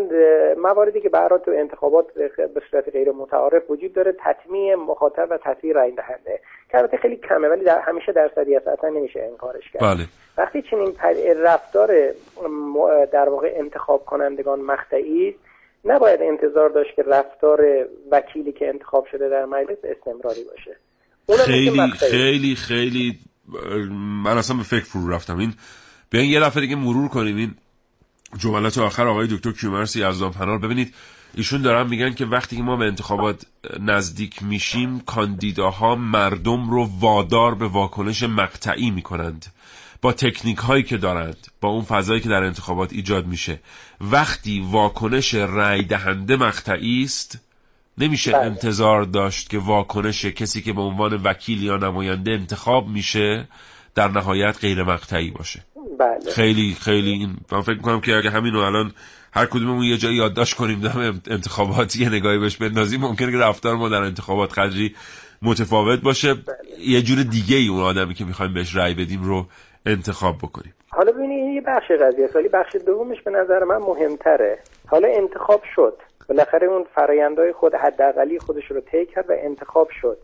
مواردی 0.62 1.00
که 1.00 1.08
برای 1.08 1.40
تو 1.44 1.50
انتخابات 1.50 2.14
به 2.54 2.62
صورت 2.70 2.88
غیر 2.88 3.10
متعارف 3.10 3.70
وجود 3.70 3.92
داره 3.92 4.14
تطمیع 4.24 4.74
مخاطب 4.74 5.26
و 5.30 5.38
تطمیع 5.44 5.74
رای 5.74 5.92
دهنده. 5.92 6.40
که 6.70 6.78
البته 6.78 6.96
خیلی 6.96 7.16
کمه 7.16 7.48
ولی 7.48 7.64
در 7.64 7.80
همیشه 7.80 8.12
درصدی 8.12 8.56
است 8.56 8.68
اصلا 8.68 8.90
نمیشه 8.90 9.28
انکارش 9.30 9.70
کرد. 9.72 9.82
بله. 9.82 10.06
وقتی 10.38 10.62
چنین 10.70 10.94
رفتار 11.36 11.92
در 13.12 13.28
واقع 13.28 13.52
انتخاب 13.56 14.04
کنندگان 14.04 14.60
مقطعی 14.60 15.34
نباید 15.84 16.22
انتظار 16.22 16.68
داشت 16.68 16.96
که 16.96 17.02
رفتار 17.02 17.60
وکیلی 18.10 18.52
که 18.52 18.68
انتخاب 18.68 19.06
شده 19.06 19.28
در 19.28 19.44
مجلس 19.44 19.78
استمراری 19.84 20.44
باشه. 20.44 20.76
خیلی 21.44 21.90
خیلی 21.90 22.54
خیلی 22.54 23.18
من 24.24 24.38
اصلا 24.38 24.56
به 24.56 24.62
فکر 24.62 24.84
فرو 24.84 25.14
رفتم. 25.14 25.38
این 25.38 25.52
بیاین 26.10 26.30
یه 26.30 26.40
دفعه 26.40 26.60
دیگه 26.60 26.76
مرور 26.76 27.08
کنیم. 27.08 27.36
این 27.36 27.50
جملات 28.38 28.78
آخر 28.78 29.06
آقای 29.06 29.26
دکتر 29.26 29.52
کیومرسی 29.52 30.02
از 30.02 30.22
پنار 30.22 30.58
ببینید 30.58 30.94
ایشون 31.34 31.62
دارن 31.62 31.86
میگن 31.86 32.14
که 32.14 32.26
وقتی 32.26 32.56
که 32.56 32.62
ما 32.62 32.76
به 32.76 32.84
انتخابات 32.84 33.46
نزدیک 33.80 34.42
میشیم 34.42 35.00
کاندیداها 35.00 35.94
مردم 35.94 36.70
رو 36.70 36.90
وادار 37.00 37.54
به 37.54 37.68
واکنش 37.68 38.22
مقطعی 38.22 38.90
می‌کنند. 38.90 39.46
با 40.02 40.12
تکنیک 40.12 40.58
هایی 40.58 40.82
که 40.82 40.96
دارند 40.96 41.36
با 41.60 41.68
اون 41.68 41.84
فضایی 41.84 42.20
که 42.20 42.28
در 42.28 42.42
انتخابات 42.42 42.92
ایجاد 42.92 43.26
میشه. 43.26 43.60
وقتی 44.00 44.66
واکنش 44.70 45.34
رأی 45.34 45.82
دهنده 45.82 46.36
مقطعی 46.36 47.02
است 47.04 47.38
نمیشه 47.98 48.32
بله. 48.32 48.40
انتظار 48.40 49.02
داشت 49.02 49.50
که 49.50 49.58
واکنش 49.58 50.24
کسی 50.24 50.62
که 50.62 50.72
به 50.72 50.80
عنوان 50.80 51.14
وکیل 51.14 51.62
یا 51.62 51.76
نماینده 51.76 52.30
انتخاب 52.30 52.88
میشه 52.88 53.48
در 53.94 54.08
نهایت 54.08 54.58
غیر 54.60 54.82
مقطعی 54.82 55.30
باشه. 55.30 55.64
بله. 55.98 56.30
خیلی 56.30 56.76
خیلی 56.80 57.10
این 57.10 57.36
من 57.52 57.60
فکر 57.60 57.76
می‌کنم 57.76 58.00
که 58.00 58.16
اگه 58.16 58.30
همینو 58.30 58.58
الان 58.58 58.92
هر 59.32 59.46
کدوممون 59.46 59.84
یه 59.84 59.96
جایی 59.96 60.16
یادداشت 60.16 60.56
کنیم 60.56 60.80
دم 60.80 61.20
انتخاباتی 61.30 62.02
یه 62.02 62.08
نگاهی 62.08 62.38
بهش 62.38 62.56
بندازیم 62.56 63.00
ممکنه 63.00 63.32
که 63.32 63.38
رفتار 63.38 63.74
ما 63.74 63.88
در 63.88 64.02
انتخابات 64.02 64.58
قدری 64.58 64.94
متفاوت 65.42 66.00
باشه. 66.00 66.34
بله. 66.34 66.56
یه 66.78 67.02
جور 67.02 67.22
دیگه 67.22 67.56
ای 67.56 67.68
اون 67.68 67.80
آدمی 67.80 68.14
که 68.14 68.24
می‌خوایم 68.24 68.54
بهش 68.54 68.76
رأی 68.76 68.94
بدیم 68.94 69.22
رو 69.22 69.46
انتخاب 69.86 70.38
بکنیم. 70.38 70.74
حالا 70.88 71.12
ببینید 71.12 71.54
یه 71.54 71.60
بخش 71.60 71.90
قضیه 71.90 72.28
ولی 72.34 72.48
بخش 72.48 72.76
دومش 72.86 73.22
به 73.24 73.30
نظر 73.30 73.64
من 73.64 73.76
مهمتره. 73.76 74.58
حالا 74.86 75.08
انتخاب 75.08 75.62
شد. 75.74 75.96
بالاخره 76.28 76.66
اون 76.66 76.84
فرایندهای 76.94 77.52
خود 77.52 77.74
حداقلی 77.74 78.38
خودش 78.38 78.70
رو 78.70 78.80
طی 78.80 79.06
کرد 79.06 79.30
و 79.30 79.32
انتخاب 79.38 79.88
شد. 80.00 80.18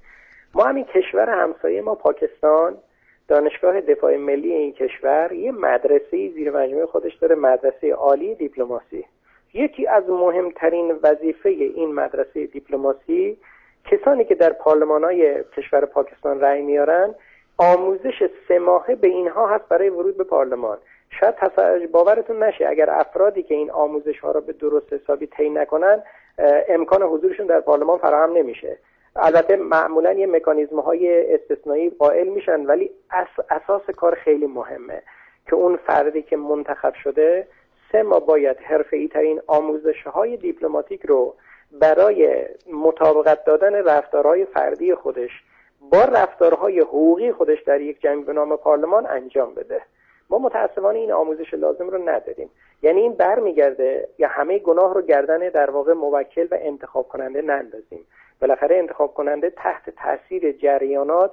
ما 0.54 0.64
همین 0.64 0.84
کشور 0.84 1.42
همسایه 1.42 1.82
ما 1.82 1.94
پاکستان 1.94 2.74
دانشگاه 3.30 3.80
دفاع 3.80 4.16
ملی 4.16 4.52
این 4.52 4.72
کشور 4.72 5.32
یه 5.32 5.52
مدرسه 5.52 6.28
زیر 6.28 6.50
مجموعه 6.50 6.86
خودش 6.86 7.14
داره 7.14 7.34
مدرسه 7.34 7.92
عالی 7.94 8.34
دیپلماسی. 8.34 9.04
یکی 9.54 9.86
از 9.86 10.08
مهمترین 10.08 10.98
وظیفه 11.02 11.48
این 11.48 11.94
مدرسه 11.94 12.46
دیپلماسی 12.46 13.36
کسانی 13.84 14.24
که 14.24 14.34
در 14.34 14.52
پارلمان 14.52 15.04
های 15.04 15.44
کشور 15.56 15.84
پاکستان 15.84 16.40
رأی 16.40 16.62
میارن 16.62 17.14
آموزش 17.58 18.28
سه 18.48 18.58
ماهه 18.58 18.94
به 18.94 19.08
اینها 19.08 19.46
هست 19.46 19.68
برای 19.68 19.88
ورود 19.88 20.16
به 20.16 20.24
پارلمان. 20.24 20.78
شاید 21.20 21.34
باورتون 21.92 22.42
نشه 22.42 22.66
اگر 22.68 22.90
افرادی 22.90 23.42
که 23.42 23.54
این 23.54 23.70
آموزش 23.70 24.18
ها 24.18 24.32
را 24.32 24.40
به 24.40 24.52
درست 24.52 24.92
حسابی 24.92 25.26
طی 25.26 25.50
نکنن 25.50 26.02
امکان 26.68 27.02
حضورشون 27.02 27.46
در 27.46 27.60
پارلمان 27.60 27.98
فراهم 27.98 28.32
نمیشه. 28.32 28.78
البته 29.16 29.56
معمولا 29.56 30.12
یه 30.12 30.26
مکانیزم 30.26 30.80
های 30.80 31.34
استثنایی 31.34 31.90
قائل 31.90 32.28
میشن 32.28 32.66
ولی 32.66 32.90
اساس 33.50 33.90
کار 33.96 34.14
خیلی 34.14 34.46
مهمه 34.46 35.02
که 35.46 35.54
اون 35.54 35.76
فردی 35.76 36.22
که 36.22 36.36
منتخب 36.36 36.94
شده 36.94 37.46
سه 37.92 38.02
ما 38.02 38.20
باید 38.20 38.56
حرفه 38.56 39.08
ترین 39.08 39.40
آموزش 39.46 40.02
های 40.02 40.36
دیپلماتیک 40.36 41.06
رو 41.06 41.34
برای 41.72 42.46
مطابقت 42.72 43.44
دادن 43.44 43.74
رفتارهای 43.74 44.44
فردی 44.44 44.94
خودش 44.94 45.30
با 45.80 46.04
رفتارهای 46.04 46.80
حقوقی 46.80 47.32
خودش 47.32 47.62
در 47.62 47.80
یک 47.80 48.00
جنگ 48.00 48.26
به 48.26 48.32
نام 48.32 48.56
پارلمان 48.56 49.06
انجام 49.06 49.54
بده. 49.54 49.82
ما 50.30 50.38
متاسفانه 50.38 50.98
این 50.98 51.12
آموزش 51.12 51.54
لازم 51.54 51.88
رو 51.88 52.08
نداریم. 52.08 52.50
یعنی 52.82 53.00
این 53.00 53.12
برمیگرده 53.12 54.08
یا 54.18 54.28
همه 54.28 54.58
گناه 54.58 54.94
رو 54.94 55.02
گردن 55.02 55.38
در 55.38 55.70
واقع 55.70 55.92
موکل 55.92 56.46
و 56.50 56.56
انتخاب 56.60 57.08
کننده 57.08 57.42
نندازیم. 57.42 58.06
بالاخره 58.40 58.76
انتخاب 58.76 59.14
کننده 59.14 59.50
تحت 59.50 59.90
تاثیر 59.90 60.52
جریانات 60.52 61.32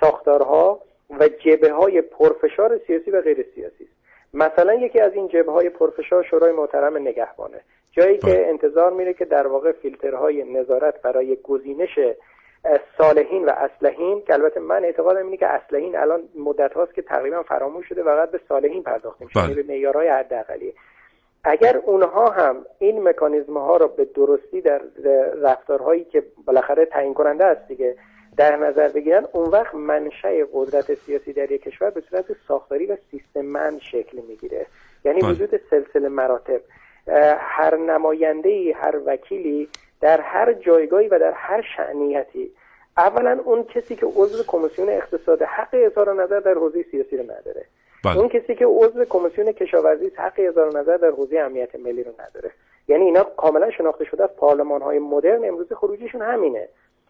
ساختارها 0.00 0.80
و 1.10 1.28
جبه 1.28 1.72
های 1.72 2.02
پرفشار 2.02 2.80
سیاسی 2.86 3.10
و 3.10 3.20
غیر 3.20 3.46
سیاسی 3.54 3.84
است. 3.84 3.98
مثلا 4.34 4.74
یکی 4.74 5.00
از 5.00 5.12
این 5.12 5.28
جبه 5.28 5.52
های 5.52 5.68
پرفشار 5.68 6.22
شورای 6.22 6.52
محترم 6.52 6.96
نگهبانه. 6.96 7.60
جایی 7.92 8.18
که 8.18 8.26
بله. 8.26 8.46
انتظار 8.48 8.92
میره 8.92 9.14
که 9.14 9.24
در 9.24 9.46
واقع 9.46 9.72
فیلترهای 9.72 10.44
نظارت 10.44 11.02
برای 11.02 11.36
گزینش 11.36 11.98
صالحین 12.98 13.44
و 13.44 13.50
اسلحین 13.50 14.22
که 14.26 14.32
البته 14.32 14.60
من 14.60 14.84
اعتقادم 14.84 15.24
اینه 15.24 15.36
که 15.36 15.46
اسلحین 15.46 15.96
الان 15.96 16.22
مدت 16.38 16.72
هاست 16.72 16.94
که 16.94 17.02
تقریبا 17.02 17.42
فراموش 17.42 17.88
شده 17.88 18.02
و 18.02 18.26
به 18.26 18.40
صالحین 18.48 18.82
پرداخته 18.82 19.24
میشه 19.24 19.40
یعنی 19.40 19.54
به 19.54 19.62
معیارهای 19.62 20.08
حداقلی. 20.08 20.74
اگر 21.44 21.76
اونها 21.76 22.30
هم 22.30 22.66
این 22.78 23.08
مکانیزم 23.08 23.56
ها 23.56 23.76
را 23.76 23.86
به 23.86 24.04
درستی 24.04 24.60
در 24.60 24.80
رفتارهایی 25.42 26.04
که 26.04 26.22
بالاخره 26.44 26.84
تعیین 26.84 27.14
کننده 27.14 27.44
است 27.44 27.68
دیگه 27.68 27.96
در 28.36 28.56
نظر 28.56 28.88
بگیرن 28.88 29.26
اون 29.32 29.50
وقت 29.50 29.74
منشأ 29.74 30.44
قدرت 30.52 30.94
سیاسی 30.94 31.32
در 31.32 31.52
یک 31.52 31.62
کشور 31.62 31.90
به 31.90 32.02
صورت 32.10 32.24
ساختاری 32.48 32.86
و 32.86 32.96
سیستممند 33.10 33.80
شکل 33.80 34.20
می‌گیره. 34.28 34.66
یعنی 35.04 35.20
بله. 35.20 35.30
وجود 35.30 35.60
سلسله 35.70 36.08
مراتب. 36.08 36.60
هر 37.38 37.76
نماینده 37.76 38.74
هر 38.76 39.00
وکیلی 39.06 39.68
در 40.00 40.20
هر 40.20 40.52
جایگاهی 40.52 41.08
و 41.08 41.18
در 41.18 41.32
هر 41.32 41.62
شعنیتی 41.76 42.50
اولا 42.96 43.40
اون 43.44 43.64
کسی 43.64 43.96
که 43.96 44.06
عضو 44.06 44.44
کمیسیون 44.46 44.88
اقتصاد 44.88 45.42
حق 45.42 45.68
اظهار 45.72 46.22
نظر 46.22 46.40
در 46.40 46.54
حوزه 46.54 46.84
سیاسی 46.90 47.16
رو 47.16 47.22
نداره. 47.22 47.64
بله. 48.04 48.18
اون 48.18 48.28
کسی 48.28 48.54
که 48.54 48.66
عضو 48.66 49.04
کمیسیون 49.04 49.52
کشاورزی 49.52 50.10
حق 50.16 50.32
اظهار 50.38 50.78
نظر 50.78 50.96
در 50.96 51.10
حوزه 51.10 51.38
امنیت 51.38 51.74
ملی 51.74 52.04
رو 52.04 52.12
نداره. 52.18 52.50
یعنی 52.88 53.04
اینا 53.04 53.24
کاملا 53.24 53.70
شناخته 53.70 54.04
شده 54.04 54.24
از 54.24 54.30
پارلمان 54.36 54.82
های 54.82 54.98
مدرن 54.98 55.44
امروز 55.44 55.72
خروجیشون 55.72 56.22
همینه. 56.22 56.68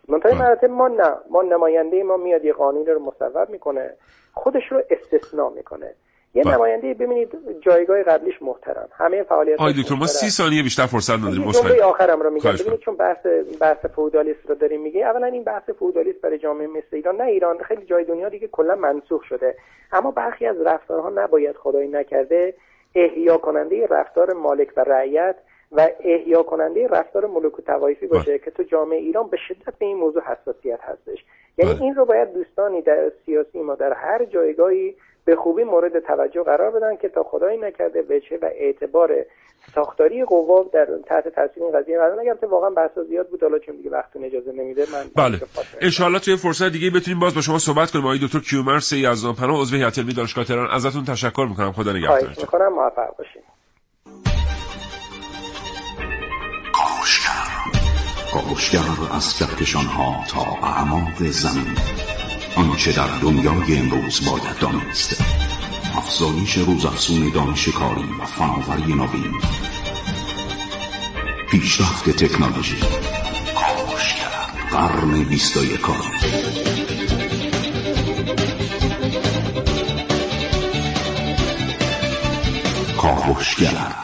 منتهای 0.08 0.34
مراتب 0.34 0.70
ما 0.70 0.88
نه. 0.88 1.14
ما 1.30 1.42
نماینده 1.42 2.02
ما 2.02 2.16
میاد 2.16 2.44
یه 2.44 2.52
قانون 2.52 2.86
رو 2.86 2.98
مصوب 2.98 3.50
می‌کنه. 3.50 3.94
خودش 4.34 4.72
رو 4.72 4.82
استثناء 4.90 5.50
می‌کنه. 5.50 5.94
یه 6.34 6.44
بله. 6.44 6.54
نماینده 6.54 6.94
ببینید 6.94 7.28
جایگاه 7.60 8.02
قبلیش 8.02 8.42
محترم. 8.42 8.88
همه 8.92 9.22
فعالیت 9.22 9.60
آقای 9.60 9.72
دکتر 9.72 9.94
ما 9.94 10.06
سی 10.06 10.30
ثانیه 10.30 10.62
بیشتر 10.62 10.86
فرصت 10.86 11.18
نداریم. 11.18 11.50
جمله 11.50 11.82
آخرم 11.82 12.20
رو 12.20 12.30
میگم. 12.30 12.52
ببینید 12.52 12.80
چون 12.80 12.96
بحث 12.96 13.26
بحث 13.60 13.86
فئودالیسم 13.86 14.48
رو 14.48 14.54
داریم 14.54 14.80
میگه 14.80 15.06
اولا 15.06 15.26
این 15.26 15.44
بحث 15.44 15.70
فئودالیسم 15.70 16.18
برای 16.22 16.38
جامعه 16.38 16.66
مثل 16.66 16.92
ایران 16.92 17.16
نه 17.16 17.24
ایران 17.24 17.58
خیلی 17.58 17.86
جای 17.86 18.04
دنیا 18.04 18.28
دیگه 18.28 18.48
کلا 18.48 18.74
منسوخ 18.74 19.22
شده. 19.22 19.54
اما 19.92 20.10
برخی 20.10 20.46
از 20.46 20.56
رفتارها 20.60 21.10
نباید 21.10 21.56
خدایی 21.56 21.88
نکرده. 21.88 22.54
احیا 22.94 23.38
کننده 23.38 23.86
رفتار 23.86 24.32
مالک 24.32 24.68
و 24.76 24.80
رعیت 24.80 25.36
و 25.72 25.88
احیا 26.00 26.42
کننده 26.42 26.86
رفتار 26.86 27.26
ملوک 27.26 27.58
و 27.58 27.62
توایفی 27.62 28.06
باشه 28.06 28.38
که 28.38 28.50
تو 28.50 28.62
جامعه 28.62 28.98
ایران 28.98 29.28
به 29.28 29.36
شدت 29.48 29.78
به 29.78 29.86
این 29.86 29.96
موضوع 29.96 30.22
حساسیت 30.22 30.80
هستش. 30.82 31.24
یعنی 31.58 31.78
این 31.80 31.94
رو 31.94 32.04
باید 32.04 32.32
دوستانی 32.32 32.82
در 32.82 33.12
سیاسی 33.26 33.62
ما 33.62 33.74
در 33.74 33.92
هر 33.92 34.24
جایگاهی 34.24 34.96
به 35.28 35.36
خوبی 35.36 35.64
مورد 35.64 35.98
توجه 35.98 36.42
قرار 36.42 36.70
بدن 36.70 36.96
که 36.96 37.08
تا 37.08 37.22
خدایی 37.22 37.58
نکرده 37.58 38.00
وجه 38.02 38.38
و 38.42 38.44
اعتبار 38.44 39.10
ساختاری 39.74 40.24
قوا 40.24 40.64
در 40.72 40.86
تحت 41.08 41.28
تاثیر 41.28 41.62
این 41.62 41.72
قضیه 41.78 41.98
قرار 41.98 42.20
نگرفته. 42.22 42.46
واقعا 42.46 42.70
بحث 42.70 42.98
زیاد 43.08 43.28
بود. 43.28 43.42
حالا 43.42 43.58
چون 43.58 43.76
دیگه 43.76 43.90
وقتتون 43.90 44.24
اجازه 44.24 44.52
نمیده 44.52 44.86
من 44.92 45.04
بله. 45.16 45.40
انشاءالله 45.80 46.18
توی 46.18 46.36
فرصت 46.36 46.68
دیگه 46.72 46.90
بتونیم 46.90 47.20
باز 47.20 47.34
با 47.34 47.40
شما 47.40 47.58
صحبت 47.58 47.90
کنیم. 47.90 48.04
آقای 48.04 48.18
دکتر 48.22 48.38
کیومرث 48.38 48.92
یزدان 48.92 49.34
پناه 49.34 49.60
عضو 49.60 49.76
هیئت 49.76 49.98
علمی 49.98 50.12
دانشگاه 50.12 50.44
تهران. 50.44 50.70
ازتون 50.70 51.04
تشکر 51.04 51.46
می‌کنم. 51.50 51.72
خدا 51.72 51.92
نگهدارتون. 51.92 52.28
می‌کنم. 52.40 52.72
موفق 52.74 53.16
باشید 53.18 53.42
کاوشگر 58.32 58.78
از 59.16 59.38
کهکشان 59.38 59.84
ها 59.84 60.24
تا 60.30 60.66
اعماق 60.66 61.22
زمین. 61.22 62.17
آنچه 62.58 62.92
در 62.92 63.18
دنیای 63.18 63.78
امروز 63.78 64.20
باید 64.30 64.58
دانست 64.60 65.22
افزایش 65.96 66.58
روزافزون 66.58 67.30
دانش 67.34 67.68
کاری 67.68 68.08
و 68.20 68.26
فناوری 68.26 68.94
نوین. 68.94 69.40
پیشرفت 71.50 72.10
تکنولوژی. 72.10 72.76
کاوشگر 73.54 74.28
قرن 74.70 75.22
بیست 75.24 75.56
و 75.56 75.64
یکم 75.64 75.92
کاوشگر 82.96 83.94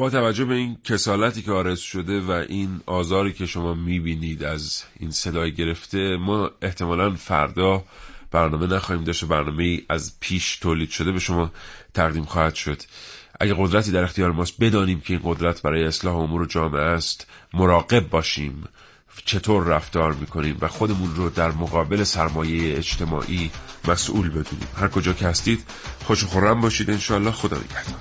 با 0.00 0.10
توجه 0.10 0.44
به 0.44 0.54
این 0.54 0.76
کسالتی 0.84 1.42
که 1.42 1.52
آرز 1.52 1.78
شده 1.78 2.20
و 2.20 2.30
این 2.30 2.80
آزاری 2.86 3.32
که 3.32 3.46
شما 3.46 3.74
می‌بینید 3.74 4.44
از 4.44 4.82
این 5.00 5.10
صدای 5.10 5.54
گرفته 5.54 6.16
ما 6.16 6.50
احتمالا 6.62 7.14
فردا 7.14 7.84
برنامه 8.30 8.66
نخواهیم 8.66 9.04
داشت 9.04 9.22
و 9.22 9.26
برنامه 9.26 9.64
ای 9.64 9.82
از 9.88 10.12
پیش 10.20 10.56
تولید 10.56 10.90
شده 10.90 11.12
به 11.12 11.18
شما 11.18 11.52
تقدیم 11.94 12.24
خواهد 12.24 12.54
شد. 12.54 12.82
اگه 13.40 13.54
قدرتی 13.58 13.92
در 13.92 14.02
اختیار 14.02 14.32
ماست 14.32 14.54
بدانیم 14.60 15.00
که 15.00 15.12
این 15.12 15.22
قدرت 15.24 15.62
برای 15.62 15.84
اصلاح 15.84 16.16
امور 16.16 16.46
جامعه 16.46 16.82
است 16.82 17.26
مراقب 17.54 18.08
باشیم 18.08 18.64
چطور 19.24 19.64
رفتار 19.64 20.12
می‌کنیم 20.12 20.56
و 20.60 20.68
خودمون 20.68 21.14
رو 21.14 21.30
در 21.30 21.50
مقابل 21.50 22.04
سرمایه 22.04 22.78
اجتماعی 22.78 23.50
مسئول 23.88 24.28
بدونیم. 24.28 24.68
هر 24.76 24.88
کجا 24.88 25.12
که 25.12 25.26
هستید 25.26 25.64
خوش 26.04 26.24
و 26.24 26.26
خورم 26.26 26.60
باشید. 26.60 26.90
انشاءالله 26.90 27.30
خدا 27.30 27.56
نگهدار. 27.56 28.00